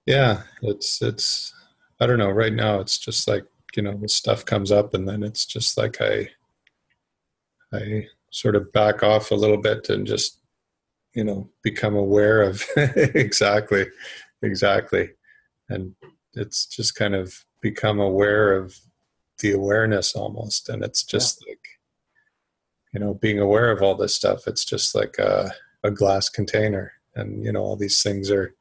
yeah, 0.05 0.43
it's 0.61 1.01
it's 1.01 1.51
I 1.99 2.05
don't 2.05 2.19
know. 2.19 2.29
Right 2.29 2.53
now, 2.53 2.79
it's 2.79 2.99
just 2.99 3.27
like 3.27 3.45
you 3.75 3.81
know, 3.81 3.97
the 3.97 4.07
stuff 4.07 4.45
comes 4.45 4.71
up, 4.71 4.93
and 4.93 5.07
then 5.07 5.23
it's 5.23 5.45
just 5.45 5.75
like 5.75 5.99
I 6.01 6.29
I 7.73 8.07
sort 8.29 8.55
of 8.55 8.71
back 8.71 9.01
off 9.01 9.31
a 9.31 9.35
little 9.35 9.57
bit 9.57 9.89
and 9.89 10.05
just 10.05 10.39
you 11.15 11.23
know 11.23 11.49
become 11.63 11.95
aware 11.95 12.43
of 12.43 12.63
exactly 12.77 13.87
exactly 14.43 15.09
and 15.67 15.95
it's 16.35 16.67
just 16.67 16.93
kind 16.93 17.15
of 17.15 17.43
become 17.59 17.99
aware 17.99 18.53
of 18.53 18.77
the 19.39 19.51
awareness 19.51 20.15
almost 20.15 20.69
and 20.69 20.83
it's 20.83 21.03
just 21.03 21.43
yeah. 21.43 21.53
like 21.53 21.67
you 22.91 22.99
know 22.99 23.13
being 23.13 23.39
aware 23.39 23.71
of 23.71 23.81
all 23.81 23.95
this 23.95 24.15
stuff 24.15 24.47
it's 24.47 24.65
just 24.65 24.95
like 24.95 25.17
a, 25.19 25.51
a 25.83 25.91
glass 25.91 26.29
container 26.29 26.93
and 27.15 27.43
you 27.43 27.51
know 27.51 27.61
all 27.61 27.75
these 27.75 28.01
things 28.01 28.31
are 28.31 28.55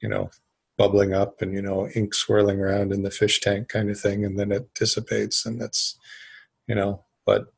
you 0.00 0.08
know 0.08 0.30
bubbling 0.76 1.12
up 1.12 1.42
and 1.42 1.52
you 1.52 1.62
know 1.62 1.88
ink 1.94 2.14
swirling 2.14 2.60
around 2.60 2.92
in 2.92 3.02
the 3.02 3.10
fish 3.10 3.40
tank 3.40 3.68
kind 3.68 3.90
of 3.90 4.00
thing 4.00 4.24
and 4.24 4.38
then 4.38 4.50
it 4.50 4.72
dissipates 4.74 5.44
and 5.44 5.60
that's 5.60 5.96
you 6.66 6.74
know 6.74 7.04
but 7.26 7.52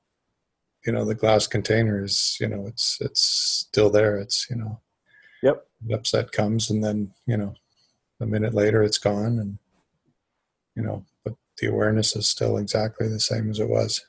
you 0.84 0.92
know 0.92 1.04
the 1.04 1.14
glass 1.14 1.46
container 1.46 2.02
is 2.04 2.36
you 2.40 2.48
know 2.48 2.66
it's 2.66 2.98
it's 3.00 3.20
still 3.20 3.90
there 3.90 4.16
it's 4.16 4.48
you 4.50 4.56
know 4.56 4.80
yep 5.42 5.66
the 5.86 5.94
upset 5.94 6.32
comes 6.32 6.70
and 6.70 6.82
then 6.82 7.12
you 7.26 7.36
know 7.36 7.54
a 8.20 8.26
minute 8.26 8.54
later 8.54 8.82
it's 8.82 8.98
gone 8.98 9.38
and 9.38 9.58
you 10.74 10.82
know 10.82 11.04
but 11.24 11.34
the 11.58 11.68
awareness 11.68 12.16
is 12.16 12.26
still 12.26 12.56
exactly 12.56 13.08
the 13.08 13.20
same 13.20 13.50
as 13.50 13.60
it 13.60 13.68
was 13.68 14.04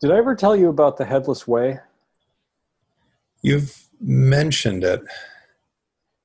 did 0.00 0.10
I 0.10 0.16
ever 0.16 0.34
tell 0.34 0.54
you 0.54 0.68
about 0.68 0.96
the 0.96 1.04
Headless 1.04 1.48
Way? 1.48 1.80
You've 3.42 3.84
mentioned 4.00 4.84
it. 4.84 5.02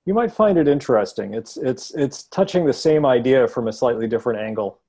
You 0.05 0.13
might 0.13 0.31
find 0.31 0.57
it 0.57 0.67
interesting. 0.67 1.33
It's 1.33 1.57
it's 1.57 1.93
it's 1.93 2.23
touching 2.23 2.65
the 2.65 2.73
same 2.73 3.05
idea 3.05 3.47
from 3.47 3.67
a 3.67 3.73
slightly 3.73 4.07
different 4.07 4.39
angle. 4.39 4.79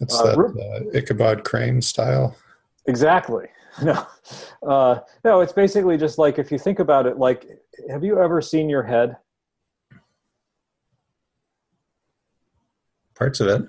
It's 0.00 0.18
uh, 0.18 0.34
that 0.34 0.90
uh, 0.94 0.98
Ichabod 0.98 1.44
Crane 1.44 1.80
style. 1.82 2.36
Exactly. 2.86 3.46
No, 3.82 4.06
uh, 4.68 4.98
no. 5.24 5.40
It's 5.40 5.54
basically 5.54 5.96
just 5.96 6.18
like 6.18 6.38
if 6.38 6.52
you 6.52 6.58
think 6.58 6.78
about 6.78 7.06
it. 7.06 7.16
Like, 7.16 7.48
have 7.88 8.04
you 8.04 8.20
ever 8.20 8.42
seen 8.42 8.68
your 8.68 8.82
head? 8.82 9.16
Parts 13.14 13.40
of 13.40 13.48
it. 13.48 13.66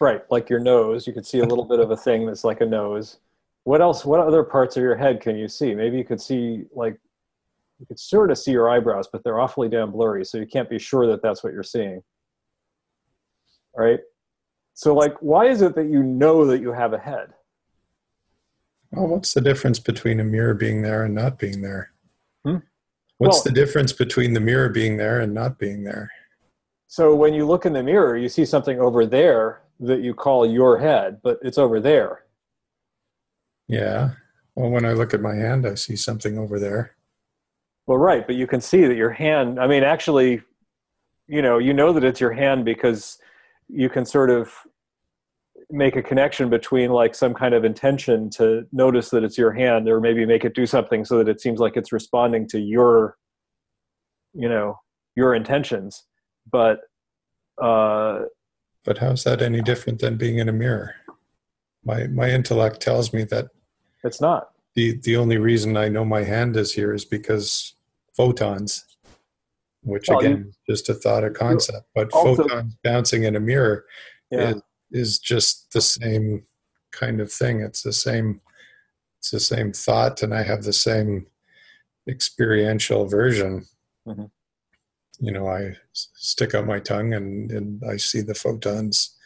Right, 0.00 0.22
like 0.30 0.48
your 0.48 0.60
nose. 0.60 1.06
You 1.06 1.12
could 1.12 1.26
see 1.26 1.40
a 1.40 1.44
little 1.44 1.66
bit 1.66 1.78
of 1.78 1.90
a 1.90 1.96
thing 1.96 2.24
that's 2.24 2.42
like 2.42 2.62
a 2.62 2.66
nose. 2.66 3.18
What 3.64 3.80
else? 3.80 4.04
What 4.04 4.20
other 4.20 4.42
parts 4.42 4.76
of 4.76 4.82
your 4.82 4.94
head 4.94 5.20
can 5.20 5.36
you 5.36 5.48
see? 5.48 5.74
Maybe 5.74 5.96
you 5.96 6.04
could 6.04 6.20
see 6.20 6.64
like 6.74 6.98
you 7.78 7.86
could 7.86 7.98
sort 7.98 8.30
of 8.30 8.38
see 8.38 8.52
your 8.52 8.70
eyebrows, 8.70 9.08
but 9.10 9.24
they're 9.24 9.40
awfully 9.40 9.68
damn 9.68 9.90
blurry, 9.90 10.24
so 10.24 10.38
you 10.38 10.46
can't 10.46 10.70
be 10.70 10.78
sure 10.78 11.06
that 11.06 11.22
that's 11.22 11.42
what 11.42 11.52
you're 11.52 11.62
seeing. 11.62 12.02
Right. 13.76 14.00
So, 14.74 14.94
like, 14.94 15.14
why 15.20 15.46
is 15.46 15.62
it 15.62 15.74
that 15.76 15.86
you 15.86 16.02
know 16.02 16.46
that 16.46 16.60
you 16.60 16.72
have 16.72 16.92
a 16.92 16.98
head? 16.98 17.32
Well, 18.92 19.08
what's 19.08 19.32
the 19.32 19.40
difference 19.40 19.78
between 19.78 20.20
a 20.20 20.24
mirror 20.24 20.54
being 20.54 20.82
there 20.82 21.04
and 21.04 21.14
not 21.14 21.38
being 21.38 21.62
there? 21.62 21.92
Hmm? 22.44 22.58
What's 23.18 23.38
Well- 23.38 23.44
the 23.44 23.52
difference 23.52 23.92
between 23.92 24.34
the 24.34 24.40
mirror 24.40 24.68
being 24.68 24.96
there 24.96 25.20
and 25.20 25.32
not 25.34 25.58
being 25.58 25.84
there? 25.84 26.10
So 26.86 27.14
when 27.14 27.34
you 27.34 27.44
look 27.44 27.66
in 27.66 27.72
the 27.72 27.82
mirror, 27.82 28.16
you 28.16 28.28
see 28.28 28.44
something 28.44 28.78
over 28.80 29.04
there 29.06 29.62
that 29.80 30.00
you 30.00 30.14
call 30.14 30.46
your 30.46 30.78
head, 30.78 31.20
but 31.22 31.38
it's 31.42 31.58
over 31.58 31.80
there. 31.80 32.23
Yeah. 33.68 34.10
Well, 34.54 34.70
when 34.70 34.84
I 34.84 34.92
look 34.92 35.14
at 35.14 35.20
my 35.20 35.34
hand, 35.34 35.66
I 35.66 35.74
see 35.74 35.96
something 35.96 36.38
over 36.38 36.58
there. 36.58 36.96
Well, 37.86 37.98
right, 37.98 38.26
but 38.26 38.36
you 38.36 38.46
can 38.46 38.60
see 38.60 38.86
that 38.86 38.96
your 38.96 39.10
hand, 39.10 39.58
I 39.60 39.66
mean, 39.66 39.82
actually, 39.82 40.42
you 41.26 41.42
know, 41.42 41.58
you 41.58 41.74
know 41.74 41.92
that 41.92 42.04
it's 42.04 42.20
your 42.20 42.32
hand 42.32 42.64
because 42.64 43.18
you 43.68 43.88
can 43.88 44.04
sort 44.04 44.30
of 44.30 44.52
make 45.70 45.96
a 45.96 46.02
connection 46.02 46.50
between 46.50 46.90
like 46.90 47.14
some 47.14 47.34
kind 47.34 47.54
of 47.54 47.64
intention 47.64 48.30
to 48.30 48.66
notice 48.72 49.10
that 49.10 49.24
it's 49.24 49.38
your 49.38 49.52
hand 49.52 49.88
or 49.88 50.00
maybe 50.00 50.26
make 50.26 50.44
it 50.44 50.54
do 50.54 50.66
something 50.66 51.04
so 51.04 51.18
that 51.18 51.28
it 51.28 51.40
seems 51.40 51.58
like 51.58 51.76
it's 51.76 51.92
responding 51.92 52.46
to 52.46 52.60
your 52.60 53.16
you 54.34 54.48
know 54.48 54.78
your 55.16 55.34
intentions 55.34 56.04
but 56.50 56.80
uh 57.62 58.20
But 58.84 58.98
how's 58.98 59.24
that 59.24 59.40
any 59.40 59.62
different 59.62 60.00
than 60.00 60.16
being 60.16 60.38
in 60.38 60.48
a 60.48 60.52
mirror? 60.52 60.94
My 61.84 62.06
my 62.08 62.30
intellect 62.30 62.80
tells 62.80 63.12
me 63.12 63.24
that 63.24 63.48
it's 64.04 64.20
not 64.20 64.50
the 64.74 64.98
the 65.02 65.16
only 65.16 65.38
reason 65.38 65.76
I 65.76 65.88
know 65.88 66.04
my 66.04 66.22
hand 66.24 66.56
is 66.56 66.72
here 66.74 66.92
is 66.94 67.04
because 67.04 67.74
photons, 68.16 68.84
which 69.82 70.08
Well, 70.08 70.18
again 70.20 70.46
is 70.48 70.56
just 70.68 70.88
a 70.88 70.94
thought, 70.94 71.24
a 71.24 71.30
concept, 71.30 71.86
but 71.94 72.10
also- 72.12 72.42
photons 72.42 72.74
bouncing 72.82 73.24
in 73.24 73.36
a 73.36 73.40
mirror 73.40 73.84
yeah 74.30 74.50
is 74.50 74.62
is 74.90 75.18
just 75.18 75.72
the 75.72 75.80
same 75.80 76.44
kind 76.92 77.20
of 77.20 77.32
thing. 77.32 77.60
It's 77.60 77.82
the 77.82 77.92
same 77.92 78.40
it's 79.18 79.30
the 79.30 79.40
same 79.40 79.72
thought, 79.72 80.22
and 80.22 80.34
I 80.34 80.42
have 80.42 80.62
the 80.64 80.72
same 80.72 81.26
experiential 82.08 83.06
version. 83.06 83.66
Mhm. 84.06 84.30
You 85.20 85.32
know, 85.32 85.48
I 85.48 85.76
stick 85.92 86.54
out 86.54 86.66
my 86.66 86.78
tongue 86.80 87.14
and, 87.14 87.50
and 87.50 87.82
I 87.84 87.96
see 87.96 88.20
the 88.20 88.34
photons 88.34 89.16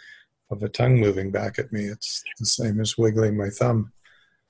of 0.51 0.63
a 0.63 0.69
tongue 0.69 1.01
moving 1.01 1.31
back 1.31 1.59
at 1.59 1.73
me. 1.73 1.87
It's 1.87 2.23
the 2.39 2.47
same 2.47 2.81
as 2.81 2.97
wiggling 2.97 3.37
my 3.37 3.51
thumb. 3.51 3.93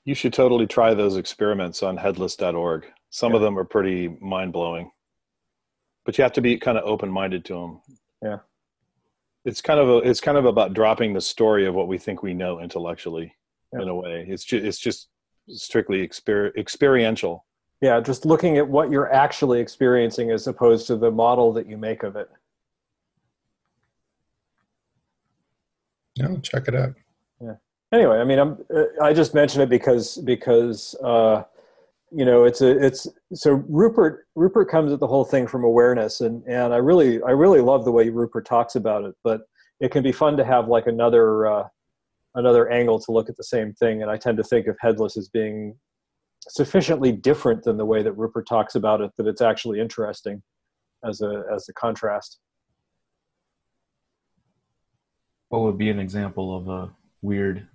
You 0.09 0.15
should 0.15 0.33
totally 0.33 0.65
try 0.65 0.95
those 0.95 1.17
experiments 1.17 1.83
on 1.83 1.95
headless.org. 1.95 2.87
Some 3.11 3.35
of 3.35 3.41
them 3.41 3.59
are 3.59 3.63
pretty 3.63 4.07
mind 4.19 4.51
blowing, 4.51 4.89
but 6.03 6.17
you 6.17 6.23
have 6.23 6.33
to 6.33 6.41
be 6.41 6.57
kind 6.57 6.79
of 6.79 6.83
open 6.83 7.11
minded 7.11 7.45
to 7.45 7.53
them. 7.53 7.81
Yeah. 8.23 8.37
It's 9.45 9.61
kind 9.61 9.79
of 9.79 9.87
a, 9.87 9.97
it's 9.97 10.19
kind 10.19 10.35
of 10.35 10.45
about 10.45 10.73
dropping 10.73 11.13
the 11.13 11.21
story 11.21 11.67
of 11.67 11.75
what 11.75 11.87
we 11.87 11.99
think 11.99 12.23
we 12.23 12.33
know 12.33 12.59
intellectually 12.59 13.35
Yeah. 13.71 13.83
in 13.83 13.87
a 13.87 13.93
way. 13.93 14.25
It's 14.27 14.43
just, 14.43 14.65
it's 14.65 14.79
just 14.79 15.09
strictly 15.47 15.99
exper- 16.07 16.55
experiential. 16.57 17.45
yeah 17.79 17.99
just 17.99 18.25
looking 18.25 18.57
at 18.57 18.67
what 18.67 18.89
you're 18.89 19.13
actually 19.13 19.59
experiencing 19.59 20.31
as 20.31 20.47
opposed 20.47 20.87
to 20.87 20.95
the 20.95 21.11
model 21.11 21.53
that 21.53 21.67
you 21.67 21.77
make 21.77 22.01
of 22.01 22.15
it 22.15 22.29
No, 26.17 26.37
check 26.39 26.67
it 26.67 26.73
out. 26.73 26.95
Anyway 27.93 28.17
i 28.19 28.23
mean 28.23 28.39
i'm 28.39 28.57
uh, 28.75 28.83
i 29.01 29.13
just 29.13 29.33
mention 29.33 29.61
it 29.61 29.69
because 29.69 30.17
because 30.25 30.95
uh 31.03 31.43
you 32.11 32.25
know 32.25 32.43
it's 32.43 32.61
a 32.61 32.85
it's 32.85 33.07
so 33.33 33.63
rupert 33.67 34.27
rupert 34.35 34.69
comes 34.69 34.91
at 34.91 34.99
the 34.99 35.07
whole 35.07 35.25
thing 35.25 35.47
from 35.47 35.63
awareness 35.63 36.21
and 36.21 36.43
and 36.47 36.73
i 36.73 36.77
really 36.77 37.21
i 37.23 37.31
really 37.31 37.61
love 37.61 37.85
the 37.85 37.91
way 37.91 38.09
rupert 38.09 38.45
talks 38.45 38.75
about 38.75 39.03
it 39.03 39.15
but 39.23 39.41
it 39.79 39.91
can 39.91 40.03
be 40.03 40.11
fun 40.11 40.35
to 40.35 40.43
have 40.43 40.67
like 40.67 40.87
another 40.87 41.47
uh 41.47 41.67
another 42.35 42.69
angle 42.69 42.99
to 42.99 43.11
look 43.11 43.29
at 43.29 43.37
the 43.37 43.43
same 43.43 43.73
thing 43.73 44.01
and 44.01 44.09
i 44.09 44.17
tend 44.17 44.37
to 44.37 44.43
think 44.43 44.67
of 44.67 44.75
headless 44.79 45.17
as 45.17 45.29
being 45.29 45.75
sufficiently 46.47 47.11
different 47.11 47.63
than 47.63 47.77
the 47.77 47.85
way 47.85 48.01
that 48.01 48.13
rupert 48.13 48.47
talks 48.47 48.75
about 48.75 49.01
it 49.01 49.11
that 49.17 49.27
it's 49.27 49.41
actually 49.41 49.79
interesting 49.79 50.41
as 51.03 51.21
a 51.21 51.43
as 51.53 51.67
a 51.69 51.73
contrast. 51.73 52.39
What 55.49 55.61
would 55.61 55.77
be 55.77 55.89
an 55.89 55.99
example 55.99 56.55
of 56.55 56.67
a 56.67 56.91
weird 57.21 57.67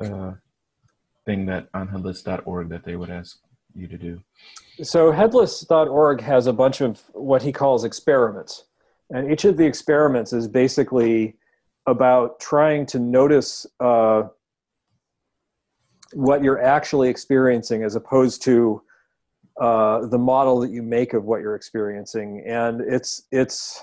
uh, 0.00 0.32
thing 1.24 1.46
that 1.46 1.68
on 1.74 1.88
headless.org 1.88 2.68
that 2.68 2.84
they 2.84 2.96
would 2.96 3.10
ask 3.10 3.38
you 3.74 3.86
to 3.88 3.98
do? 3.98 4.20
So 4.82 5.10
headless.org 5.10 6.20
has 6.20 6.46
a 6.46 6.52
bunch 6.52 6.80
of 6.80 7.02
what 7.12 7.42
he 7.42 7.52
calls 7.52 7.84
experiments. 7.84 8.64
And 9.10 9.30
each 9.30 9.44
of 9.44 9.56
the 9.56 9.64
experiments 9.64 10.32
is 10.32 10.48
basically 10.48 11.36
about 11.86 12.40
trying 12.40 12.86
to 12.86 12.98
notice 12.98 13.66
uh, 13.80 14.24
what 16.12 16.42
you're 16.42 16.62
actually 16.62 17.08
experiencing 17.08 17.84
as 17.84 17.94
opposed 17.94 18.42
to 18.42 18.82
uh, 19.60 20.06
the 20.06 20.18
model 20.18 20.60
that 20.60 20.70
you 20.70 20.82
make 20.82 21.14
of 21.14 21.24
what 21.24 21.40
you're 21.40 21.54
experiencing. 21.54 22.42
And 22.46 22.80
it's, 22.80 23.22
it's, 23.30 23.82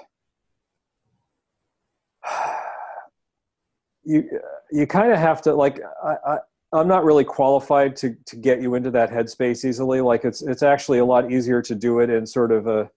you, 4.03 4.29
you 4.71 4.87
kind 4.87 5.11
of 5.11 5.19
have 5.19 5.41
to 5.43 5.53
like, 5.53 5.79
I, 6.03 6.15
I, 6.25 6.37
I'm 6.73 6.87
not 6.87 7.05
really 7.05 7.23
qualified 7.23 7.95
to 7.97 8.15
to 8.25 8.35
get 8.35 8.61
you 8.61 8.73
into 8.73 8.89
that 8.91 9.11
headspace 9.11 9.63
easily. 9.63 10.01
Like 10.01 10.25
it's 10.25 10.41
it's 10.41 10.63
actually 10.63 10.97
a 10.99 11.05
lot 11.05 11.31
easier 11.31 11.61
to 11.61 11.75
do 11.75 11.99
it 11.99 12.09
in 12.09 12.25
sort 12.25 12.51
of 12.51 12.67
a 12.67 12.89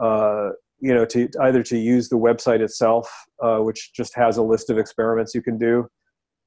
uh, 0.00 0.50
you 0.78 0.94
know 0.94 1.04
to 1.06 1.28
either 1.42 1.62
to 1.64 1.76
use 1.76 2.08
the 2.08 2.16
website 2.16 2.60
itself, 2.60 3.10
uh, 3.42 3.58
which 3.58 3.92
just 3.92 4.14
has 4.14 4.36
a 4.36 4.42
list 4.42 4.70
of 4.70 4.78
experiments 4.78 5.34
you 5.34 5.42
can 5.42 5.58
do, 5.58 5.88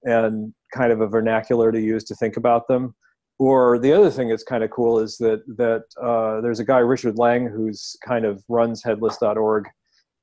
and 0.04 0.54
kind 0.74 0.94
of 0.94 1.02
a 1.02 1.08
vernacular 1.08 1.74
to 1.74 1.80
use 1.80 2.06
to 2.06 2.16
think 2.16 2.38
about 2.38 2.68
them. 2.70 2.96
Or 3.38 3.78
the 3.78 3.92
other 3.92 4.10
thing 4.10 4.30
that's 4.30 4.44
kind 4.44 4.64
of 4.64 4.70
cool 4.70 5.00
is 5.00 5.18
that 5.18 5.44
that 5.58 5.84
uh, 6.02 6.40
there's 6.40 6.62
a 6.62 6.66
guy 6.66 6.80
Richard 6.80 7.18
Lang 7.18 7.48
who's 7.48 7.98
kind 8.06 8.24
of 8.24 8.42
runs 8.48 8.82
headless.org, 8.82 9.68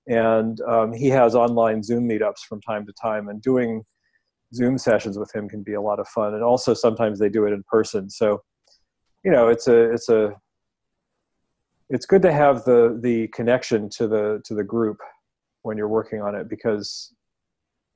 and 0.09 0.61
um, 0.63 0.93
he 0.93 1.09
has 1.09 1.35
online 1.35 1.83
Zoom 1.83 2.09
meetups 2.09 2.41
from 2.49 2.61
time 2.63 2.87
to 2.87 2.93
time, 3.01 3.29
and 3.29 3.41
doing 3.43 3.85
Zoom 4.55 4.79
sessions 4.79 5.19
with 5.19 5.33
him 5.35 5.49
can 5.49 5.63
be 5.63 5.75
a 5.75 5.81
lot 5.81 6.01
of 6.01 6.09
fun, 6.09 6.35
and 6.35 6.43
also 6.43 6.75
sometimes 6.75 7.19
they 7.19 7.29
do 7.29 7.45
it 7.47 7.53
in 7.53 7.63
person. 7.69 8.09
So, 8.09 8.43
you 9.25 9.31
know, 9.31 9.49
it's 9.49 9.69
a 9.69 9.93
it's 9.93 10.09
a 10.09 10.33
it's 11.91 12.07
good 12.07 12.23
to 12.23 12.33
have 12.33 12.65
the 12.65 12.99
the 13.03 13.29
connection 13.29 13.89
to 13.91 14.09
the 14.09 14.41
to 14.47 14.55
the 14.55 14.65
group 14.65 14.99
when 15.63 15.77
you're 15.77 15.89
working 15.89 16.23
on 16.23 16.35
it 16.35 16.49
because 16.49 17.15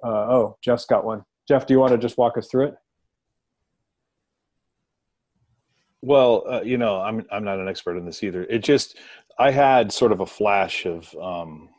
uh, 0.05 0.27
oh, 0.29 0.59
Jeff's 0.63 0.85
got 0.85 1.05
one. 1.05 1.25
Jeff, 1.49 1.67
do 1.67 1.73
you 1.73 1.81
want 1.81 1.93
to 1.93 1.99
just 1.99 2.19
walk 2.19 2.37
us 2.37 2.49
through 2.49 2.67
it? 2.67 2.75
Well, 6.03 6.45
uh, 6.49 6.63
you 6.63 6.77
know, 6.77 7.01
I'm 7.01 7.25
I'm 7.31 7.45
not 7.45 7.59
an 7.59 7.69
expert 7.69 7.97
in 7.97 8.05
this 8.05 8.23
either. 8.23 8.45
It 8.45 8.59
just 8.59 8.99
I 9.39 9.51
had 9.51 9.93
sort 9.93 10.13
of 10.13 10.21
a 10.21 10.27
flash 10.27 10.85
of 10.85 11.15
um, 11.17 11.71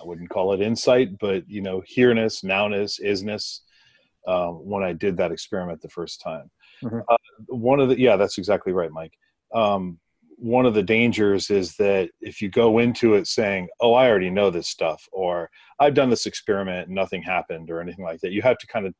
I 0.00 0.04
wouldn't 0.04 0.30
call 0.30 0.52
it 0.52 0.60
insight, 0.60 1.18
but 1.18 1.48
you 1.48 1.60
know, 1.60 1.82
here-ness, 1.86 2.42
nowness, 2.42 3.00
isness. 3.00 3.60
Um, 4.26 4.64
when 4.64 4.84
I 4.84 4.92
did 4.92 5.16
that 5.16 5.32
experiment 5.32 5.82
the 5.82 5.88
first 5.88 6.20
time, 6.20 6.48
Mhm. 6.82 7.02
uh, 7.08 7.16
one 7.48 7.80
of 7.80 7.88
the 7.88 7.98
yeah, 7.98 8.16
that's 8.16 8.38
exactly 8.38 8.72
right, 8.72 8.90
Mike. 8.90 9.14
Um, 9.52 9.98
one 10.36 10.64
of 10.64 10.74
the 10.74 10.82
dangers 10.82 11.50
is 11.50 11.76
that 11.76 12.10
if 12.20 12.40
you 12.40 12.48
go 12.48 12.78
into 12.78 13.14
it 13.14 13.26
saying, 13.26 13.68
"Oh, 13.80 13.94
I 13.94 14.08
already 14.08 14.30
know 14.30 14.48
this 14.50 14.68
stuff," 14.68 15.08
or 15.12 15.50
"I've 15.78 15.94
done 15.94 16.08
this 16.08 16.26
experiment 16.26 16.86
and 16.86 16.94
nothing 16.94 17.22
happened," 17.22 17.70
or 17.70 17.80
anything 17.80 18.04
like 18.04 18.20
that, 18.20 18.32
you 18.32 18.42
have 18.42 18.58
to 18.58 18.66
kind 18.68 18.86
of 18.86 18.94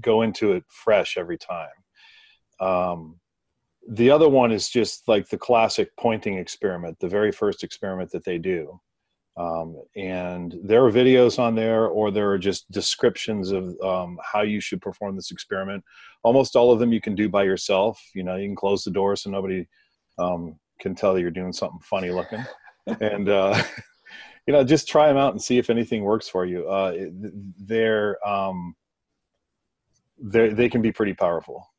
go 0.00 0.22
into 0.22 0.52
it 0.52 0.64
fresh 0.68 1.16
every 1.16 1.38
time. 1.38 1.70
Um, 2.60 3.20
the 3.88 4.10
other 4.10 4.28
one 4.28 4.52
is 4.52 4.68
just 4.68 5.06
like 5.08 5.28
the 5.28 5.38
classic 5.38 5.96
pointing 5.96 6.36
experiment, 6.36 6.98
the 6.98 7.08
very 7.08 7.32
first 7.32 7.62
experiment 7.64 8.10
that 8.10 8.24
they 8.24 8.38
do. 8.38 8.80
Um, 9.36 9.82
and 9.96 10.54
there 10.62 10.84
are 10.84 10.92
videos 10.92 11.38
on 11.38 11.54
there, 11.54 11.86
or 11.86 12.10
there 12.10 12.30
are 12.30 12.38
just 12.38 12.70
descriptions 12.70 13.50
of 13.50 13.80
um, 13.80 14.18
how 14.22 14.42
you 14.42 14.60
should 14.60 14.80
perform 14.80 15.16
this 15.16 15.30
experiment. 15.30 15.82
Almost 16.22 16.54
all 16.54 16.70
of 16.70 16.78
them 16.78 16.92
you 16.92 17.00
can 17.00 17.14
do 17.14 17.28
by 17.28 17.44
yourself. 17.44 18.00
You 18.14 18.24
know, 18.24 18.36
you 18.36 18.46
can 18.46 18.56
close 18.56 18.84
the 18.84 18.90
door 18.90 19.16
so 19.16 19.30
nobody 19.30 19.66
um, 20.18 20.58
can 20.80 20.94
tell 20.94 21.18
you're 21.18 21.30
doing 21.30 21.52
something 21.52 21.80
funny 21.82 22.10
looking. 22.10 22.44
and, 23.00 23.28
uh, 23.28 23.62
you 24.46 24.52
know, 24.52 24.64
just 24.64 24.88
try 24.88 25.08
them 25.08 25.16
out 25.16 25.32
and 25.32 25.42
see 25.42 25.56
if 25.56 25.70
anything 25.70 26.02
works 26.02 26.28
for 26.28 26.44
you. 26.44 26.68
Uh, 26.68 27.06
they're, 27.58 28.18
um, 28.28 28.74
they're, 30.18 30.52
they 30.52 30.68
can 30.68 30.82
be 30.82 30.92
pretty 30.92 31.14
powerful. 31.14 31.70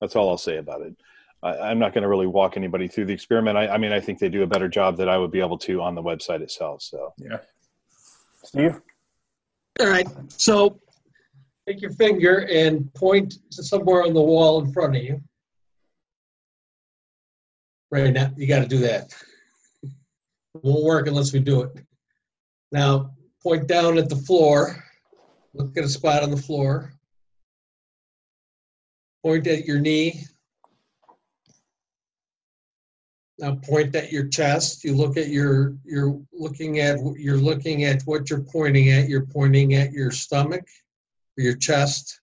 That's 0.00 0.14
all 0.16 0.28
I'll 0.28 0.38
say 0.38 0.58
about 0.58 0.82
it. 0.82 0.96
I, 1.42 1.70
am 1.70 1.78
not 1.78 1.92
going 1.92 2.02
to 2.02 2.08
really 2.08 2.26
walk 2.26 2.56
anybody 2.56 2.86
through 2.86 3.06
the 3.06 3.12
experiment. 3.12 3.58
I, 3.58 3.68
I, 3.68 3.78
mean, 3.78 3.92
I 3.92 4.00
think 4.00 4.18
they 4.18 4.28
do 4.28 4.42
a 4.42 4.46
better 4.46 4.68
job 4.68 4.96
that 4.98 5.08
I 5.08 5.18
would 5.18 5.30
be 5.30 5.40
able 5.40 5.58
to 5.58 5.82
on 5.82 5.94
the 5.94 6.02
website 6.02 6.40
itself. 6.40 6.82
So 6.82 7.12
yeah, 7.18 7.38
Steve. 8.44 8.80
All 9.80 9.88
right. 9.88 10.06
So 10.28 10.78
take 11.66 11.80
your 11.80 11.92
finger 11.92 12.46
and 12.50 12.92
point 12.94 13.34
to 13.52 13.62
somewhere 13.62 14.04
on 14.04 14.14
the 14.14 14.22
wall 14.22 14.62
in 14.62 14.72
front 14.72 14.96
of 14.96 15.02
you. 15.02 15.20
Right 17.90 18.12
now, 18.12 18.30
you 18.36 18.46
got 18.46 18.60
to 18.60 18.68
do 18.68 18.78
that. 18.78 19.12
It 19.82 19.90
won't 20.62 20.84
work 20.84 21.08
unless 21.08 21.32
we 21.32 21.40
do 21.40 21.62
it. 21.62 21.72
Now, 22.70 23.10
point 23.42 23.66
down 23.66 23.98
at 23.98 24.08
the 24.08 24.16
floor. 24.16 24.82
Look 25.54 25.76
at 25.76 25.84
a 25.84 25.88
spot 25.88 26.22
on 26.22 26.30
the 26.30 26.36
floor. 26.36 26.94
Point 29.22 29.46
at 29.46 29.66
your 29.66 29.78
knee. 29.78 30.24
Now 33.42 33.56
point 33.56 33.96
at 33.96 34.12
your 34.12 34.28
chest. 34.28 34.84
You 34.84 34.94
look 34.94 35.16
at 35.16 35.26
your, 35.26 35.74
you're 35.84 36.16
looking 36.32 36.78
at, 36.78 36.98
you're 37.16 37.36
looking 37.36 37.82
at 37.82 38.00
what 38.02 38.30
you're 38.30 38.44
pointing 38.44 38.90
at. 38.90 39.08
You're 39.08 39.26
pointing 39.26 39.74
at 39.74 39.90
your 39.90 40.12
stomach 40.12 40.64
or 41.36 41.42
your 41.42 41.56
chest. 41.56 42.20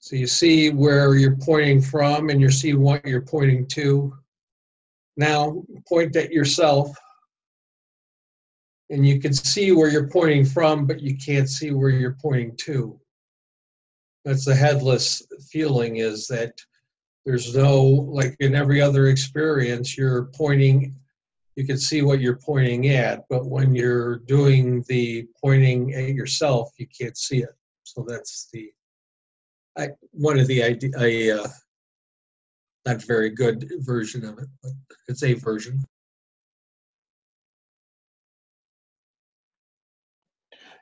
So 0.00 0.16
you 0.16 0.26
see 0.26 0.70
where 0.70 1.14
you're 1.16 1.36
pointing 1.36 1.82
from 1.82 2.30
and 2.30 2.40
you 2.40 2.50
see 2.50 2.72
what 2.72 3.04
you're 3.04 3.20
pointing 3.20 3.66
to. 3.68 4.14
Now 5.18 5.62
point 5.86 6.16
at 6.16 6.32
yourself 6.32 6.88
and 8.88 9.06
you 9.06 9.20
can 9.20 9.34
see 9.34 9.72
where 9.72 9.90
you're 9.90 10.08
pointing 10.08 10.46
from, 10.46 10.86
but 10.86 11.02
you 11.02 11.18
can't 11.18 11.50
see 11.50 11.70
where 11.70 11.90
you're 11.90 12.16
pointing 12.22 12.56
to. 12.62 12.98
That's 14.24 14.46
the 14.46 14.54
headless 14.54 15.22
feeling 15.50 15.96
is 15.96 16.26
that 16.28 16.54
there's 17.24 17.54
no, 17.56 17.82
like 17.82 18.36
in 18.40 18.54
every 18.54 18.80
other 18.80 19.08
experience, 19.08 19.96
you're 19.96 20.26
pointing, 20.34 20.94
you 21.56 21.66
can 21.66 21.78
see 21.78 22.02
what 22.02 22.20
you're 22.20 22.36
pointing 22.36 22.88
at, 22.88 23.24
but 23.30 23.46
when 23.46 23.74
you're 23.74 24.18
doing 24.18 24.84
the 24.88 25.26
pointing 25.40 25.94
at 25.94 26.10
yourself, 26.10 26.70
you 26.76 26.86
can't 26.86 27.16
see 27.16 27.38
it. 27.38 27.54
So 27.84 28.04
that's 28.06 28.48
the, 28.52 28.70
I, 29.76 29.88
one 30.10 30.38
of 30.38 30.46
the 30.46 30.62
idea, 30.62 31.40
uh, 31.40 31.48
not 32.86 33.02
very 33.02 33.30
good 33.30 33.70
version 33.78 34.24
of 34.24 34.38
it, 34.38 34.48
but 34.62 34.72
it's 35.08 35.22
a 35.22 35.32
version. 35.34 35.82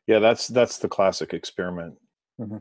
Yeah, 0.08 0.18
that's 0.18 0.48
that's 0.48 0.78
the 0.78 0.88
classic 0.88 1.32
experiment. 1.32 1.94
Mm-hmm. 2.40 2.56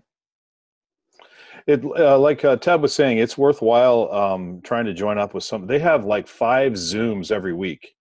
It 1.67 1.83
uh, 1.83 2.17
like 2.17 2.43
uh, 2.43 2.57
Ted 2.57 2.81
was 2.81 2.93
saying, 2.93 3.17
it's 3.17 3.37
worthwhile 3.37 4.11
um, 4.11 4.61
trying 4.63 4.85
to 4.85 4.93
join 4.93 5.17
up 5.17 5.33
with 5.33 5.43
some. 5.43 5.67
They 5.67 5.79
have 5.79 6.05
like 6.05 6.27
five 6.27 6.73
Zooms 6.73 7.31
every 7.31 7.53
week. 7.53 7.95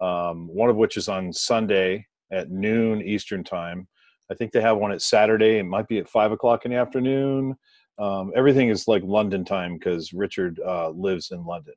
Um, 0.00 0.48
one 0.48 0.70
of 0.70 0.76
which 0.76 0.96
is 0.96 1.08
on 1.08 1.32
Sunday 1.32 2.06
at 2.30 2.50
noon 2.50 3.02
Eastern 3.02 3.42
time. 3.42 3.88
I 4.30 4.34
think 4.34 4.52
they 4.52 4.60
have 4.60 4.76
one 4.76 4.92
at 4.92 5.02
Saturday. 5.02 5.58
It 5.58 5.64
might 5.64 5.88
be 5.88 5.98
at 5.98 6.08
five 6.08 6.32
o'clock 6.32 6.64
in 6.64 6.70
the 6.70 6.76
afternoon. 6.76 7.56
Um, 7.98 8.32
everything 8.36 8.68
is 8.68 8.86
like 8.86 9.02
London 9.04 9.44
time 9.44 9.74
because 9.74 10.12
Richard 10.12 10.60
uh, 10.64 10.90
lives 10.90 11.30
in 11.32 11.44
London. 11.44 11.74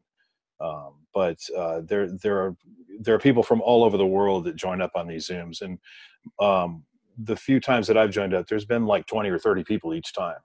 Um, 0.59 0.93
but 1.13 1.37
uh, 1.57 1.81
there 1.85 2.11
there 2.21 2.37
are 2.39 2.55
there 2.99 3.15
are 3.15 3.19
people 3.19 3.41
from 3.41 3.61
all 3.61 3.83
over 3.83 3.97
the 3.97 4.05
world 4.05 4.43
that 4.43 4.55
join 4.55 4.81
up 4.81 4.91
on 4.95 5.07
these 5.07 5.27
Zooms, 5.27 5.61
and 5.61 5.79
um, 6.39 6.83
the 7.17 7.35
few 7.35 7.59
times 7.59 7.87
that 7.87 7.97
I've 7.97 8.11
joined 8.11 8.33
up, 8.33 8.47
there's 8.47 8.65
been 8.65 8.85
like 8.85 9.07
20 9.07 9.29
or 9.29 9.39
30 9.39 9.63
people 9.63 9.93
each 9.93 10.13
time. 10.13 10.37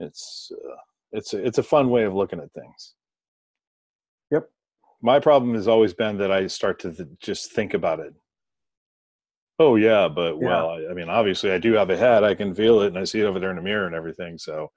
It's 0.00 0.52
uh, 0.52 0.76
it's 1.12 1.34
a, 1.34 1.44
it's 1.44 1.58
a 1.58 1.62
fun 1.62 1.90
way 1.90 2.04
of 2.04 2.14
looking 2.14 2.40
at 2.40 2.52
things. 2.52 2.94
Yep. 4.30 4.48
My 5.02 5.18
problem 5.20 5.54
has 5.54 5.68
always 5.68 5.94
been 5.94 6.18
that 6.18 6.30
I 6.30 6.46
start 6.46 6.78
to 6.80 6.92
th- 6.92 7.08
just 7.20 7.52
think 7.52 7.74
about 7.74 8.00
it. 8.00 8.14
Oh 9.58 9.76
yeah, 9.76 10.08
but 10.08 10.34
yeah. 10.38 10.46
well, 10.46 10.70
I, 10.70 10.90
I 10.90 10.94
mean, 10.94 11.08
obviously, 11.08 11.50
I 11.50 11.58
do 11.58 11.72
have 11.72 11.90
a 11.90 11.96
head. 11.96 12.24
I 12.24 12.34
can 12.34 12.54
feel 12.54 12.82
it, 12.82 12.88
and 12.88 12.98
I 12.98 13.04
see 13.04 13.20
it 13.20 13.24
over 13.24 13.40
there 13.40 13.50
in 13.50 13.56
the 13.56 13.62
mirror 13.62 13.86
and 13.86 13.94
everything. 13.94 14.38
So, 14.38 14.70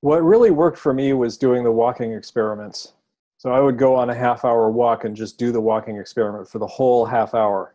what 0.00 0.24
really 0.24 0.50
worked 0.50 0.78
for 0.78 0.92
me 0.92 1.12
was 1.12 1.36
doing 1.36 1.62
the 1.62 1.72
walking 1.72 2.12
experiments. 2.12 2.94
So 3.40 3.50
I 3.50 3.60
would 3.60 3.78
go 3.78 3.94
on 3.94 4.10
a 4.10 4.14
half 4.14 4.44
hour 4.44 4.70
walk 4.70 5.04
and 5.04 5.16
just 5.16 5.38
do 5.38 5.50
the 5.50 5.62
walking 5.62 5.96
experiment 5.96 6.46
for 6.46 6.58
the 6.58 6.66
whole 6.66 7.06
half 7.06 7.32
hour 7.32 7.74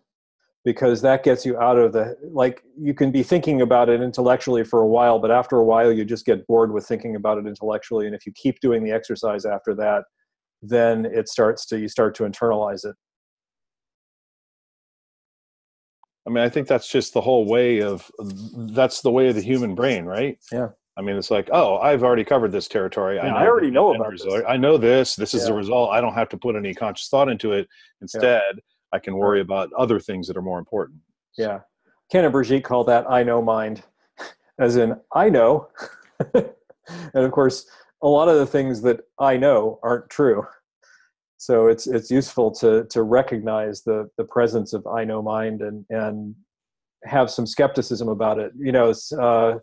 because 0.66 1.02
that 1.04 1.24
gets 1.24 1.46
you 1.46 1.58
out 1.60 1.78
of 1.78 1.94
the 1.94 2.18
like 2.32 2.64
you 2.78 2.94
can 2.94 3.12
be 3.12 3.24
thinking 3.24 3.62
about 3.62 3.88
it 3.88 4.02
intellectually 4.02 4.64
for 4.64 4.82
a 4.82 4.88
while 4.88 5.20
but 5.20 5.32
after 5.32 5.58
a 5.58 5.64
while 5.64 5.92
you 5.92 6.04
just 6.04 6.26
get 6.26 6.46
bored 6.48 6.74
with 6.74 6.86
thinking 6.86 7.16
about 7.16 7.38
it 7.38 7.46
intellectually 7.46 8.08
and 8.08 8.16
if 8.16 8.26
you 8.26 8.34
keep 8.34 8.60
doing 8.60 8.84
the 8.84 8.92
exercise 8.92 9.46
after 9.46 9.74
that 9.74 10.04
then 10.62 11.06
it 11.06 11.30
starts 11.30 11.66
to 11.66 11.80
you 11.80 11.88
start 11.88 12.16
to 12.16 12.24
internalize 12.24 12.84
it 12.84 12.96
i 16.28 16.30
mean 16.30 16.44
i 16.44 16.50
think 16.50 16.68
that's 16.68 16.90
just 16.90 17.14
the 17.14 17.22
whole 17.22 17.46
way 17.46 17.82
of 17.82 18.12
that's 18.74 19.02
the 19.02 19.12
way 19.12 19.30
of 19.30 19.36
the 19.36 19.42
human 19.42 19.76
brain 19.76 20.04
right 20.04 20.38
yeah 20.52 20.68
I 20.98 21.02
mean, 21.02 21.18
it's 21.18 21.30
like, 21.30 21.50
oh, 21.52 21.76
I've 21.80 22.04
already 22.04 22.24
covered 22.24 22.54
this 22.54 22.70
territory. 22.70 23.18
Yeah, 23.18 23.36
I, 23.36 23.44
I, 23.44 23.48
already 23.48 23.70
know 23.70 23.94
about 23.94 24.12
this. 24.12 24.26
I 24.48 24.56
know 24.56 24.78
this. 24.78 25.18
This 25.18 25.34
is 25.34 25.42
yeah. 25.42 25.48
the 25.48 25.54
result. 25.54 25.92
I 25.92 26.00
don't 26.00 26.14
have 26.14 26.30
to 26.30 26.38
put 26.38 26.56
any 26.56 26.74
conscious 26.74 27.10
thought 27.10 27.28
into 27.28 27.52
it. 27.52 27.68
Instead, 28.02 28.44
yeah. 28.56 28.62
I 28.96 29.00
can 29.00 29.18
worry 29.18 29.42
about 29.42 29.74
other 29.78 30.00
things 30.00 30.26
that 30.28 30.38
are 30.38 30.42
more 30.42 30.58
important. 30.58 31.00
Yeah. 31.38 31.60
Ken 32.10 32.24
and 32.24 32.32
Brigitte 32.32 32.64
call 32.64 32.86
that 32.86 33.10
I 33.10 33.24
know 33.24 33.42
mind, 33.42 33.84
as 34.60 34.78
in 34.78 34.96
I 35.14 35.30
know. 35.30 35.68
and 36.34 36.46
of 37.14 37.32
course, 37.32 37.68
a 38.02 38.08
lot 38.08 38.30
of 38.30 38.38
the 38.38 38.46
things 38.46 38.82
that 38.84 39.02
I 39.20 39.36
know 39.36 39.80
aren't 39.84 40.10
true. 40.10 40.48
So 41.38 41.68
it's 41.68 41.88
it's 41.88 42.10
useful 42.10 42.52
to 42.56 42.86
to 42.86 43.04
recognize 43.04 43.84
the 43.84 44.10
the 44.18 44.24
presence 44.24 44.72
of 44.72 44.88
I 44.88 45.04
know 45.04 45.22
mind 45.22 45.62
and 45.62 45.86
and 45.90 46.34
have 47.04 47.30
some 47.30 47.46
skepticism 47.46 48.08
about 48.08 48.40
it. 48.40 48.54
You 48.58 48.72
know, 48.72 48.94
uh, 49.20 49.60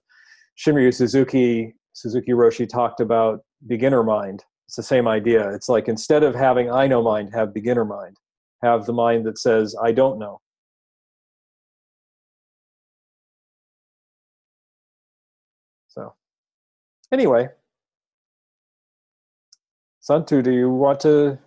Suzuki 0.58 1.74
Suzuki 1.94 2.32
Roshi 2.32 2.68
talked 2.68 3.00
about 3.00 3.40
beginner 3.66 4.02
mind. 4.02 4.44
It's 4.66 4.76
the 4.76 4.82
same 4.82 5.08
idea. 5.08 5.48
It's 5.54 5.68
like 5.68 5.88
instead 5.88 6.22
of 6.22 6.34
having 6.34 6.70
I 6.70 6.86
know 6.86 7.02
mind, 7.02 7.30
have 7.34 7.54
beginner 7.54 7.86
mind 7.86 8.18
have 8.62 8.86
the 8.86 8.92
mind 8.92 9.26
that 9.26 9.38
says, 9.38 9.76
I 9.82 9.92
don't 9.92 10.18
know. 10.18 10.40
So, 15.88 16.14
anyway, 17.12 17.48
Santu, 20.02 20.42
do 20.42 20.50
you 20.52 20.70
want 20.70 21.00
to 21.00 21.38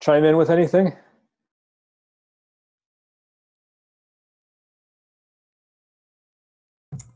chime 0.00 0.24
in 0.24 0.36
with 0.36 0.50
anything? 0.50 0.96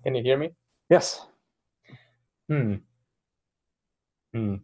Can 0.05 0.15
you 0.15 0.23
hear 0.23 0.39
me? 0.39 0.51
Yes. 0.91 1.27
Hmm. 2.49 2.77
Hmm. 4.35 4.57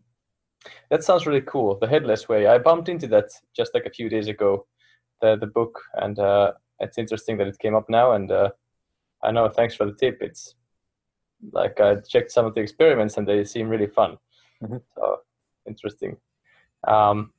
That 0.91 1.05
sounds 1.05 1.27
really 1.27 1.43
cool. 1.43 1.79
The 1.79 1.89
headless 1.89 2.29
way. 2.29 2.47
I 2.47 2.59
bumped 2.59 2.89
into 2.89 3.07
that 3.09 3.31
just 3.55 3.75
like 3.75 3.87
a 3.87 3.91
few 3.91 4.09
days 4.09 4.29
ago, 4.29 4.67
the 5.21 5.37
the 5.37 5.47
book, 5.47 5.81
and 5.95 6.19
uh, 6.19 6.53
it's 6.81 6.99
interesting 6.99 7.37
that 7.39 7.49
it 7.49 7.59
came 7.59 7.75
up 7.75 7.89
now. 7.89 8.13
And 8.13 8.31
uh, 8.31 8.51
I 9.23 9.31
know. 9.31 9.49
Thanks 9.49 9.75
for 9.75 9.87
the 9.87 9.95
tip. 9.95 10.19
It's 10.21 10.55
like 11.53 11.81
I 11.81 11.97
checked 11.97 12.33
some 12.33 12.47
of 12.47 12.55
the 12.55 12.61
experiments, 12.61 13.17
and 13.17 13.27
they 13.27 13.45
seem 13.45 13.69
really 13.69 13.87
fun. 13.89 14.19
Mm-hmm. 14.63 14.77
So 14.95 15.19
interesting. 15.67 16.17
Um, 16.87 17.33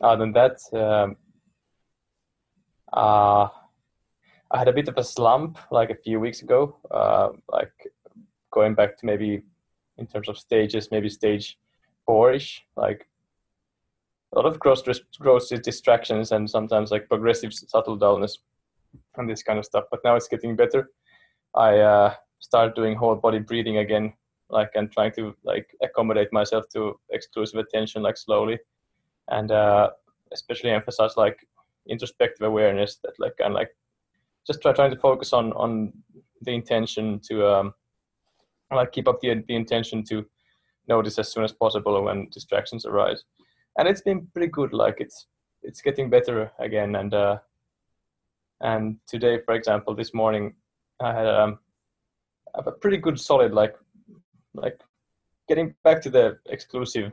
other 0.00 0.24
than 0.24 0.32
that, 0.32 0.58
um, 0.72 1.16
uh, 2.92 3.48
I 4.50 4.58
had 4.58 4.68
a 4.68 4.72
bit 4.72 4.88
of 4.88 4.98
a 4.98 5.04
slump 5.04 5.58
like 5.70 5.90
a 5.90 5.94
few 5.94 6.20
weeks 6.20 6.42
ago, 6.42 6.76
uh, 6.90 7.30
like 7.48 7.72
going 8.50 8.74
back 8.74 8.98
to 8.98 9.06
maybe 9.06 9.42
in 9.98 10.06
terms 10.06 10.28
of 10.28 10.38
stages, 10.38 10.90
maybe 10.90 11.08
stage 11.08 11.58
like 12.76 13.06
a 14.32 14.38
lot 14.38 14.46
of 14.46 14.58
gross 14.58 14.82
gross 15.18 15.48
distractions 15.48 16.32
and 16.32 16.48
sometimes 16.48 16.90
like 16.90 17.08
progressive 17.08 17.52
subtle 17.52 17.96
dullness 17.96 18.38
and 19.16 19.28
this 19.28 19.42
kind 19.42 19.58
of 19.58 19.64
stuff. 19.64 19.84
But 19.90 20.00
now 20.04 20.16
it's 20.16 20.28
getting 20.28 20.56
better. 20.56 20.90
I 21.54 21.78
uh, 21.78 22.14
start 22.38 22.74
doing 22.74 22.96
whole 22.96 23.14
body 23.14 23.38
breathing 23.38 23.78
again, 23.78 24.12
like 24.48 24.70
and 24.74 24.90
trying 24.90 25.12
to 25.12 25.34
like 25.44 25.74
accommodate 25.82 26.32
myself 26.32 26.64
to 26.74 26.98
exclusive 27.10 27.58
attention, 27.60 28.02
like 28.02 28.16
slowly, 28.16 28.58
and 29.28 29.50
uh, 29.50 29.90
especially 30.32 30.70
emphasize 30.70 31.16
like 31.16 31.46
introspective 31.88 32.46
awareness 32.46 32.98
that 33.02 33.12
like 33.18 33.34
of 33.44 33.54
like 33.54 33.70
just 34.46 34.62
try 34.62 34.72
trying 34.72 34.90
to 34.90 34.98
focus 34.98 35.32
on 35.32 35.52
on 35.52 35.92
the 36.42 36.52
intention 36.52 37.20
to 37.20 37.46
um, 37.46 37.74
like 38.74 38.92
keep 38.92 39.08
up 39.08 39.20
the 39.20 39.42
the 39.48 39.54
intention 39.54 40.02
to 40.04 40.24
notice 40.94 41.18
as 41.18 41.28
soon 41.32 41.44
as 41.44 41.52
possible 41.64 41.94
when 42.06 42.28
distractions 42.30 42.84
arise. 42.86 43.20
And 43.76 43.88
it's 43.88 44.04
been 44.08 44.20
pretty 44.32 44.50
good. 44.58 44.72
Like 44.72 44.98
it's 45.04 45.18
it's 45.68 45.82
getting 45.86 46.10
better 46.16 46.38
again. 46.58 46.96
And 47.00 47.12
uh, 47.14 47.36
and 48.60 48.82
today, 49.12 49.34
for 49.46 49.54
example, 49.54 49.94
this 49.94 50.12
morning 50.12 50.44
I 51.00 51.10
had 51.18 51.28
um, 51.40 51.58
a 52.54 52.72
pretty 52.82 52.98
good 52.98 53.18
solid 53.18 53.52
like 53.60 53.74
like 54.54 54.78
getting 55.48 55.74
back 55.84 55.98
to 56.02 56.10
the 56.10 56.38
exclusive 56.56 57.12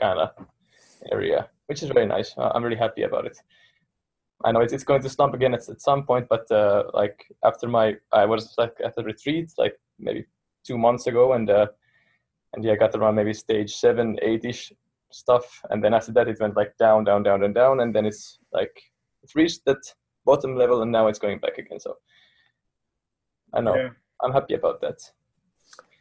kind 0.00 0.18
of 0.24 0.30
area, 1.12 1.48
which 1.68 1.82
is 1.82 1.90
very 1.90 2.06
nice. 2.06 2.34
I'm 2.38 2.64
really 2.64 2.82
happy 2.86 3.02
about 3.02 3.26
it. 3.26 3.36
I 4.46 4.52
know 4.52 4.62
it's, 4.64 4.72
it's 4.72 4.84
going 4.90 5.02
to 5.02 5.08
slump 5.08 5.34
again 5.34 5.54
at, 5.54 5.68
at 5.68 5.80
some 5.80 6.04
point, 6.04 6.26
but 6.28 6.50
uh, 6.50 6.84
like 6.92 7.24
after 7.42 7.66
my, 7.68 7.96
I 8.12 8.24
was 8.26 8.54
like 8.58 8.76
at 8.84 8.94
the 8.96 9.04
retreat, 9.04 9.52
like 9.56 9.74
maybe 9.98 10.24
two 10.66 10.76
months 10.76 11.06
ago, 11.06 11.32
and 11.36 11.48
uh, 11.48 11.66
and 12.54 12.64
yeah, 12.64 12.72
I 12.72 12.76
got 12.76 12.94
around 12.94 13.16
maybe 13.16 13.34
stage 13.34 13.74
seven, 13.74 14.18
eight 14.22 14.44
ish 14.44 14.72
stuff, 15.10 15.62
and 15.70 15.82
then 15.82 15.94
after 15.94 16.12
that 16.12 16.28
it 16.28 16.40
went 16.40 16.56
like 16.56 16.76
down, 16.78 17.04
down, 17.04 17.22
down, 17.22 17.42
and 17.42 17.54
down, 17.54 17.80
and 17.80 17.94
then 17.94 18.06
it's 18.06 18.38
like 18.52 18.82
it's 19.22 19.34
reached 19.34 19.64
that 19.66 19.78
bottom 20.24 20.56
level, 20.56 20.82
and 20.82 20.92
now 20.92 21.06
it's 21.08 21.18
going 21.18 21.38
back 21.38 21.58
again. 21.58 21.80
So 21.80 21.96
I 23.52 23.60
know 23.60 23.74
yeah. 23.74 23.88
I'm 24.22 24.32
happy 24.32 24.54
about 24.54 24.80
that. 24.80 24.98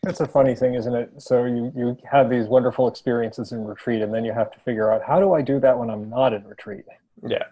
That's 0.04 0.20
a 0.20 0.28
funny 0.28 0.54
thing, 0.54 0.74
isn't 0.76 0.96
it? 0.96 1.12
So 1.18 1.46
you 1.46 1.72
you 1.76 1.98
have 2.10 2.30
these 2.30 2.48
wonderful 2.48 2.88
experiences 2.88 3.52
in 3.52 3.64
retreat, 3.64 4.02
and 4.02 4.14
then 4.14 4.26
you 4.26 4.34
have 4.34 4.52
to 4.52 4.60
figure 4.60 4.92
out 4.92 5.02
how 5.04 5.20
do 5.20 5.34
I 5.34 5.42
do 5.42 5.60
that 5.60 5.78
when 5.78 5.90
I'm 5.90 6.10
not 6.10 6.34
in 6.34 6.46
retreat. 6.46 6.86
Yeah. 7.28 7.44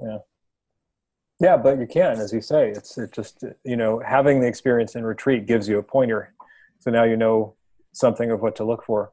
Yeah. 0.00 0.18
Yeah, 1.40 1.56
but 1.56 1.80
you 1.80 1.88
can, 1.88 2.20
as 2.20 2.32
you 2.32 2.40
say, 2.40 2.70
it's 2.70 2.96
it 2.98 3.10
just 3.10 3.44
you 3.64 3.76
know 3.76 4.00
having 4.06 4.40
the 4.40 4.46
experience 4.46 4.94
in 4.94 5.04
retreat 5.04 5.46
gives 5.46 5.68
you 5.68 5.78
a 5.78 5.82
pointer, 5.82 6.34
so 6.78 6.90
now 6.90 7.02
you 7.02 7.16
know 7.16 7.56
something 7.92 8.30
of 8.30 8.40
what 8.40 8.56
to 8.56 8.64
look 8.64 8.84
for. 8.84 9.12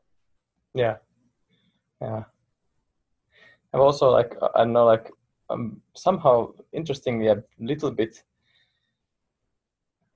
Yeah, 0.73 0.97
yeah. 2.01 2.23
I'm 3.73 3.81
also 3.81 4.09
like 4.09 4.35
I 4.55 4.65
know 4.65 4.85
like 4.85 5.11
um, 5.49 5.81
somehow 5.95 6.53
interestingly 6.71 7.27
a 7.27 7.43
little 7.59 7.91
bit 7.91 8.23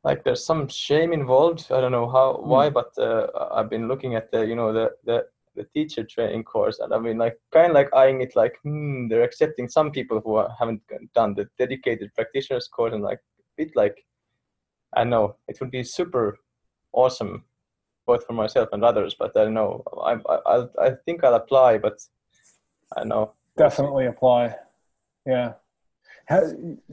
like 0.03 0.23
there's 0.23 0.45
some 0.45 0.67
shame 0.67 1.13
involved. 1.13 1.71
I 1.71 1.79
don't 1.79 1.91
know 1.91 2.09
how 2.09 2.41
why, 2.43 2.69
mm. 2.69 2.73
but 2.73 2.97
uh, 2.97 3.27
I've 3.53 3.69
been 3.69 3.87
looking 3.87 4.15
at 4.15 4.31
the 4.31 4.45
you 4.45 4.55
know 4.55 4.73
the 4.73 4.91
the 5.05 5.25
the 5.55 5.65
teacher 5.73 6.03
training 6.03 6.43
course 6.43 6.79
and 6.79 6.93
i 6.93 6.99
mean 6.99 7.17
like 7.17 7.37
kind 7.51 7.67
of 7.67 7.73
like 7.73 7.93
eyeing 7.93 8.21
it 8.21 8.35
like 8.35 8.57
hmm 8.63 9.07
they're 9.07 9.23
accepting 9.23 9.69
some 9.69 9.91
people 9.91 10.21
who 10.23 10.35
are, 10.35 10.49
haven't 10.57 10.81
done 11.13 11.33
the 11.35 11.47
dedicated 11.57 12.13
practitioners 12.15 12.67
course 12.67 12.93
and 12.93 13.03
like 13.03 13.19
a 13.39 13.43
bit 13.57 13.71
like 13.75 14.03
i 14.95 15.03
know 15.03 15.35
it 15.47 15.59
would 15.59 15.71
be 15.71 15.83
super 15.83 16.37
awesome 16.91 17.43
both 18.05 18.25
for 18.25 18.33
myself 18.33 18.69
and 18.71 18.83
others 18.83 19.15
but 19.17 19.35
i 19.37 19.45
know 19.45 19.83
i 20.03 20.17
i 20.45 20.65
i 20.81 20.89
think 21.05 21.23
i'll 21.23 21.35
apply 21.35 21.77
but 21.77 22.01
i 22.97 23.03
know 23.03 23.31
definitely 23.57 24.05
apply 24.05 24.55
yeah 25.25 25.53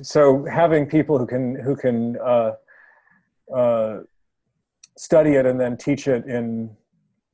so 0.03 0.45
having 0.45 0.87
people 0.87 1.19
who 1.19 1.27
can 1.27 1.55
who 1.55 1.77
can 1.77 2.19
uh, 2.19 2.53
uh, 3.55 4.01
study 4.97 5.35
it 5.35 5.47
and 5.47 5.61
then 5.61 5.77
teach 5.77 6.09
it 6.09 6.25
in 6.27 6.77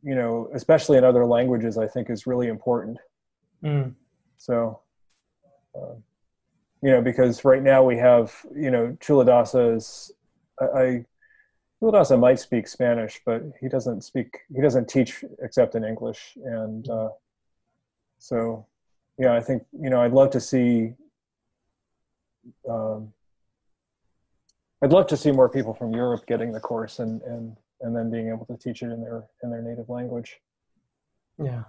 you 0.06 0.14
know, 0.14 0.48
especially 0.54 0.98
in 0.98 1.02
other 1.04 1.26
languages, 1.26 1.76
I 1.76 1.88
think 1.88 2.10
is 2.10 2.28
really 2.28 2.46
important. 2.46 2.96
Mm. 3.64 3.92
So, 4.38 4.80
uh, 5.74 5.94
you 6.80 6.92
know, 6.92 7.02
because 7.02 7.44
right 7.44 7.62
now 7.62 7.82
we 7.82 7.96
have, 7.96 8.32
you 8.54 8.70
know, 8.70 8.96
Culadasa 9.00 9.74
is, 9.74 10.12
I, 10.60 11.04
I 11.80 11.84
Culadasa 11.84 12.18
might 12.18 12.38
speak 12.38 12.68
Spanish, 12.68 13.20
but 13.24 13.42
he 13.60 13.68
doesn't 13.68 14.02
speak, 14.02 14.38
he 14.54 14.62
doesn't 14.62 14.88
teach 14.88 15.24
except 15.42 15.74
in 15.74 15.84
English. 15.84 16.36
And 16.44 16.88
uh, 16.88 17.10
so, 18.18 18.66
yeah, 19.18 19.34
I 19.34 19.40
think, 19.40 19.64
you 19.72 19.90
know, 19.90 20.00
I'd 20.00 20.12
love 20.12 20.30
to 20.30 20.40
see, 20.40 20.94
um, 22.68 23.12
I'd 24.82 24.92
love 24.92 25.06
to 25.08 25.16
see 25.16 25.32
more 25.32 25.48
people 25.48 25.74
from 25.74 25.92
Europe 25.92 26.26
getting 26.26 26.52
the 26.52 26.60
course 26.60 26.98
and, 26.98 27.22
and 27.22 27.56
and 27.80 27.94
then 27.94 28.10
being 28.10 28.28
able 28.28 28.46
to 28.46 28.56
teach 28.56 28.82
it 28.82 28.90
in 28.90 29.00
their 29.02 29.24
in 29.42 29.50
their 29.50 29.62
native 29.62 29.88
language. 29.88 30.40
Yeah, 31.38 31.64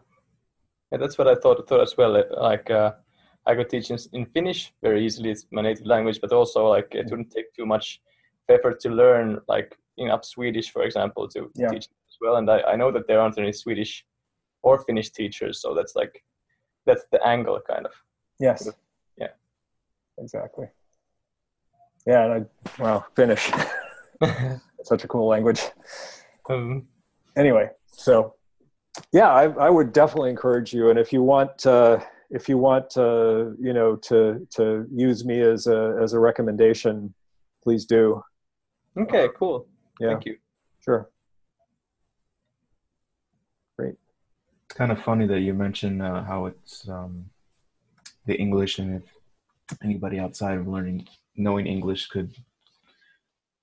yeah, 0.91 0.97
that's 0.97 1.17
what 1.17 1.27
I 1.27 1.35
thought 1.35 1.67
thought 1.67 1.81
as 1.81 1.97
well. 1.97 2.23
Like 2.37 2.69
uh, 2.69 2.93
I 3.45 3.55
could 3.55 3.69
teach 3.69 3.91
in, 3.91 3.97
in 4.13 4.25
Finnish 4.25 4.73
very 4.81 5.05
easily; 5.05 5.31
it's 5.31 5.45
my 5.51 5.61
native 5.61 5.85
language, 5.85 6.19
but 6.21 6.31
also 6.31 6.67
like 6.67 6.87
it 6.91 7.09
wouldn't 7.09 7.31
take 7.31 7.53
too 7.53 7.65
much 7.65 8.01
effort 8.49 8.79
to 8.81 8.89
learn 8.89 9.39
like 9.47 9.77
enough 9.97 10.25
Swedish, 10.25 10.71
for 10.71 10.83
example, 10.83 11.27
to 11.29 11.51
yeah. 11.55 11.69
teach 11.69 11.85
as 11.85 12.17
well. 12.21 12.37
And 12.37 12.49
I, 12.49 12.61
I 12.61 12.75
know 12.75 12.91
that 12.91 13.07
there 13.07 13.19
aren't 13.19 13.37
any 13.37 13.53
Swedish 13.53 14.05
or 14.61 14.79
Finnish 14.79 15.11
teachers, 15.11 15.61
so 15.61 15.73
that's 15.73 15.95
like 15.95 16.23
that's 16.85 17.05
the 17.11 17.25
angle, 17.25 17.59
kind 17.67 17.85
of. 17.85 17.91
Yes. 18.39 18.69
Yeah. 19.17 19.27
Exactly. 20.17 20.67
Yeah, 22.05 22.25
and 22.25 22.33
I, 22.33 22.81
well, 22.81 23.05
Finnish. 23.15 23.51
such 24.83 25.03
a 25.03 25.07
cool 25.07 25.27
language. 25.27 25.61
Um, 26.49 26.87
anyway, 27.35 27.69
so 27.87 28.35
yeah, 29.11 29.29
I, 29.29 29.43
I, 29.43 29.69
would 29.69 29.93
definitely 29.93 30.29
encourage 30.29 30.73
you. 30.73 30.89
And 30.89 30.97
if 30.97 31.11
you 31.11 31.21
want, 31.21 31.65
uh, 31.65 31.99
if 32.29 32.47
you 32.49 32.57
want, 32.57 32.97
uh, 32.97 33.51
you 33.59 33.73
know, 33.73 33.95
to 33.97 34.47
to 34.55 34.87
use 34.91 35.25
me 35.25 35.41
as 35.41 35.67
a 35.67 35.99
as 36.01 36.13
a 36.13 36.19
recommendation, 36.19 37.13
please 37.63 37.85
do. 37.85 38.23
Okay, 38.97 39.27
cool. 39.37 39.67
Yeah. 39.99 40.11
Thank 40.11 40.25
you. 40.25 40.37
Sure. 40.83 41.09
Great. 43.77 43.95
It's 44.65 44.75
kind 44.75 44.91
of 44.91 45.01
funny 45.01 45.27
that 45.27 45.41
you 45.41 45.53
mentioned 45.53 46.01
uh, 46.01 46.23
how 46.23 46.45
it's 46.45 46.87
um, 46.87 47.25
the 48.25 48.35
English, 48.35 48.79
and 48.79 49.01
if 49.01 49.77
anybody 49.83 50.19
outside 50.19 50.57
of 50.57 50.67
learning 50.67 51.07
knowing 51.35 51.67
English 51.67 52.07
could 52.07 52.33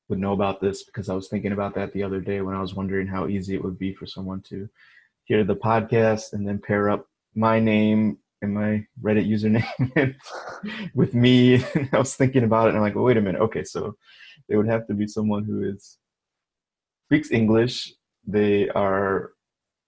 would 0.09 0.19
know 0.19 0.33
about 0.33 0.61
this 0.61 0.83
because 0.83 1.09
I 1.09 1.15
was 1.15 1.29
thinking 1.29 1.53
about 1.53 1.75
that 1.75 1.93
the 1.93 2.03
other 2.03 2.21
day 2.21 2.41
when 2.43 2.55
I 2.55 2.61
was 2.61 2.75
wondering 2.75 3.07
how 3.07 3.27
easy 3.27 3.55
it 3.55 3.65
would 3.65 3.79
be 3.79 3.95
for 3.95 4.07
someone 4.07 4.43
to 4.43 4.69
hear 5.25 5.45
the 5.45 5.57
podcast 5.57 6.35
and 6.35 6.47
then 6.47 6.59
pair 6.59 6.91
up 6.91 7.07
my 7.35 7.59
name 7.59 8.19
and 8.43 8.53
my 8.53 8.87
Reddit 9.03 9.27
username 9.29 10.15
with 10.95 11.15
me. 11.15 11.65
And 11.75 11.89
I 11.93 11.99
was 11.99 12.15
thinking 12.15 12.45
about 12.45 12.67
it 12.67 12.69
and 12.71 12.79
I'm 12.79 12.83
like, 12.83 12.95
well, 12.95 13.05
wait 13.05 13.17
a 13.17 13.23
minute. 13.23 13.41
Okay, 13.41 13.65
so 13.65 13.97
they 14.49 14.57
would 14.57 14.69
have 14.69 14.87
to 14.89 14.95
be 14.95 15.07
someone 15.07 15.45
who 15.45 15.65
is 15.65 15.99
speaks 17.07 17.31
English. 17.31 17.93
They 18.27 18.69
are 18.71 19.33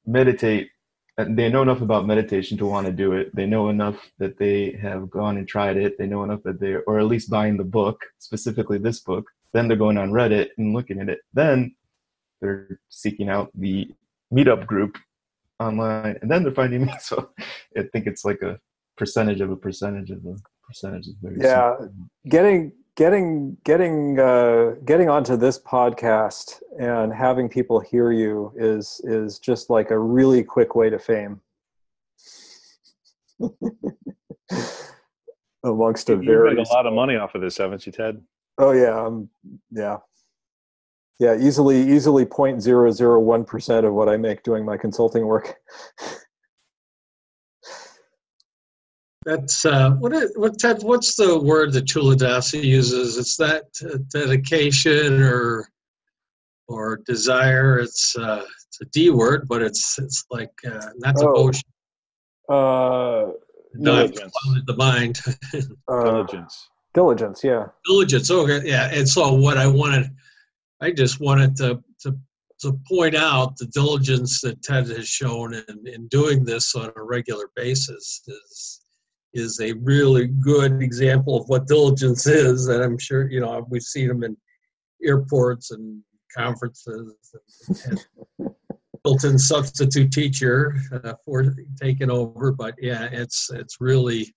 meditate 0.06 0.70
and 1.18 1.38
they 1.38 1.48
know 1.48 1.62
enough 1.62 1.80
about 1.80 2.06
meditation 2.06 2.58
to 2.58 2.66
want 2.66 2.86
to 2.86 2.92
do 2.92 3.12
it. 3.12 3.34
They 3.34 3.46
know 3.46 3.70
enough 3.70 3.96
that 4.18 4.38
they 4.38 4.72
have 4.82 5.10
gone 5.10 5.38
and 5.38 5.48
tried 5.48 5.78
it. 5.78 5.96
They 5.98 6.06
know 6.06 6.24
enough 6.24 6.42
that 6.42 6.60
they, 6.60 6.74
or 6.86 6.98
at 6.98 7.06
least 7.06 7.30
buying 7.30 7.56
the 7.56 7.64
book, 7.64 8.04
specifically 8.18 8.78
this 8.78 9.00
book, 9.00 9.24
then 9.52 9.66
they're 9.66 9.76
going 9.78 9.96
on 9.96 10.10
Reddit 10.10 10.50
and 10.58 10.74
looking 10.74 11.00
at 11.00 11.08
it. 11.08 11.20
Then 11.32 11.74
they're 12.40 12.78
seeking 12.90 13.30
out 13.30 13.50
the 13.54 13.90
meetup 14.32 14.66
group 14.66 14.98
online, 15.58 16.18
and 16.20 16.30
then 16.30 16.42
they're 16.42 16.52
finding 16.52 16.84
me. 16.86 16.92
So 17.00 17.30
I 17.76 17.84
think 17.84 18.06
it's 18.06 18.24
like 18.24 18.42
a 18.42 18.60
percentage 18.98 19.40
of 19.40 19.50
a 19.50 19.56
percentage 19.56 20.10
of 20.10 20.18
a 20.26 20.36
percentage. 20.66 21.06
Is 21.06 21.14
very 21.22 21.38
yeah, 21.40 21.78
simple. 21.78 21.94
getting 22.28 22.72
getting 22.96 23.56
getting 23.64 24.18
uh, 24.18 24.72
getting 24.84 25.08
onto 25.08 25.36
this 25.36 25.58
podcast 25.58 26.60
and 26.80 27.12
having 27.12 27.48
people 27.48 27.78
hear 27.78 28.10
you 28.10 28.52
is 28.56 29.00
is 29.04 29.38
just 29.38 29.70
like 29.70 29.90
a 29.90 29.98
really 29.98 30.42
quick 30.42 30.74
way 30.74 30.90
to 30.90 30.98
fame. 30.98 31.40
Amongst 35.64 36.08
a 36.10 36.14
you 36.14 36.22
very 36.22 36.54
made 36.54 36.66
a 36.66 36.72
lot 36.72 36.86
of 36.86 36.94
money 36.94 37.16
off 37.16 37.34
of 37.34 37.40
this, 37.42 37.58
haven't 37.58 37.86
you, 37.86 37.92
Ted? 37.92 38.22
Oh 38.58 38.72
yeah, 38.72 38.98
um, 38.98 39.28
yeah, 39.70 39.98
yeah. 41.18 41.36
Easily, 41.36 41.80
easily 41.82 42.24
point 42.24 42.62
zero 42.62 42.90
zero 42.90 43.20
one 43.20 43.44
percent 43.44 43.84
of 43.84 43.92
what 43.92 44.08
I 44.08 44.16
make 44.16 44.42
doing 44.42 44.64
my 44.64 44.76
consulting 44.76 45.26
work. 45.26 45.54
That's 49.26 49.64
uh, 49.64 49.90
what 49.98 50.12
is 50.12 50.32
what 50.36 50.56
Ted, 50.56 50.84
What's 50.84 51.16
the 51.16 51.40
word 51.40 51.72
that 51.72 51.86
Culadasa 51.86 52.62
uses? 52.62 53.18
It's 53.18 53.36
that 53.38 53.64
uh, 53.84 53.98
dedication 54.08 55.20
or 55.20 55.68
or 56.68 57.00
desire. 57.04 57.80
It's 57.80 58.16
uh, 58.16 58.44
it's 58.68 58.80
a 58.82 58.84
D 58.86 59.10
word, 59.10 59.48
but 59.48 59.62
it's 59.62 59.98
it's 59.98 60.24
like 60.30 60.52
uh, 60.64 60.90
not 60.98 61.16
devotion. 61.16 61.68
Oh. 62.48 62.54
Uh, 62.54 63.32
no, 63.74 64.06
the 64.06 64.76
mind. 64.78 65.20
uh, 65.88 66.04
Diligence. 66.04 66.68
Diligence, 66.94 67.44
yeah. 67.44 67.66
Diligence. 67.84 68.30
Okay, 68.30 68.60
yeah. 68.64 68.90
And 68.92 69.08
so 69.08 69.34
what 69.34 69.58
I 69.58 69.66
wanted, 69.66 70.08
I 70.80 70.92
just 70.92 71.20
wanted 71.20 71.56
to 71.56 71.82
to 72.02 72.16
to 72.60 72.78
point 72.88 73.16
out 73.16 73.56
the 73.56 73.66
diligence 73.66 74.40
that 74.42 74.62
Ted 74.62 74.86
has 74.86 75.08
shown 75.08 75.52
in, 75.52 75.86
in 75.86 76.06
doing 76.06 76.44
this 76.44 76.76
on 76.76 76.92
a 76.96 77.02
regular 77.02 77.50
basis 77.56 78.22
is 78.28 78.85
is 79.34 79.60
a 79.60 79.72
really 79.74 80.26
good 80.26 80.82
example 80.82 81.36
of 81.36 81.48
what 81.48 81.66
diligence 81.66 82.26
is. 82.26 82.68
And 82.68 82.82
I'm 82.82 82.98
sure 82.98 83.30
you 83.30 83.40
know 83.40 83.66
we've 83.68 83.82
seen 83.82 84.08
them 84.08 84.24
in 84.24 84.36
airports 85.04 85.70
and 85.70 86.02
conferences 86.34 87.34
and, 87.68 88.04
and 88.38 88.50
built-in 89.04 89.38
substitute 89.38 90.10
teacher 90.10 90.74
uh, 90.92 91.14
for 91.24 91.54
taking 91.80 92.10
over. 92.10 92.52
But 92.52 92.74
yeah, 92.80 93.08
it's 93.12 93.50
it's 93.50 93.76
really 93.80 94.34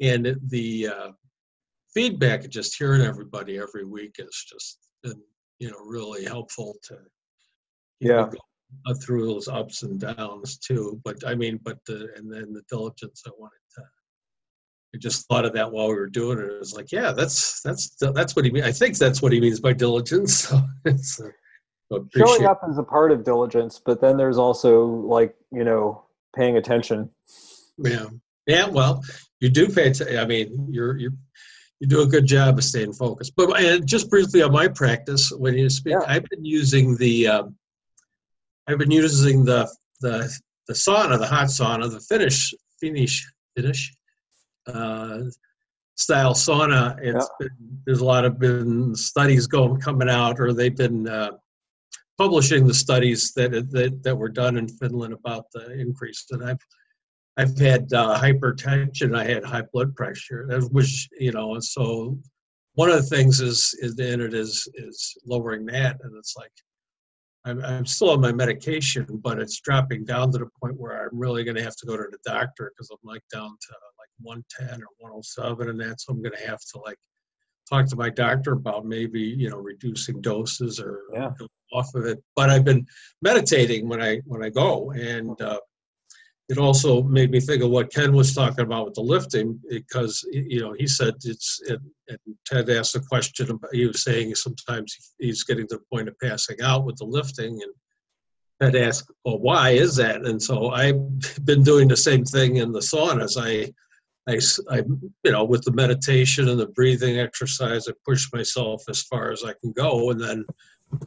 and 0.00 0.36
the 0.48 0.88
uh, 0.88 1.10
feedback 1.92 2.48
just 2.48 2.76
hearing 2.76 3.02
everybody 3.02 3.58
every 3.58 3.84
week 3.84 4.16
is 4.18 4.44
just 4.48 4.78
been 5.02 5.20
you 5.58 5.70
know 5.70 5.78
really 5.84 6.24
helpful 6.24 6.76
to 6.84 6.96
yeah 8.00 8.28
through 9.02 9.26
those 9.26 9.48
ups 9.48 9.82
and 9.82 10.00
downs 10.00 10.58
too. 10.58 11.00
But 11.04 11.16
I 11.26 11.34
mean, 11.34 11.60
but 11.62 11.78
the 11.86 12.08
and 12.16 12.32
then 12.32 12.52
the 12.52 12.62
diligence 12.68 13.22
I 13.26 13.30
wanted 13.38 13.52
to. 13.52 13.63
I 14.94 14.96
just 14.96 15.26
thought 15.26 15.44
of 15.44 15.52
that 15.54 15.72
while 15.72 15.88
we 15.88 15.94
were 15.94 16.06
doing 16.06 16.38
it. 16.38 16.44
It 16.44 16.58
was 16.58 16.72
like, 16.72 16.92
yeah, 16.92 17.10
that's 17.10 17.60
that's 17.62 17.96
that's 17.98 18.36
what 18.36 18.44
he 18.44 18.52
means. 18.52 18.66
I 18.66 18.70
think 18.72 18.96
that's 18.96 19.20
what 19.20 19.32
he 19.32 19.40
means 19.40 19.60
by 19.60 19.72
diligence. 19.72 20.52
So 20.54 20.62
it's 20.84 21.20
uh, 21.20 21.98
showing 22.16 22.46
up 22.46 22.62
is 22.68 22.78
a 22.78 22.82
part 22.82 23.12
of 23.12 23.24
diligence, 23.24 23.80
but 23.84 24.00
then 24.00 24.16
there's 24.16 24.38
also 24.38 24.86
like 24.86 25.34
you 25.52 25.64
know 25.64 26.04
paying 26.34 26.56
attention. 26.56 27.10
Yeah, 27.76 28.06
yeah. 28.46 28.68
Well, 28.68 29.02
you 29.40 29.50
do 29.50 29.68
pay 29.68 29.88
attention. 29.88 30.18
I 30.18 30.26
mean, 30.26 30.68
you're 30.70 30.96
you're 30.96 31.12
you 31.80 31.88
do 31.88 32.02
a 32.02 32.06
good 32.06 32.26
job 32.26 32.56
of 32.56 32.64
staying 32.64 32.94
focused. 32.94 33.34
But 33.36 33.60
and 33.60 33.86
just 33.86 34.08
briefly 34.08 34.42
on 34.42 34.52
my 34.52 34.68
practice, 34.68 35.30
when 35.30 35.54
you 35.54 35.68
speak, 35.68 35.94
yeah. 36.00 36.06
I've 36.06 36.24
been 36.30 36.44
using 36.44 36.96
the 36.96 37.28
um, 37.28 37.56
I've 38.66 38.78
been 38.78 38.90
using 38.90 39.44
the 39.44 39.68
the 40.00 40.32
the 40.68 40.74
sauna, 40.74 41.18
the 41.18 41.26
hot 41.26 41.48
sauna, 41.48 41.90
the 41.90 42.00
Finnish 42.00 42.54
Finnish 42.80 43.30
Finnish 43.56 43.92
uh, 44.66 45.20
style 45.96 46.34
sauna. 46.34 46.96
It's 47.00 47.28
yeah. 47.40 47.46
been, 47.46 47.80
there's 47.86 48.00
a 48.00 48.04
lot 48.04 48.24
of 48.24 48.38
been 48.38 48.94
studies 48.94 49.46
going 49.46 49.80
coming 49.80 50.08
out, 50.08 50.40
or 50.40 50.52
they've 50.52 50.76
been 50.76 51.08
uh, 51.08 51.32
publishing 52.18 52.66
the 52.66 52.74
studies 52.74 53.32
that, 53.34 53.50
that 53.50 54.02
that 54.02 54.16
were 54.16 54.28
done 54.28 54.56
in 54.56 54.68
Finland 54.68 55.14
about 55.14 55.46
the 55.52 55.72
increase. 55.78 56.26
And 56.30 56.44
I've 56.44 56.60
I've 57.36 57.58
had 57.58 57.92
uh, 57.92 58.18
hypertension. 58.20 59.16
I 59.16 59.24
had 59.24 59.44
high 59.44 59.64
blood 59.72 59.94
pressure, 59.94 60.48
which 60.70 61.08
you 61.18 61.32
know. 61.32 61.54
and 61.54 61.64
So 61.64 62.18
one 62.74 62.90
of 62.90 62.96
the 62.96 63.16
things 63.16 63.40
is 63.40 63.74
is 63.80 63.98
in 63.98 64.20
it 64.20 64.34
is 64.34 64.68
is 64.74 65.16
lowering 65.26 65.66
that, 65.66 65.98
and 66.02 66.16
it's 66.16 66.34
like 66.36 66.52
I'm, 67.44 67.62
I'm 67.64 67.86
still 67.86 68.10
on 68.10 68.20
my 68.20 68.32
medication, 68.32 69.06
but 69.22 69.38
it's 69.38 69.60
dropping 69.60 70.04
down 70.04 70.32
to 70.32 70.38
the 70.38 70.48
point 70.60 70.78
where 70.78 71.04
I'm 71.04 71.18
really 71.18 71.44
going 71.44 71.56
to 71.56 71.62
have 71.62 71.76
to 71.76 71.86
go 71.86 71.96
to 71.96 72.08
the 72.10 72.18
doctor 72.24 72.72
because 72.72 72.90
I'm 72.90 72.98
like 73.02 73.22
down 73.32 73.50
to 73.50 73.74
110 74.20 74.82
or 74.82 74.88
107, 74.98 75.68
and 75.68 75.80
that's 75.80 76.06
I'm 76.08 76.22
going 76.22 76.36
to 76.36 76.48
have 76.48 76.60
to 76.72 76.80
like 76.84 76.98
talk 77.68 77.86
to 77.86 77.96
my 77.96 78.10
doctor 78.10 78.52
about 78.52 78.86
maybe 78.86 79.20
you 79.20 79.50
know 79.50 79.58
reducing 79.58 80.20
doses 80.20 80.80
or 80.80 81.00
yeah. 81.12 81.30
off 81.72 81.94
of 81.94 82.06
it. 82.06 82.22
But 82.36 82.50
I've 82.50 82.64
been 82.64 82.86
meditating 83.22 83.88
when 83.88 84.02
I 84.02 84.20
when 84.26 84.42
I 84.42 84.50
go, 84.50 84.90
and 84.92 85.40
uh, 85.40 85.60
it 86.48 86.58
also 86.58 87.02
made 87.02 87.30
me 87.30 87.40
think 87.40 87.62
of 87.62 87.70
what 87.70 87.92
Ken 87.92 88.12
was 88.12 88.34
talking 88.34 88.64
about 88.64 88.84
with 88.84 88.94
the 88.94 89.00
lifting 89.00 89.58
because 89.68 90.26
you 90.30 90.60
know 90.60 90.74
he 90.78 90.86
said 90.86 91.14
it's 91.24 91.60
and, 91.68 91.80
and 92.08 92.18
Ted 92.46 92.68
asked 92.68 92.96
a 92.96 93.00
question 93.00 93.50
about, 93.50 93.74
he 93.74 93.86
was 93.86 94.04
saying 94.04 94.34
sometimes 94.34 95.14
he's 95.18 95.44
getting 95.44 95.66
to 95.68 95.76
the 95.76 95.84
point 95.90 96.08
of 96.08 96.18
passing 96.18 96.60
out 96.62 96.84
with 96.84 96.96
the 96.96 97.06
lifting 97.06 97.62
and 97.62 97.72
Ted 98.60 98.76
asked 98.76 99.10
well 99.24 99.38
why 99.38 99.70
is 99.70 99.96
that 99.96 100.26
and 100.26 100.42
so 100.42 100.70
I've 100.70 101.00
been 101.44 101.62
doing 101.62 101.88
the 101.88 101.96
same 101.96 102.24
thing 102.24 102.56
in 102.56 102.72
the 102.72 102.80
saunas 102.80 103.36
I 103.40 103.72
I, 104.28 104.38
I 104.70 104.82
you 105.22 105.32
know 105.32 105.44
with 105.44 105.64
the 105.64 105.72
meditation 105.72 106.48
and 106.48 106.58
the 106.58 106.66
breathing 106.66 107.18
exercise 107.18 107.88
I 107.88 107.92
push 108.06 108.32
myself 108.32 108.82
as 108.88 109.02
far 109.02 109.32
as 109.32 109.44
I 109.44 109.52
can 109.60 109.72
go 109.72 110.10
and 110.10 110.20
then 110.20 110.44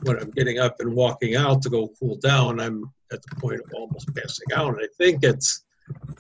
when 0.04 0.18
I'm 0.18 0.32
getting 0.32 0.60
up 0.60 0.80
and 0.80 0.94
walking 0.94 1.36
out 1.36 1.62
to 1.64 1.70
go 1.70 1.92
cool 2.00 2.18
down, 2.18 2.60
I'm 2.60 2.92
at 3.12 3.22
the 3.22 3.36
point 3.38 3.62
of 3.62 3.72
almost 3.74 4.14
passing 4.16 4.48
out. 4.56 4.74
And 4.74 4.82
I 4.82 4.88
think 4.98 5.24
it's, 5.24 5.66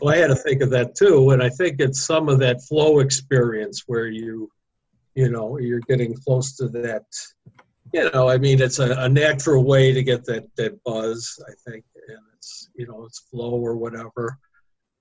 well, 0.01 0.13
I 0.13 0.17
had 0.17 0.27
to 0.27 0.35
think 0.35 0.61
of 0.61 0.69
that 0.71 0.95
too. 0.95 1.31
And 1.31 1.43
I 1.43 1.49
think 1.49 1.79
it's 1.79 2.01
some 2.01 2.29
of 2.29 2.39
that 2.39 2.61
flow 2.63 2.99
experience 2.99 3.83
where 3.87 4.07
you, 4.07 4.49
you 5.15 5.29
know, 5.29 5.57
you're 5.59 5.81
getting 5.81 6.13
close 6.13 6.55
to 6.57 6.67
that. 6.69 7.05
You 7.93 8.09
know, 8.11 8.29
I 8.29 8.37
mean, 8.37 8.61
it's 8.61 8.79
a, 8.79 8.91
a 8.99 9.09
natural 9.09 9.63
way 9.63 9.93
to 9.93 10.03
get 10.03 10.25
that 10.25 10.53
that 10.57 10.83
buzz. 10.83 11.41
I 11.47 11.53
think, 11.69 11.85
and 12.09 12.19
it's 12.35 12.69
you 12.75 12.85
know, 12.85 13.05
it's 13.05 13.19
flow 13.19 13.51
or 13.51 13.77
whatever, 13.77 14.37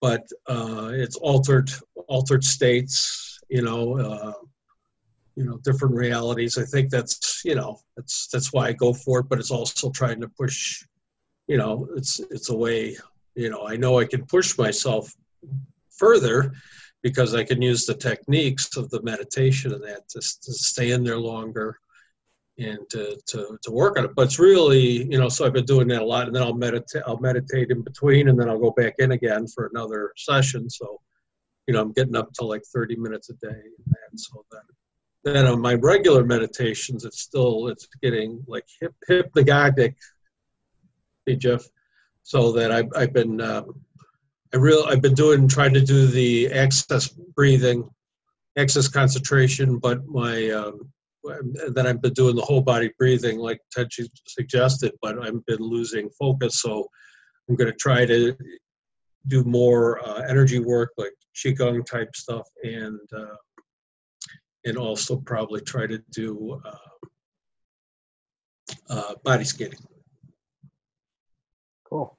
but 0.06 0.24
uh, 0.46 0.90
it's 0.92 1.16
altered 1.16 1.68
altered 2.06 2.44
states. 2.44 3.40
You 3.48 3.62
know, 3.62 3.82
uh, 3.98 4.32
you 5.38 5.44
know 5.44 5.58
different 5.68 5.94
realities 5.94 6.56
i 6.56 6.64
think 6.64 6.88
that's 6.88 7.42
you 7.44 7.54
know 7.54 7.78
that's 7.94 8.26
that's 8.32 8.54
why 8.54 8.68
i 8.68 8.72
go 8.72 8.90
for 8.94 9.18
it 9.20 9.28
but 9.28 9.38
it's 9.38 9.50
also 9.50 9.90
trying 9.90 10.18
to 10.18 10.28
push 10.28 10.82
you 11.46 11.58
know 11.58 11.86
it's 11.94 12.20
it's 12.36 12.48
a 12.48 12.56
way 12.64 12.96
you 13.34 13.50
know 13.50 13.68
i 13.68 13.76
know 13.76 13.98
i 13.98 14.06
can 14.12 14.24
push 14.24 14.56
myself 14.56 15.12
further 15.90 16.54
because 17.02 17.34
i 17.34 17.44
can 17.44 17.60
use 17.60 17.84
the 17.84 18.00
techniques 18.08 18.78
of 18.78 18.88
the 18.88 19.02
meditation 19.02 19.74
and 19.74 19.84
that 19.84 20.08
to, 20.08 20.20
to 20.44 20.52
stay 20.70 20.92
in 20.92 21.04
there 21.04 21.20
longer 21.34 21.68
and 22.58 22.78
to, 22.90 23.18
to, 23.26 23.58
to 23.62 23.70
work 23.70 23.98
on 23.98 24.04
it. 24.04 24.14
But 24.14 24.26
it's 24.26 24.38
really 24.38 25.04
you 25.10 25.18
know 25.18 25.28
so 25.28 25.44
i've 25.44 25.52
been 25.52 25.64
doing 25.64 25.88
that 25.88 26.02
a 26.02 26.04
lot 26.04 26.26
and 26.26 26.34
then 26.34 26.42
i'll 26.42 26.54
meditate 26.54 27.02
i'll 27.06 27.20
meditate 27.20 27.70
in 27.70 27.82
between 27.82 28.28
and 28.28 28.38
then 28.38 28.48
i'll 28.48 28.58
go 28.58 28.70
back 28.70 28.94
in 28.98 29.12
again 29.12 29.46
for 29.46 29.66
another 29.66 30.12
session. 30.16 30.70
So 30.70 31.00
you 31.66 31.74
know 31.74 31.82
i'm 31.82 31.92
getting 31.92 32.16
up 32.16 32.32
to 32.34 32.44
like 32.44 32.62
30 32.74 32.96
minutes 32.96 33.30
a 33.30 33.34
day 33.34 33.60
and 34.10 34.20
so 34.20 34.44
then 34.50 34.62
then 35.26 35.46
on 35.46 35.60
my 35.60 35.74
regular 35.74 36.24
meditations, 36.24 37.04
it's 37.04 37.20
still 37.20 37.66
it's 37.66 37.88
getting 38.00 38.44
like 38.46 38.64
hip, 38.80 38.94
hypnagogic. 39.10 39.96
Hey 41.26 41.34
Jeff, 41.34 41.64
so 42.22 42.52
that 42.52 42.70
I've 42.70 42.88
I've 42.94 43.12
been 43.12 43.40
um, 43.40 43.80
I 44.54 44.58
real 44.58 44.84
I've 44.86 45.02
been 45.02 45.14
doing 45.14 45.48
trying 45.48 45.74
to 45.74 45.80
do 45.80 46.06
the 46.06 46.52
access 46.52 47.08
breathing, 47.08 47.90
access 48.56 48.86
concentration, 48.86 49.78
but 49.78 50.06
my 50.06 50.48
um, 50.50 50.92
then 51.74 51.86
I've 51.86 52.02
been 52.02 52.12
doing 52.12 52.36
the 52.36 52.42
whole 52.42 52.60
body 52.60 52.90
breathing 52.98 53.38
like 53.38 53.60
Ted 53.72 53.88
suggested, 54.26 54.92
but 55.02 55.18
I've 55.18 55.44
been 55.46 55.60
losing 55.60 56.08
focus. 56.18 56.60
So 56.60 56.88
I'm 57.48 57.56
going 57.56 57.70
to 57.70 57.76
try 57.76 58.06
to 58.06 58.36
do 59.28 59.44
more 59.44 60.06
uh, 60.06 60.22
energy 60.28 60.58
work 60.58 60.92
like 60.96 61.12
qigong 61.34 61.84
type 61.84 62.14
stuff 62.14 62.46
and 62.62 62.98
uh, 63.16 63.36
and 64.64 64.76
also 64.76 65.16
probably 65.16 65.60
try 65.60 65.86
to 65.86 66.02
do 66.10 66.60
uh, 66.64 66.76
uh, 68.90 69.14
body 69.24 69.44
scanning. 69.44 69.78
Cool. 71.88 72.18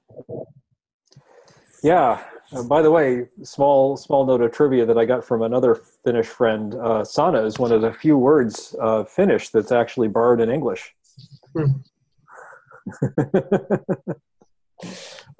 Yeah. 1.84 2.24
Uh, 2.54 2.64
by 2.64 2.82
the 2.82 2.90
way, 2.90 3.28
small 3.44 3.98
small 3.98 4.26
note 4.26 4.42
of 4.42 4.52
trivia 4.54 4.86
that 4.86 4.98
I 4.98 5.06
got 5.06 5.24
from 5.24 5.42
another 5.42 5.76
Finnish 5.76 6.28
friend. 6.28 6.74
Uh, 6.76 7.04
"sauna" 7.04 7.46
is 7.46 7.60
one 7.60 7.74
of 7.74 7.82
the 7.82 7.92
few 7.92 8.18
words 8.18 8.76
uh, 8.82 9.04
Finnish 9.04 9.50
that's 9.50 9.72
actually 9.72 10.08
borrowed 10.08 10.40
in 10.40 10.50
English. 10.50 10.96
Hmm. 11.54 11.72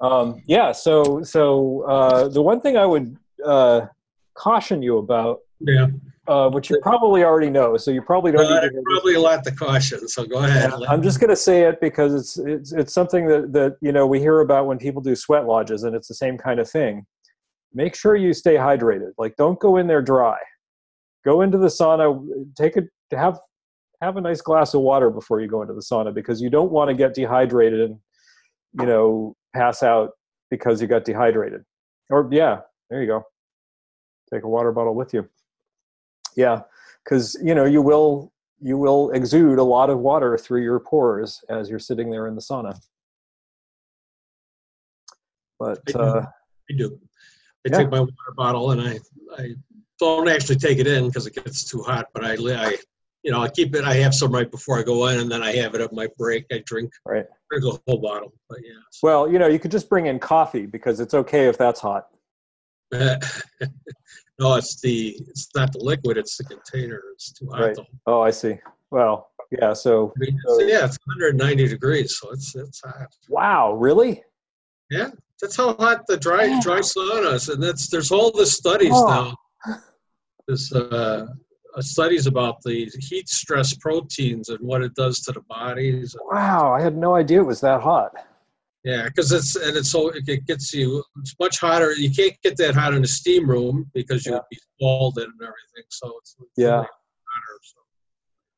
um, 0.00 0.42
yeah. 0.46 0.72
So 0.72 1.22
so 1.22 1.82
uh, 1.82 2.28
the 2.28 2.42
one 2.42 2.60
thing 2.60 2.76
I 2.76 2.84
would 2.84 3.16
uh, 3.44 3.86
caution 4.34 4.82
you 4.82 4.98
about 4.98 5.40
yeah 5.60 5.86
uh, 6.28 6.50
which 6.50 6.68
you 6.68 6.78
probably 6.82 7.24
already 7.24 7.48
know. 7.48 7.76
So 7.76 7.90
you 7.90 8.02
probably 8.02 8.32
don't. 8.32 8.44
Uh, 8.46 8.68
probably 8.84 9.14
a 9.14 9.20
lot 9.20 9.42
to 9.44 9.50
caution. 9.50 10.06
So 10.08 10.26
go 10.26 10.44
ahead. 10.44 10.72
Yeah, 10.78 10.86
I'm 10.88 11.02
just 11.02 11.20
going 11.20 11.30
to 11.30 11.36
say 11.36 11.62
it 11.62 11.80
because 11.80 12.14
it's 12.14 12.38
it's 12.38 12.72
it's 12.72 12.92
something 12.92 13.26
that 13.26 13.52
that 13.54 13.76
you 13.80 13.92
know 13.92 14.06
we 14.06 14.20
hear 14.20 14.40
about 14.40 14.66
when 14.66 14.78
people 14.78 15.00
do 15.00 15.16
sweat 15.16 15.46
lodges, 15.46 15.84
and 15.84 15.96
it's 15.96 16.06
the 16.06 16.14
same 16.14 16.36
kind 16.36 16.60
of 16.60 16.70
thing. 16.70 17.06
Make 17.72 17.94
sure 17.94 18.14
you 18.14 18.32
stay 18.32 18.54
hydrated. 18.54 19.12
Like, 19.18 19.36
don't 19.36 19.58
go 19.58 19.76
in 19.78 19.86
there 19.86 20.02
dry. 20.02 20.38
Go 21.24 21.40
into 21.40 21.58
the 21.58 21.68
sauna. 21.68 22.22
Take 22.56 22.76
a 22.76 22.82
have 23.16 23.40
have 24.02 24.16
a 24.16 24.20
nice 24.20 24.42
glass 24.42 24.74
of 24.74 24.82
water 24.82 25.10
before 25.10 25.40
you 25.40 25.48
go 25.48 25.62
into 25.62 25.74
the 25.74 25.80
sauna 25.82 26.14
because 26.14 26.40
you 26.40 26.50
don't 26.50 26.70
want 26.70 26.88
to 26.88 26.94
get 26.94 27.14
dehydrated 27.14 27.80
and 27.80 27.98
you 28.78 28.86
know 28.86 29.34
pass 29.56 29.82
out 29.82 30.10
because 30.50 30.82
you 30.82 30.86
got 30.86 31.04
dehydrated. 31.04 31.64
Or 32.10 32.28
yeah, 32.30 32.60
there 32.90 33.00
you 33.00 33.06
go. 33.06 33.24
Take 34.32 34.44
a 34.44 34.48
water 34.48 34.72
bottle 34.72 34.94
with 34.94 35.14
you 35.14 35.26
yeah 36.38 36.62
because 37.04 37.36
you 37.42 37.54
know 37.54 37.66
you 37.66 37.82
will 37.82 38.32
you 38.60 38.78
will 38.78 39.10
exude 39.10 39.58
a 39.58 39.62
lot 39.62 39.90
of 39.90 39.98
water 39.98 40.38
through 40.38 40.62
your 40.62 40.80
pores 40.80 41.44
as 41.50 41.68
you're 41.68 41.78
sitting 41.78 42.10
there 42.10 42.26
in 42.28 42.34
the 42.34 42.40
sauna 42.40 42.78
but 45.58 45.80
I 45.88 45.92
do. 45.92 45.98
Uh, 45.98 46.26
I, 46.70 46.74
do. 46.76 46.98
I 47.66 47.70
yeah. 47.70 47.78
take 47.78 47.90
my 47.90 48.00
water 48.00 48.12
bottle 48.36 48.70
and 48.70 48.80
I 48.80 48.98
I 49.36 49.54
don't 49.98 50.28
actually 50.28 50.56
take 50.56 50.78
it 50.78 50.86
in 50.86 51.08
because 51.08 51.26
it 51.26 51.34
gets 51.34 51.68
too 51.68 51.82
hot, 51.82 52.06
but 52.14 52.24
I 52.24 52.32
I 52.32 52.76
you 53.22 53.32
know 53.32 53.42
I 53.42 53.48
keep 53.48 53.74
it. 53.74 53.84
I 53.84 53.94
have 53.94 54.14
some 54.14 54.32
right 54.32 54.50
before 54.50 54.78
I 54.78 54.82
go 54.82 55.08
in, 55.08 55.18
and 55.20 55.30
then 55.30 55.42
I 55.42 55.52
have 55.56 55.74
it 55.74 55.80
at 55.80 55.92
my 55.92 56.08
break. 56.16 56.46
I 56.52 56.62
drink 56.64 56.92
right 57.04 57.26
drink 57.50 57.64
a 57.64 57.78
whole 57.90 58.00
bottle. 58.00 58.32
But 58.48 58.60
yeah. 58.62 58.80
Well, 59.02 59.30
you 59.30 59.38
know, 59.38 59.48
you 59.48 59.58
could 59.58 59.70
just 59.70 59.88
bring 59.88 60.06
in 60.06 60.18
coffee 60.18 60.66
because 60.66 61.00
it's 61.00 61.14
okay 61.14 61.48
if 61.48 61.58
that's 61.58 61.80
hot. 61.80 62.08
No, 64.38 64.54
it's 64.54 64.80
the 64.80 65.16
it's 65.28 65.48
not 65.54 65.72
the 65.72 65.80
liquid; 65.80 66.16
it's 66.16 66.36
the 66.36 66.44
container. 66.44 67.02
It's 67.14 67.32
too 67.32 67.48
hot. 67.50 67.60
Right. 67.60 67.76
Oh, 68.06 68.20
I 68.20 68.30
see. 68.30 68.56
Well, 68.90 69.30
yeah. 69.50 69.72
So, 69.72 70.12
I 70.16 70.20
mean, 70.20 70.38
so 70.46 70.60
yeah, 70.60 70.84
it's 70.84 70.98
190 71.04 71.68
degrees, 71.68 72.18
so 72.18 72.30
it's 72.30 72.54
it's 72.54 72.80
hot. 72.84 73.08
Wow, 73.28 73.72
really? 73.74 74.22
Yeah, 74.90 75.10
that's 75.40 75.56
how 75.56 75.74
hot 75.74 76.06
the 76.06 76.16
dry 76.16 76.44
yeah. 76.44 76.60
dry 76.62 76.80
saunas, 76.80 77.52
and 77.52 77.62
that's 77.62 77.88
there's 77.88 78.12
all 78.12 78.30
the 78.30 78.46
studies 78.46 78.92
oh. 78.94 79.34
now. 79.66 79.76
There's 80.46 80.72
uh, 80.72 81.26
uh, 81.76 81.82
studies 81.82 82.26
about 82.26 82.62
the 82.62 82.90
heat 83.00 83.28
stress 83.28 83.74
proteins 83.74 84.48
and 84.48 84.60
what 84.60 84.82
it 84.82 84.94
does 84.94 85.20
to 85.20 85.32
the 85.32 85.42
bodies. 85.42 86.16
Wow, 86.30 86.72
I 86.72 86.80
had 86.80 86.96
no 86.96 87.14
idea 87.14 87.40
it 87.40 87.46
was 87.46 87.60
that 87.60 87.82
hot. 87.82 88.12
Yeah, 88.84 89.04
because 89.04 89.32
it's 89.32 89.56
and 89.56 89.76
it's 89.76 89.90
so 89.90 90.10
it 90.14 90.46
gets 90.46 90.72
you. 90.72 91.02
It's 91.20 91.34
much 91.40 91.58
hotter. 91.58 91.92
You 91.92 92.10
can't 92.10 92.34
get 92.42 92.56
that 92.58 92.74
hot 92.74 92.94
in 92.94 93.02
a 93.02 93.08
steam 93.08 93.48
room 93.48 93.90
because 93.92 94.24
you 94.24 94.32
yeah. 94.32 94.38
would 94.38 94.44
be 94.50 94.58
scalded 94.76 95.24
and 95.24 95.40
everything. 95.40 95.84
So 95.90 96.14
it's 96.20 96.36
yeah. 96.56 96.76
Hotter, 96.76 97.58
so. 97.62 97.78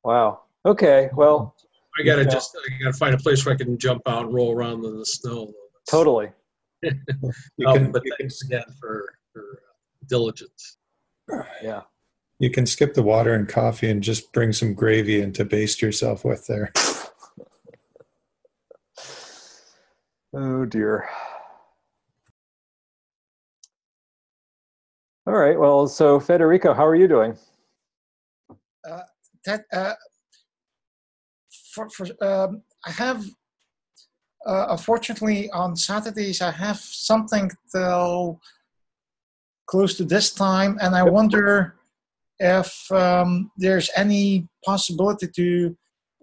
Wow. 0.04 0.40
Okay. 0.66 1.08
Well, 1.14 1.56
I 1.98 2.02
gotta 2.02 2.22
yeah. 2.22 2.28
just 2.28 2.56
I 2.56 2.82
gotta 2.84 2.96
find 2.96 3.14
a 3.14 3.18
place 3.18 3.44
where 3.44 3.54
I 3.54 3.58
can 3.58 3.78
jump 3.78 4.02
out 4.06 4.26
and 4.26 4.34
roll 4.34 4.52
around 4.52 4.84
in 4.84 4.98
the 4.98 5.06
snow. 5.06 5.52
Totally. 5.88 6.30
you 6.82 7.66
um, 7.66 7.76
can, 7.76 7.92
but 7.92 8.02
thanks 8.18 8.42
again 8.42 8.64
for 8.78 9.14
for 9.32 9.40
uh, 9.40 10.06
diligence. 10.06 10.76
Yeah. 11.62 11.82
You 12.38 12.50
can 12.50 12.66
skip 12.66 12.94
the 12.94 13.02
water 13.02 13.34
and 13.34 13.48
coffee 13.48 13.90
and 13.90 14.02
just 14.02 14.32
bring 14.32 14.52
some 14.52 14.74
gravy 14.74 15.20
in 15.20 15.32
to 15.34 15.44
baste 15.44 15.82
yourself 15.82 16.24
with 16.24 16.46
there. 16.46 16.72
Oh 20.34 20.64
dear. 20.64 21.08
All 25.26 25.34
right. 25.34 25.58
Well, 25.58 25.86
so 25.86 26.18
Federico, 26.18 26.74
how 26.74 26.86
are 26.86 26.94
you 26.94 27.06
doing? 27.06 27.36
Uh, 28.88 29.02
that 29.44 29.64
uh, 29.72 29.94
for 31.72 31.88
for 31.90 32.06
um, 32.24 32.62
I 32.86 32.90
have 32.90 33.24
uh, 34.46 34.66
unfortunately 34.70 35.50
on 35.50 35.76
Saturdays 35.76 36.40
I 36.40 36.50
have 36.50 36.78
something 36.78 37.50
till 37.70 38.40
close 39.66 39.96
to 39.98 40.04
this 40.04 40.32
time, 40.32 40.78
and 40.80 40.96
I 40.96 41.02
wonder 41.04 41.76
if 42.40 42.90
um, 42.90 43.52
there's 43.56 43.90
any 43.94 44.48
possibility 44.64 45.28
to 45.28 45.76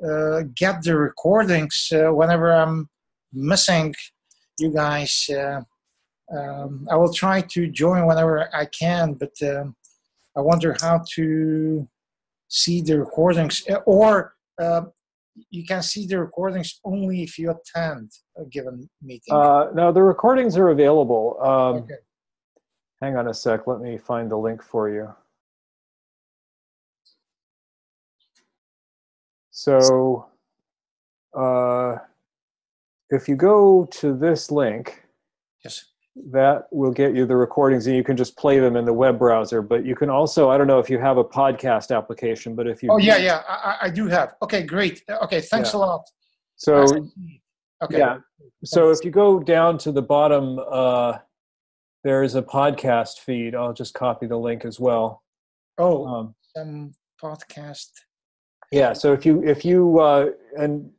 uh, 0.06 0.42
get 0.56 0.82
the 0.82 0.98
recordings 0.98 1.94
uh, 1.94 2.14
whenever 2.14 2.52
I'm 2.52 2.90
missing 3.34 3.94
you 4.60 4.72
guys. 4.74 5.30
Uh, 5.30 5.62
um, 6.36 6.88
I 6.92 6.96
will 6.96 7.14
try 7.14 7.42
to 7.42 7.68
join 7.68 8.06
whenever 8.06 8.54
I 8.54 8.66
can, 8.66 9.14
but 9.14 9.32
um, 9.44 9.76
I 10.36 10.42
wonder 10.42 10.76
how 10.82 11.04
to 11.16 11.88
see 12.50 12.82
the 12.82 13.00
recordings 13.00 13.66
or 13.86 14.34
uh, 14.62 14.82
you 15.50 15.66
can 15.66 15.84
see 15.84 16.08
the 16.08 16.20
recordings 16.20 16.80
only 16.84 17.24
if 17.24 17.38
you 17.38 17.52
attend 17.52 18.12
a 18.38 18.46
given 18.46 18.90
meeting. 19.02 19.34
Uh, 19.34 19.68
no, 19.74 19.92
the 19.92 20.02
recordings 20.02 20.58
are 20.58 20.70
available. 20.70 21.38
Um, 21.42 21.84
okay. 21.84 21.96
Hang 23.02 23.16
on 23.16 23.28
a 23.28 23.34
sec. 23.34 23.68
Let 23.68 23.80
me 23.80 23.98
find 23.98 24.32
the 24.32 24.38
link 24.38 24.64
for 24.64 24.90
you. 24.90 25.14
So 29.52 30.28
uh, 31.34 31.98
if 33.10 33.28
you 33.28 33.36
go 33.36 33.86
to 33.92 34.16
this 34.16 34.52
link, 34.52 35.04
yes, 35.64 35.86
that 36.32 36.68
will 36.72 36.92
get 36.92 37.16
you 37.16 37.26
the 37.26 37.36
recordings 37.36 37.88
and 37.88 37.96
you 37.96 38.04
can 38.04 38.18
just 38.18 38.36
play 38.38 38.60
them 38.60 38.76
in 38.76 38.86
the 38.86 38.94
web 38.94 39.20
browser. 39.20 39.62
But 39.62 39.86
you 39.86 39.96
can 39.96 40.10
also, 40.10 40.50
I 40.50 40.58
don't 40.58 40.68
know 40.68 40.80
if 40.80 40.90
you 40.90 41.00
have 41.00 41.18
a 41.18 41.24
podcast 41.24 41.96
application, 41.96 42.56
but 42.56 42.68
if 42.68 42.82
you. 42.82 42.90
Oh, 42.92 42.98
yeah, 42.98 43.18
yeah, 43.18 43.44
I, 43.48 43.78
I 43.84 43.90
do 43.90 44.08
have. 44.08 44.36
Okay, 44.42 44.64
great. 44.64 45.04
Okay, 45.10 45.42
thanks 45.42 45.74
yeah. 45.74 45.78
a 45.78 45.80
lot. 45.80 46.04
So, 46.56 46.86
okay. 47.84 48.00
Yeah. 48.00 48.18
So 48.64 48.90
if 48.90 49.06
you 49.06 49.12
go 49.12 49.40
down 49.40 49.78
to 49.80 49.92
the 49.92 50.02
bottom, 50.02 50.60
uh, 50.70 51.20
there 52.04 52.24
is 52.24 52.36
a 52.36 52.42
podcast 52.42 53.20
feed. 53.20 53.54
I'll 53.54 53.74
just 53.74 53.94
copy 53.94 54.26
the 54.26 54.38
link 54.38 54.66
as 54.66 54.80
well. 54.80 55.24
Oh, 55.78 56.08
um, 56.08 56.36
some 56.56 56.94
podcast. 57.22 57.92
Yeah. 58.72 58.94
So 58.94 59.14
if 59.14 59.26
you 59.26 59.44
if 59.44 59.64
you 59.64 60.00
uh, 60.00 60.32
and 60.58 60.90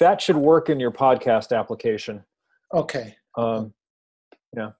that 0.00 0.20
should 0.20 0.36
work 0.36 0.68
in 0.68 0.78
your 0.80 0.90
podcast 0.90 1.56
application. 1.56 2.24
Okay. 2.72 3.16
Um, 3.36 3.72
yeah. 4.56 4.70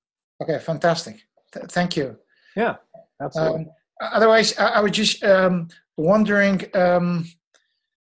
Okay. 0.43 0.59
Fantastic. 0.59 1.21
Th- 1.53 1.66
thank 1.66 1.97
you. 1.97 2.16
Yeah. 2.57 2.77
Absolutely. 3.21 3.62
Um, 3.62 3.66
otherwise, 4.01 4.57
I, 4.59 4.66
I 4.66 4.81
was 4.81 4.93
just 4.93 5.23
um, 5.25 5.69
wondering 5.97 6.64
um, 6.75 7.27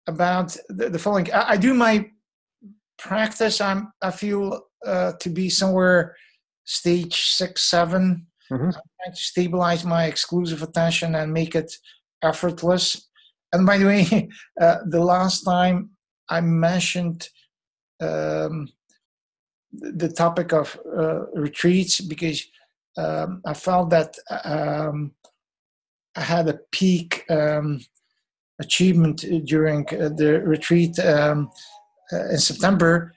about 0.07 0.57
the, 0.69 0.91
the 0.91 0.99
following. 0.99 1.33
I, 1.33 1.51
I, 1.51 1.57
do 1.57 1.75
my 1.75 2.11
practice. 2.99 3.61
I'm. 3.61 3.93
I 4.03 4.11
feel 4.11 4.63
uh, 4.85 5.13
to 5.21 5.31
be 5.31 5.49
somewhere 5.49 6.17
stage 6.65 7.15
six, 7.15 7.63
7 7.63 8.27
mm-hmm. 8.51 8.65
I'm 8.65 8.73
trying 8.73 9.15
to 9.15 9.17
stabilize 9.17 9.85
my 9.85 10.07
exclusive 10.07 10.63
attention 10.63 11.15
and 11.15 11.33
make 11.33 11.55
it 11.55 11.73
effortless. 12.23 13.09
And 13.53 13.65
by 13.65 13.79
the 13.79 13.87
way, 13.87 14.29
uh, 14.61 14.79
the 14.89 15.03
last 15.03 15.43
time 15.43 15.91
I 16.29 16.41
mentioned 16.41 17.29
um, 18.01 18.69
the 19.73 20.09
topic 20.09 20.53
of 20.53 20.79
uh, 20.97 21.27
retreats 21.35 22.01
because 22.01 22.45
um, 22.97 23.43
I 23.45 23.55
felt 23.55 23.91
that 23.91 24.17
um, 24.45 25.13
I 26.17 26.21
had 26.21 26.49
a 26.49 26.59
peak 26.73 27.25
um, 27.31 27.81
achievement 28.61 29.25
during 29.45 29.87
uh, 29.89 30.09
the 30.09 30.43
retreat 30.45 30.99
um, 30.99 31.51
uh, 32.13 32.29
in 32.31 32.39
September 32.39 33.13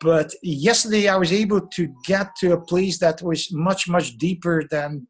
but 0.00 0.32
yesterday 0.42 1.08
I 1.08 1.16
was 1.16 1.32
able 1.32 1.60
to 1.60 1.94
get 2.04 2.34
to 2.40 2.52
a 2.52 2.60
place 2.60 2.98
that 2.98 3.22
was 3.22 3.52
much 3.52 3.88
much 3.88 4.16
deeper 4.18 4.64
than 4.70 5.06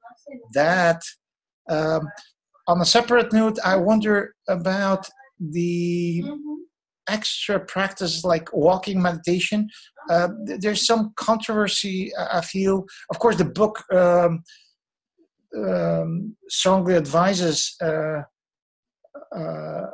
that. 0.55 1.03
Um, 1.69 2.09
on 2.67 2.81
a 2.81 2.85
separate 2.85 3.33
note, 3.33 3.59
I 3.65 3.77
wonder 3.77 4.35
about 4.49 5.09
the 5.41 6.25
extra 7.09 7.59
practice 7.61 8.25
like 8.25 8.53
walking 8.53 9.01
meditation. 9.01 9.69
Uh, 10.11 10.29
there's 10.45 10.87
some 10.87 11.13
controversy. 11.17 12.13
I 12.17 12.41
feel, 12.41 12.85
of 13.11 13.19
course, 13.19 13.37
the 13.37 13.45
book 13.45 13.83
um, 13.93 14.43
um, 15.57 16.37
strongly 16.49 16.95
advises. 16.95 17.77
Uh, 17.83 18.23
uh, 19.35 19.87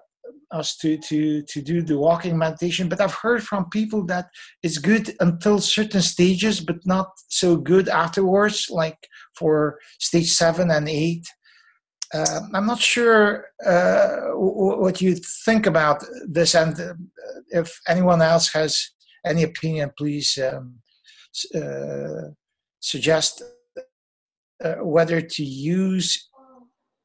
us 0.52 0.76
to 0.76 0.96
to 0.98 1.42
to 1.42 1.60
do 1.60 1.82
the 1.82 1.98
walking 1.98 2.38
meditation 2.38 2.88
but 2.88 3.00
i've 3.00 3.14
heard 3.14 3.42
from 3.42 3.68
people 3.70 4.04
that 4.04 4.28
it's 4.62 4.78
good 4.78 5.14
until 5.20 5.58
certain 5.58 6.00
stages 6.00 6.60
but 6.60 6.76
not 6.86 7.08
so 7.28 7.56
good 7.56 7.88
afterwards 7.88 8.68
like 8.70 8.98
for 9.36 9.78
stage 9.98 10.30
seven 10.30 10.70
and 10.70 10.88
eight 10.88 11.26
uh, 12.14 12.40
i'm 12.54 12.66
not 12.66 12.80
sure 12.80 13.46
uh, 13.66 14.16
w- 14.28 14.80
what 14.80 15.00
you 15.00 15.14
think 15.44 15.66
about 15.66 16.04
this 16.26 16.54
and 16.54 16.80
uh, 16.80 16.94
if 17.48 17.68
anyone 17.88 18.22
else 18.22 18.52
has 18.52 18.90
any 19.26 19.42
opinion 19.42 19.90
please 19.98 20.38
um, 20.48 20.74
uh, 21.54 22.28
suggest 22.80 23.42
uh, 24.64 24.74
whether 24.76 25.20
to 25.20 25.44
use 25.44 26.30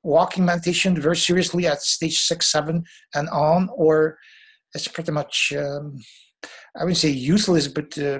walking 0.03 0.45
meditation 0.45 0.99
very 0.99 1.15
seriously 1.15 1.67
at 1.67 1.81
stage 1.81 2.19
six, 2.19 2.51
seven, 2.51 2.83
and 3.15 3.27
on, 3.29 3.69
or 3.75 4.17
it's 4.73 4.87
pretty 4.87 5.11
much 5.11 5.51
um, 5.57 5.99
I 6.75 6.83
wouldn't 6.83 6.97
say 6.97 7.09
useless, 7.09 7.67
but 7.67 7.97
uh, 7.97 8.19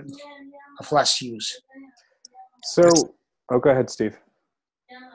of 0.80 0.92
less 0.92 1.22
use. 1.22 1.62
So, 2.64 2.84
oh, 3.52 3.60
go 3.60 3.70
ahead, 3.70 3.90
Steve. 3.90 4.18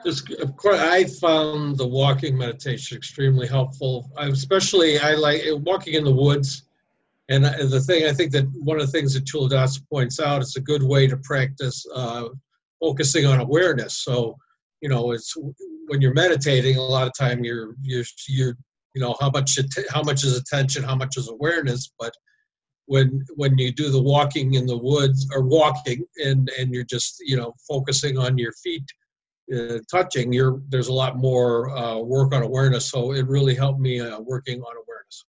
Just, 0.05 0.31
of 0.33 0.55
course, 0.55 0.79
I 0.79 1.05
found 1.05 1.77
the 1.77 1.87
walking 1.87 2.37
meditation 2.37 2.95
extremely 2.95 3.47
helpful. 3.47 4.09
I 4.15 4.27
especially 4.27 4.99
I 4.99 5.15
like 5.15 5.41
walking 5.65 5.95
in 5.95 6.03
the 6.03 6.13
woods. 6.13 6.63
And 7.29 7.43
the 7.43 7.81
thing 7.81 8.05
I 8.05 8.13
think 8.13 8.31
that 8.33 8.45
one 8.53 8.79
of 8.79 8.85
the 8.85 8.91
things 8.91 9.15
that 9.15 9.25
Culadasa 9.25 9.81
points 9.89 10.19
out, 10.19 10.41
it's 10.43 10.57
a 10.57 10.61
good 10.61 10.83
way 10.83 11.07
to 11.07 11.17
practice 11.17 11.83
uh, 11.93 12.29
focusing 12.79 13.25
on 13.25 13.39
awareness. 13.39 13.97
So, 14.03 14.37
you 14.81 14.89
know, 14.89 15.11
it's 15.11 15.35
when 15.87 16.01
you're 16.01 16.13
meditating, 16.13 16.77
a 16.77 16.81
lot 16.81 17.07
of 17.07 17.13
time 17.17 17.43
you're 17.43 17.75
you're 17.81 18.05
you're 18.27 18.55
you 18.93 19.01
know 19.01 19.15
how 19.19 19.31
much 19.31 19.57
how 19.89 20.03
much 20.03 20.23
is 20.23 20.37
attention, 20.37 20.83
how 20.83 20.95
much 20.95 21.17
is 21.17 21.29
awareness, 21.29 21.91
but 21.99 22.13
when 22.85 23.25
when 23.35 23.57
you 23.57 23.71
do 23.71 23.89
the 23.89 24.01
walking 24.01 24.53
in 24.53 24.67
the 24.67 24.77
woods 24.77 25.27
or 25.33 25.41
walking 25.41 26.05
and 26.23 26.51
and 26.59 26.71
you're 26.71 26.83
just 26.83 27.15
you 27.21 27.35
know 27.35 27.53
focusing 27.67 28.19
on 28.19 28.37
your 28.37 28.53
feet 28.63 28.85
uh, 29.53 29.79
touching 29.91 30.33
you're 30.33 30.61
there's 30.69 30.87
a 30.87 30.93
lot 30.93 31.17
more 31.17 31.75
uh, 31.77 31.97
work 31.99 32.33
on 32.33 32.41
awareness. 32.43 32.89
So 32.89 33.13
it 33.13 33.27
really 33.27 33.55
helped 33.55 33.79
me 33.79 33.99
uh, 33.99 34.19
working 34.19 34.61
on 34.61 34.73
awareness. 34.83 35.25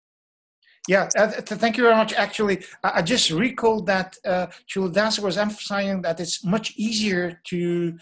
Yeah 0.88 1.08
uh, 1.16 1.28
thank 1.28 1.76
you 1.76 1.82
very 1.82 1.96
much. 1.96 2.12
Actually 2.12 2.64
i 2.82 3.02
just 3.02 3.30
recalled 3.30 3.86
that 3.86 4.16
uh, 4.24 4.46
was 4.76 5.38
emphasizing 5.38 6.02
that 6.02 6.20
it's 6.20 6.44
much 6.44 6.74
easier 6.76 7.40
to 7.44 7.98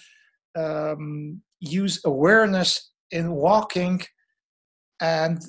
um, 0.57 1.41
use 1.61 2.01
awareness 2.05 2.91
in 3.11 3.33
walking 3.33 4.03
and 5.01 5.41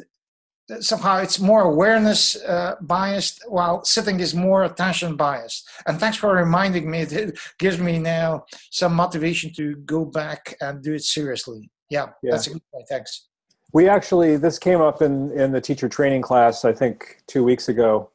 somehow 0.79 1.17
it's 1.17 1.39
more 1.39 1.63
awareness 1.63 2.35
uh, 2.43 2.75
biased 2.81 3.43
while 3.47 3.83
sitting 3.83 4.19
is 4.19 4.33
more 4.33 4.63
attention 4.63 5.15
biased 5.15 5.67
and 5.87 5.99
thanks 5.99 6.17
for 6.17 6.33
reminding 6.33 6.89
me 6.89 6.99
it 7.01 7.37
gives 7.59 7.79
me 7.79 7.99
now 7.99 8.45
some 8.71 8.93
motivation 8.93 9.51
to 9.53 9.75
go 9.85 10.05
back 10.05 10.55
and 10.61 10.81
do 10.81 10.93
it 10.93 11.03
seriously 11.03 11.69
yeah, 11.89 12.07
yeah. 12.21 12.31
that's 12.31 12.47
a 12.47 12.51
good 12.51 12.61
point 12.71 12.85
thanks 12.87 13.27
we 13.73 13.89
actually 13.89 14.37
this 14.37 14.57
came 14.57 14.81
up 14.81 15.01
in 15.01 15.31
in 15.31 15.51
the 15.51 15.59
teacher 15.59 15.89
training 15.89 16.21
class 16.21 16.63
i 16.63 16.71
think 16.71 17.17
two 17.27 17.43
weeks 17.43 17.67
ago 17.67 18.09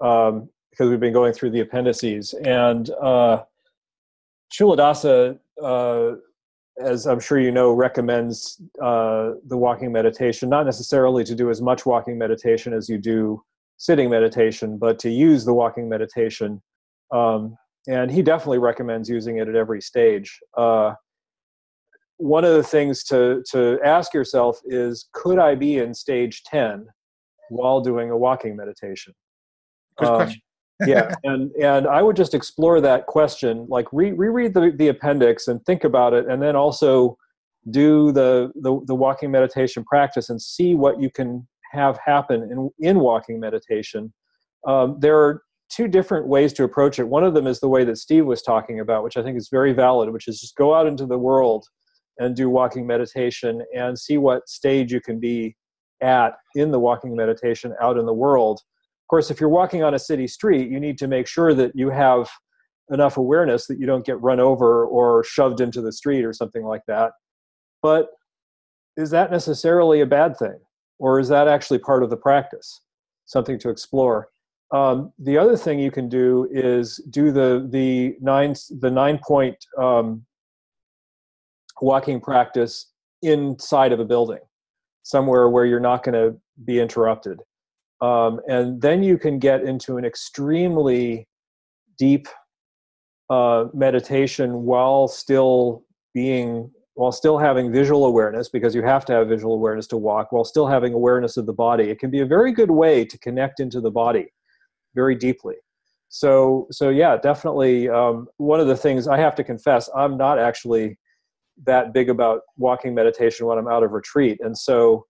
um, 0.00 0.48
because 0.74 0.90
we've 0.90 1.00
been 1.00 1.12
going 1.12 1.32
through 1.32 1.50
the 1.50 1.60
appendices. 1.60 2.34
And 2.44 2.90
uh, 3.00 3.44
Culadasa, 4.52 5.38
uh, 5.62 6.16
as 6.78 7.06
I'm 7.06 7.20
sure 7.20 7.38
you 7.38 7.52
know, 7.52 7.72
recommends 7.72 8.60
uh, 8.82 9.32
the 9.46 9.56
walking 9.56 9.92
meditation, 9.92 10.48
not 10.48 10.66
necessarily 10.66 11.24
to 11.24 11.34
do 11.34 11.50
as 11.50 11.62
much 11.62 11.86
walking 11.86 12.18
meditation 12.18 12.72
as 12.72 12.88
you 12.88 12.98
do 12.98 13.42
sitting 13.76 14.10
meditation, 14.10 14.78
but 14.78 14.98
to 15.00 15.10
use 15.10 15.44
the 15.44 15.54
walking 15.54 15.88
meditation. 15.88 16.62
Um, 17.12 17.56
and 17.86 18.10
he 18.10 18.22
definitely 18.22 18.58
recommends 18.58 19.08
using 19.08 19.38
it 19.38 19.48
at 19.48 19.54
every 19.54 19.80
stage. 19.80 20.38
Uh, 20.56 20.94
one 22.16 22.44
of 22.44 22.54
the 22.54 22.62
things 22.62 23.04
to, 23.04 23.42
to 23.50 23.78
ask 23.84 24.14
yourself 24.14 24.60
is 24.64 25.08
could 25.12 25.38
I 25.38 25.54
be 25.54 25.78
in 25.78 25.92
stage 25.94 26.42
10 26.44 26.86
while 27.50 27.80
doing 27.80 28.10
a 28.10 28.16
walking 28.16 28.56
meditation? 28.56 29.12
Good 29.98 30.08
um, 30.08 30.16
question. 30.16 30.40
Yeah, 30.86 31.14
and 31.24 31.50
and 31.52 31.86
I 31.86 32.02
would 32.02 32.16
just 32.16 32.34
explore 32.34 32.80
that 32.80 33.06
question, 33.06 33.66
like 33.68 33.86
re- 33.92 34.12
reread 34.12 34.54
the, 34.54 34.72
the 34.76 34.88
appendix 34.88 35.48
and 35.48 35.64
think 35.64 35.84
about 35.84 36.12
it, 36.14 36.26
and 36.26 36.42
then 36.42 36.56
also 36.56 37.16
do 37.70 38.12
the, 38.12 38.52
the 38.56 38.80
the 38.86 38.94
walking 38.94 39.30
meditation 39.30 39.84
practice 39.84 40.28
and 40.30 40.40
see 40.40 40.74
what 40.74 41.00
you 41.00 41.10
can 41.10 41.46
have 41.72 41.98
happen 42.04 42.42
in 42.42 42.70
in 42.78 43.00
walking 43.00 43.40
meditation. 43.40 44.12
Um, 44.66 44.98
there 45.00 45.18
are 45.18 45.42
two 45.70 45.88
different 45.88 46.26
ways 46.28 46.52
to 46.54 46.64
approach 46.64 46.98
it. 46.98 47.08
One 47.08 47.24
of 47.24 47.34
them 47.34 47.46
is 47.46 47.60
the 47.60 47.68
way 47.68 47.84
that 47.84 47.98
Steve 47.98 48.26
was 48.26 48.42
talking 48.42 48.80
about, 48.80 49.02
which 49.02 49.16
I 49.16 49.22
think 49.22 49.36
is 49.36 49.48
very 49.50 49.72
valid, 49.72 50.10
which 50.10 50.28
is 50.28 50.40
just 50.40 50.56
go 50.56 50.74
out 50.74 50.86
into 50.86 51.06
the 51.06 51.18
world 51.18 51.66
and 52.18 52.36
do 52.36 52.48
walking 52.48 52.86
meditation 52.86 53.62
and 53.74 53.98
see 53.98 54.18
what 54.18 54.48
stage 54.48 54.92
you 54.92 55.00
can 55.00 55.18
be 55.18 55.56
at 56.00 56.34
in 56.54 56.70
the 56.70 56.78
walking 56.78 57.16
meditation 57.16 57.74
out 57.80 57.96
in 57.96 58.06
the 58.06 58.14
world 58.14 58.60
course, 59.14 59.30
if 59.30 59.38
you're 59.38 59.48
walking 59.48 59.84
on 59.84 59.94
a 59.94 59.98
city 59.98 60.26
street, 60.26 60.68
you 60.68 60.80
need 60.80 60.98
to 60.98 61.06
make 61.06 61.28
sure 61.28 61.54
that 61.54 61.70
you 61.76 61.88
have 61.88 62.28
enough 62.90 63.16
awareness 63.16 63.68
that 63.68 63.78
you 63.78 63.86
don't 63.86 64.04
get 64.04 64.20
run 64.20 64.40
over 64.40 64.84
or 64.86 65.22
shoved 65.22 65.60
into 65.60 65.80
the 65.80 65.92
street 65.92 66.24
or 66.24 66.32
something 66.32 66.64
like 66.64 66.82
that. 66.88 67.12
But 67.80 68.08
is 68.96 69.10
that 69.10 69.30
necessarily 69.30 70.00
a 70.00 70.06
bad 70.06 70.36
thing? 70.36 70.58
Or 70.98 71.20
is 71.20 71.28
that 71.28 71.46
actually 71.46 71.78
part 71.78 72.02
of 72.02 72.10
the 72.10 72.16
practice? 72.16 72.80
Something 73.24 73.56
to 73.60 73.68
explore. 73.68 74.30
Um, 74.72 75.12
the 75.20 75.38
other 75.38 75.56
thing 75.56 75.78
you 75.78 75.92
can 75.92 76.08
do 76.08 76.48
is 76.50 76.96
do 77.10 77.30
the 77.30 77.68
the 77.70 78.16
nine 78.20 78.54
the 78.80 78.90
nine 78.90 79.20
point 79.24 79.56
um, 79.78 80.26
walking 81.80 82.20
practice 82.20 82.90
inside 83.22 83.92
of 83.92 84.00
a 84.00 84.04
building, 84.04 84.42
somewhere 85.04 85.48
where 85.48 85.66
you're 85.66 85.78
not 85.78 86.02
going 86.02 86.14
to 86.14 86.36
be 86.64 86.80
interrupted. 86.80 87.38
Um, 88.00 88.40
and 88.48 88.80
then 88.80 89.02
you 89.02 89.18
can 89.18 89.38
get 89.38 89.62
into 89.62 89.96
an 89.96 90.04
extremely 90.04 91.28
deep 91.98 92.28
uh, 93.30 93.66
meditation 93.72 94.64
while 94.64 95.08
still 95.08 95.84
being 96.12 96.70
while 96.96 97.10
still 97.10 97.38
having 97.38 97.72
visual 97.72 98.04
awareness 98.06 98.48
because 98.48 98.72
you 98.72 98.82
have 98.82 99.04
to 99.04 99.12
have 99.12 99.26
visual 99.26 99.54
awareness 99.54 99.88
to 99.88 99.96
walk 99.96 100.30
while 100.30 100.44
still 100.44 100.66
having 100.66 100.94
awareness 100.94 101.36
of 101.36 101.44
the 101.44 101.52
body. 101.52 101.90
It 101.90 101.98
can 101.98 102.08
be 102.08 102.20
a 102.20 102.26
very 102.26 102.52
good 102.52 102.70
way 102.70 103.04
to 103.04 103.18
connect 103.18 103.58
into 103.58 103.80
the 103.80 103.90
body 103.90 104.32
very 104.94 105.16
deeply. 105.16 105.56
So 106.08 106.68
so 106.70 106.90
yeah 106.90 107.16
definitely 107.16 107.88
um, 107.88 108.28
one 108.36 108.60
of 108.60 108.68
the 108.68 108.76
things 108.76 109.08
i 109.08 109.18
have 109.18 109.34
to 109.34 109.42
confess 109.42 109.88
i'm 109.96 110.16
not 110.16 110.38
actually 110.38 110.96
that 111.66 111.92
big 111.92 112.08
about 112.08 112.42
walking 112.56 112.94
meditation 112.94 113.46
when 113.46 113.58
i'm 113.58 113.68
out 113.68 113.82
of 113.82 113.90
retreat. 113.92 114.38
And 114.40 114.56
so 114.56 115.06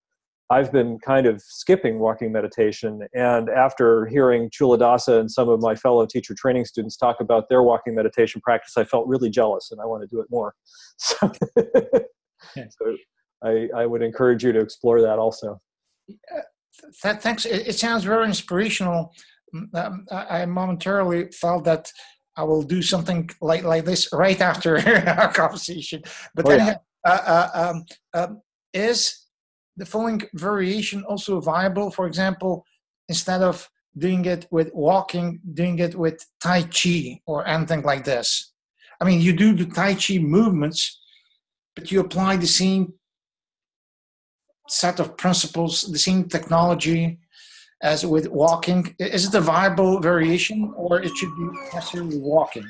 I've 0.50 0.70
been 0.70 0.98
kind 0.98 1.26
of 1.26 1.40
skipping 1.40 1.98
walking 1.98 2.30
meditation. 2.30 3.00
And 3.14 3.48
after 3.48 4.06
hearing 4.06 4.50
Culadasa 4.50 5.18
and 5.20 5.30
some 5.30 5.48
of 5.48 5.60
my 5.60 5.74
fellow 5.74 6.04
teacher 6.06 6.34
training 6.36 6.66
students 6.66 6.96
talk 6.96 7.16
about 7.20 7.48
their 7.48 7.62
walking 7.62 7.94
meditation 7.94 8.40
practice, 8.42 8.76
I 8.76 8.84
felt 8.84 9.06
really 9.06 9.30
jealous 9.30 9.70
and 9.70 9.80
I 9.80 9.86
want 9.86 10.02
to 10.02 10.08
do 10.08 10.20
it 10.20 10.26
more. 10.30 10.54
So, 10.96 11.32
so 12.54 12.96
I, 13.42 13.68
I, 13.74 13.86
would 13.86 14.02
encourage 14.02 14.44
you 14.44 14.52
to 14.52 14.60
explore 14.60 15.00
that 15.00 15.18
also. 15.18 15.60
Uh, 16.32 17.14
thanks. 17.14 17.46
It, 17.46 17.68
it, 17.68 17.74
sounds 17.74 18.04
very 18.04 18.26
inspirational. 18.26 19.12
Um, 19.74 20.06
I, 20.12 20.42
I 20.42 20.46
momentarily 20.46 21.32
felt 21.32 21.64
that 21.64 21.90
I 22.36 22.44
will 22.44 22.62
do 22.62 22.82
something 22.82 23.28
like, 23.40 23.64
like 23.64 23.84
this 23.84 24.12
right 24.12 24.40
after 24.40 24.76
our 25.18 25.32
conversation. 25.32 26.02
But 26.34 26.46
oh, 26.46 26.48
then, 26.50 26.66
yeah. 26.66 26.76
uh, 27.04 27.22
uh, 27.26 27.72
um, 27.72 27.84
um, 28.12 28.42
is 28.72 29.23
the 29.76 29.86
following 29.86 30.22
variation 30.34 31.04
also 31.04 31.40
viable? 31.40 31.90
For 31.90 32.06
example, 32.06 32.64
instead 33.08 33.42
of 33.42 33.68
doing 33.96 34.24
it 34.24 34.46
with 34.50 34.70
walking, 34.74 35.40
doing 35.54 35.78
it 35.78 35.94
with 35.94 36.24
Tai 36.40 36.62
Chi 36.64 37.20
or 37.26 37.46
anything 37.46 37.82
like 37.82 38.04
this. 38.04 38.52
I 39.00 39.04
mean, 39.04 39.20
you 39.20 39.32
do 39.32 39.54
the 39.54 39.66
Tai 39.66 39.94
Chi 39.94 40.18
movements, 40.18 41.00
but 41.76 41.90
you 41.90 42.00
apply 42.00 42.36
the 42.36 42.46
same 42.46 42.94
set 44.68 44.98
of 44.98 45.16
principles, 45.16 45.82
the 45.82 45.98
same 45.98 46.28
technology 46.28 47.18
as 47.82 48.04
with 48.06 48.28
walking. 48.28 48.94
Is 48.98 49.26
it 49.26 49.34
a 49.34 49.40
viable 49.40 50.00
variation 50.00 50.72
or 50.76 51.02
it 51.02 51.14
should 51.16 51.36
be 51.36 51.48
necessarily 51.72 52.18
walking? 52.18 52.66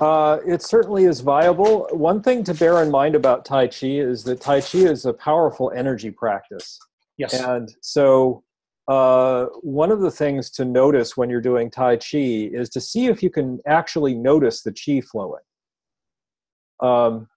Uh, 0.00 0.38
it 0.46 0.62
certainly 0.62 1.04
is 1.04 1.20
viable. 1.20 1.88
One 1.90 2.22
thing 2.22 2.44
to 2.44 2.54
bear 2.54 2.82
in 2.82 2.90
mind 2.90 3.14
about 3.16 3.44
Tai 3.44 3.68
Chi 3.68 3.86
is 3.86 4.22
that 4.24 4.40
Tai 4.40 4.60
Chi 4.60 4.78
is 4.78 5.06
a 5.06 5.12
powerful 5.12 5.72
energy 5.74 6.10
practice. 6.10 6.78
Yes. 7.16 7.34
And 7.34 7.68
so, 7.80 8.44
uh, 8.86 9.46
one 9.62 9.90
of 9.90 10.00
the 10.00 10.10
things 10.10 10.50
to 10.50 10.64
notice 10.64 11.16
when 11.16 11.28
you're 11.28 11.40
doing 11.40 11.70
Tai 11.70 11.96
Chi 11.96 12.18
is 12.52 12.68
to 12.70 12.80
see 12.80 13.06
if 13.06 13.22
you 13.22 13.30
can 13.30 13.58
actually 13.66 14.14
notice 14.14 14.62
the 14.62 14.72
Chi 14.72 15.00
flowing. 15.00 15.42
Um, 16.80 17.28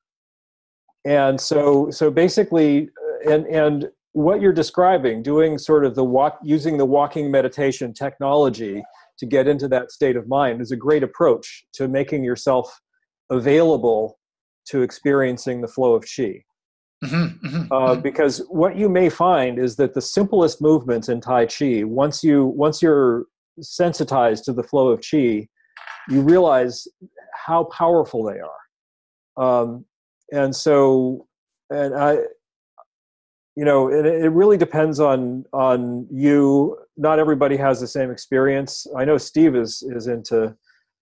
and 1.03 1.41
so, 1.41 1.89
so 1.89 2.12
basically, 2.12 2.89
uh, 3.26 3.32
and 3.32 3.47
and 3.47 3.89
what 4.14 4.39
you're 4.39 4.53
describing, 4.53 5.24
doing 5.24 5.57
sort 5.57 5.84
of 5.84 5.95
the 5.95 6.03
walk, 6.03 6.38
using 6.43 6.78
the 6.78 6.86
walking 6.86 7.32
meditation 7.32 7.91
technology 7.91 8.84
to 9.22 9.28
get 9.28 9.47
into 9.47 9.67
that 9.67 9.91
state 9.91 10.15
of 10.15 10.28
mind 10.28 10.61
is 10.61 10.72
a 10.72 10.76
great 10.76 11.03
approach 11.03 11.63
to 11.74 11.88
making 11.88 12.24
yourself 12.24 12.82
available 13.30 14.17
to 14.65 14.82
experiencing 14.82 15.61
the 15.61 15.67
flow 15.67 15.93
of 15.93 16.03
chi. 16.03 16.43
Mm-hmm, 17.03 17.47
mm-hmm, 17.47 17.72
uh, 17.72 17.93
mm-hmm. 17.93 18.01
because 18.01 18.39
what 18.49 18.76
you 18.76 18.89
may 18.89 19.09
find 19.09 19.59
is 19.59 19.76
that 19.76 19.93
the 19.93 20.01
simplest 20.01 20.59
movements 20.59 21.07
in 21.07 21.22
Tai 21.22 21.45
Chi, 21.45 21.83
once 21.83 22.24
you 22.24 22.45
once 22.45 22.82
you're 22.82 23.25
sensitized 23.59 24.43
to 24.45 24.54
the 24.54 24.63
flow 24.63 24.89
of 24.89 25.01
chi, 25.01 25.47
you 26.09 26.21
realize 26.21 26.87
how 27.45 27.66
powerful 27.66 28.24
they 28.24 28.39
are. 28.39 29.62
Um, 29.62 29.86
and 30.32 30.55
so, 30.55 31.28
and 31.70 31.93
I, 31.95 32.17
you 33.55 33.66
know 33.66 33.87
it, 33.87 34.05
it 34.08 34.29
really 34.29 34.58
depends 34.58 35.00
on 35.00 35.45
on 35.54 36.08
you 36.12 36.75
not 36.97 37.20
everybody 37.20 37.58
has 37.58 37.80
the 37.80 37.88
same 37.88 38.12
experience 38.12 38.88
i 38.97 39.05
know 39.05 39.18
steve 39.18 39.55
is 39.55 39.84
is 39.96 40.08
into 40.08 40.55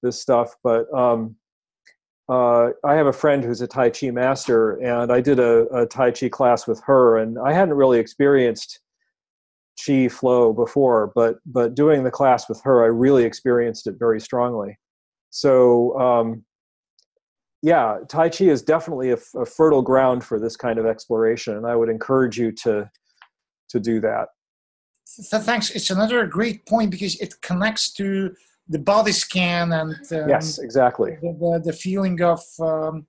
this 0.03 0.19
stuff 0.19 0.55
but 0.63 0.91
um 0.93 1.35
uh, 2.29 2.69
I 2.85 2.93
have 2.93 3.07
a 3.07 3.13
friend 3.13 3.43
who's 3.43 3.61
a 3.61 3.67
Tai 3.67 3.89
Chi 3.89 4.11
master, 4.11 4.73
and 4.83 5.11
I 5.11 5.19
did 5.19 5.39
a, 5.39 5.61
a 5.75 5.87
Tai 5.87 6.11
Chi 6.11 6.29
class 6.29 6.67
with 6.67 6.79
her, 6.85 7.17
and 7.17 7.39
I 7.39 7.53
hadn't 7.53 7.73
really 7.73 7.97
experienced 7.97 8.81
Chi 9.83 10.07
flow 10.09 10.53
before, 10.53 11.11
but 11.15 11.37
but 11.45 11.73
doing 11.73 12.03
the 12.03 12.11
class 12.11 12.47
with 12.47 12.61
her, 12.63 12.83
I 12.83 12.87
really 12.87 13.23
experienced 13.23 13.87
it 13.87 13.95
very 13.97 14.21
strongly. 14.21 14.77
So 15.31 15.99
um, 15.99 16.43
yeah, 17.63 17.97
Tai 18.07 18.29
Chi 18.29 18.45
is 18.45 18.61
definitely 18.61 19.11
a, 19.11 19.17
a, 19.35 19.45
fertile 19.45 19.81
ground 19.81 20.23
for 20.23 20.39
this 20.39 20.55
kind 20.55 20.77
of 20.79 20.85
exploration, 20.85 21.57
and 21.57 21.65
I 21.65 21.75
would 21.75 21.89
encourage 21.89 22.37
you 22.37 22.51
to 22.63 22.89
to 23.69 23.79
do 23.79 23.99
that. 24.01 24.27
So 25.09 25.39
thanks. 25.39 25.71
It's 25.71 25.89
another 25.89 26.25
great 26.27 26.65
point 26.65 26.91
because 26.91 27.19
it 27.19 27.41
connects 27.41 27.91
to 27.93 28.33
the 28.67 28.79
body 28.79 29.11
scan 29.11 29.71
and 29.71 29.95
um, 30.11 30.29
yes, 30.29 30.59
exactly 30.59 31.17
the, 31.21 31.33
the, 31.39 31.61
the 31.65 31.73
feeling 31.73 32.21
of 32.21 32.39
um, 32.59 33.07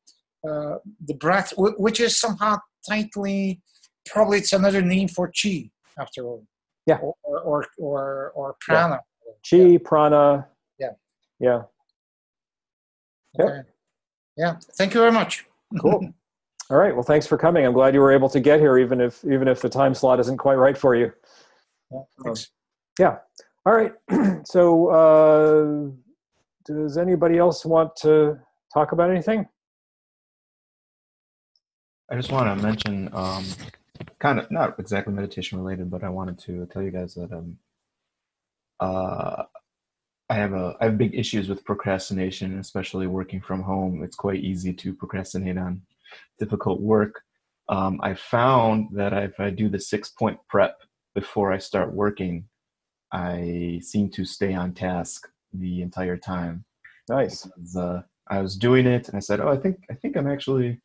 uh, 0.48 0.76
the 1.06 1.14
breath, 1.14 1.52
which 1.56 2.00
is 2.00 2.16
somehow 2.16 2.56
tightly 2.88 3.60
probably 4.06 4.38
it's 4.38 4.54
another 4.54 4.80
name 4.80 5.08
for 5.08 5.30
chi 5.30 5.70
after 5.98 6.24
all. 6.24 6.46
Yeah, 6.86 6.96
or 6.96 7.14
or 7.44 7.66
or, 7.78 8.32
or 8.34 8.56
prana. 8.60 9.00
Yeah. 9.26 9.58
Chi, 9.58 9.66
yeah. 9.72 9.78
prana. 9.84 10.48
Yeah. 10.78 10.90
Yeah. 11.38 11.62
Okay. 13.38 13.68
Yeah, 14.38 14.56
thank 14.78 14.94
you 14.94 15.00
very 15.00 15.12
much. 15.12 15.44
Cool. 15.78 16.12
All 16.70 16.76
right. 16.76 16.94
Well, 16.94 17.02
thanks 17.02 17.26
for 17.26 17.36
coming. 17.36 17.66
I'm 17.66 17.72
glad 17.72 17.94
you 17.94 18.00
were 18.00 18.12
able 18.12 18.28
to 18.28 18.40
get 18.40 18.60
here, 18.60 18.78
even 18.78 19.00
if 19.00 19.22
even 19.24 19.46
if 19.48 19.60
the 19.60 19.68
time 19.68 19.94
slot 19.94 20.20
isn't 20.20 20.38
quite 20.38 20.54
right 20.54 20.78
for 20.78 20.94
you. 20.94 21.12
Yeah. 21.90 22.00
Thanks. 22.22 22.50
Um, 23.00 23.06
yeah. 23.06 23.16
All 23.66 23.74
right. 23.74 23.92
so, 24.46 24.88
uh, 24.88 25.90
does 26.66 26.96
anybody 26.96 27.38
else 27.38 27.64
want 27.64 27.96
to 27.96 28.38
talk 28.72 28.92
about 28.92 29.10
anything? 29.10 29.46
I 32.10 32.16
just 32.16 32.32
want 32.32 32.58
to 32.58 32.66
mention, 32.66 33.08
um, 33.12 33.44
kind 34.18 34.38
of 34.38 34.50
not 34.50 34.78
exactly 34.78 35.12
meditation 35.12 35.58
related, 35.58 35.90
but 35.90 36.02
I 36.02 36.08
wanted 36.08 36.38
to 36.40 36.66
tell 36.72 36.82
you 36.82 36.90
guys 36.90 37.14
that 37.14 37.32
um, 37.32 37.58
uh, 38.80 39.44
I 40.28 40.34
have 40.34 40.52
a 40.52 40.76
I 40.80 40.86
have 40.86 40.98
big 40.98 41.14
issues 41.14 41.48
with 41.48 41.64
procrastination, 41.64 42.58
especially 42.58 43.06
working 43.06 43.40
from 43.40 43.62
home. 43.62 44.02
It's 44.02 44.16
quite 44.16 44.40
easy 44.40 44.72
to 44.74 44.94
procrastinate 44.94 45.58
on 45.58 45.82
difficult 46.38 46.80
work. 46.80 47.22
Um, 47.68 48.00
I 48.02 48.14
found 48.14 48.88
that 48.92 49.12
if 49.12 49.38
I 49.38 49.50
do 49.50 49.68
the 49.68 49.78
six 49.78 50.08
point 50.08 50.38
prep 50.48 50.80
before 51.14 51.52
I 51.52 51.58
start 51.58 51.92
working, 51.92 52.44
I 53.12 53.80
seem 53.82 54.10
to 54.10 54.24
stay 54.24 54.54
on 54.54 54.72
task 54.74 55.28
the 55.52 55.82
entire 55.82 56.16
time. 56.16 56.64
Nice. 57.08 57.44
Because, 57.44 57.76
uh, 57.76 58.02
I 58.30 58.40
was 58.40 58.56
doing 58.56 58.86
it, 58.86 59.08
and 59.08 59.16
I 59.16 59.20
said, 59.20 59.40
"Oh, 59.40 59.48
I 59.48 59.56
think 59.56 59.84
I 59.90 59.94
think 59.94 60.16
I'm 60.16 60.28
actually, 60.28 60.80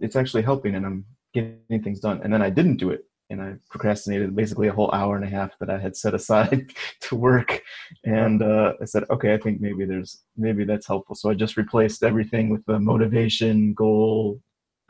it's 0.00 0.16
actually 0.16 0.42
helping, 0.42 0.74
and 0.74 0.84
I'm 0.84 1.06
getting 1.32 1.82
things 1.82 2.00
done." 2.00 2.20
And 2.22 2.32
then 2.32 2.42
I 2.42 2.50
didn't 2.50 2.78
do 2.78 2.90
it, 2.90 3.04
and 3.30 3.40
I 3.40 3.54
procrastinated 3.70 4.34
basically 4.34 4.66
a 4.68 4.72
whole 4.72 4.90
hour 4.92 5.14
and 5.16 5.24
a 5.24 5.28
half 5.28 5.56
that 5.60 5.70
I 5.70 5.78
had 5.78 5.96
set 5.96 6.12
aside 6.14 6.72
to 7.02 7.14
work. 7.14 7.62
And 8.04 8.42
uh, 8.42 8.74
I 8.82 8.84
said, 8.84 9.04
"Okay, 9.10 9.32
I 9.32 9.38
think 9.38 9.60
maybe 9.60 9.84
there's 9.84 10.24
maybe 10.36 10.64
that's 10.64 10.88
helpful." 10.88 11.14
So 11.14 11.30
I 11.30 11.34
just 11.34 11.56
replaced 11.56 12.02
everything 12.02 12.48
with 12.48 12.64
the 12.66 12.80
motivation, 12.80 13.72
goal, 13.74 14.40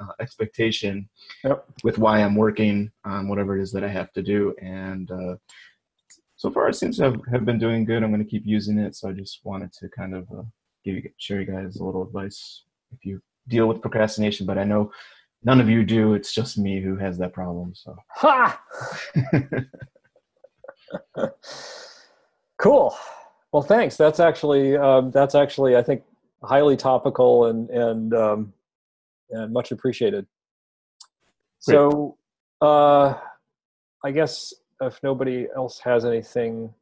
uh, 0.01 0.13
expectation, 0.21 1.09
yep. 1.45 1.65
with 1.85 1.99
why 1.99 2.23
I'm 2.23 2.35
working 2.35 2.91
on 3.05 3.29
whatever 3.29 3.59
it 3.59 3.63
is 3.63 3.73
that 3.73 3.85
I 3.85 3.89
have 3.89 4.13
to 4.13 4.23
do, 4.23 4.55
and 4.61 5.11
uh, 5.11 5.37
so 6.37 6.51
far 6.51 6.69
it 6.69 6.75
seems 6.77 6.99
to 6.99 7.05
have, 7.05 7.21
have 7.33 7.45
been 7.45 7.59
doing 7.59 7.85
good. 7.85 8.03
I'm 8.03 8.11
going 8.11 8.25
to 8.25 8.31
keep 8.31 8.47
using 8.47 8.79
it. 8.79 8.95
So 8.95 9.09
I 9.09 9.13
just 9.13 9.41
wanted 9.45 9.73
to 9.75 9.89
kind 9.89 10.15
of 10.15 10.31
uh, 10.31 10.43
give 10.85 10.97
you, 10.97 11.11
share 11.17 11.41
you 11.41 11.47
guys 11.47 11.77
a 11.77 11.85
little 11.85 12.03
advice 12.03 12.63
if 12.93 13.05
you 13.05 13.21
deal 13.49 13.67
with 13.67 13.81
procrastination, 13.81 14.47
but 14.47 14.59
I 14.59 14.65
know 14.65 14.93
none 15.45 15.61
of 15.61 15.69
you 15.69 15.85
do. 15.85 16.15
It's 16.15 16.33
just 16.35 16.59
me 16.59 16.81
who 16.81 16.97
has 16.97 17.19
that 17.19 17.33
problem. 17.33 17.75
So, 17.75 17.97
ha! 18.11 18.61
cool. 22.59 22.97
Well, 23.53 23.63
thanks. 23.63 23.97
That's 23.97 24.21
actually 24.21 24.77
um, 24.77 25.11
that's 25.11 25.35
actually 25.35 25.77
I 25.77 25.83
think 25.83 26.03
highly 26.43 26.77
topical 26.77 27.47
and 27.47 27.71
and 27.71 28.15
um, 28.15 28.53
and 29.31 29.53
much 29.53 29.73
appreciated. 29.73 30.27
Great. 31.67 31.75
So, 31.75 32.19
uh, 32.61 33.15
I 34.05 34.11
guess 34.11 34.55
if 34.81 35.03
nobody 35.03 35.47
else 35.55 35.81
has 35.81 36.05
anything, 36.05 36.73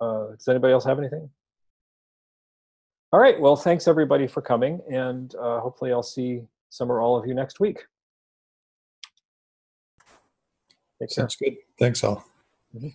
uh, 0.00 0.28
does 0.36 0.48
anybody 0.48 0.72
else 0.72 0.84
have 0.84 0.98
anything? 0.98 1.28
All 3.12 3.20
right. 3.20 3.40
Well, 3.40 3.56
thanks 3.56 3.88
everybody 3.88 4.26
for 4.26 4.42
coming, 4.42 4.80
and 4.90 5.34
uh, 5.36 5.60
hopefully 5.60 5.92
I'll 5.92 6.02
see 6.02 6.42
some 6.70 6.90
or 6.90 7.00
all 7.00 7.16
of 7.16 7.26
you 7.26 7.34
next 7.34 7.60
week. 7.60 7.84
Take 11.00 11.10
Sounds 11.10 11.36
care. 11.36 11.50
good. 11.50 11.58
Thanks 11.78 12.02
all. 12.04 12.24
Mm-hmm. 12.74 12.88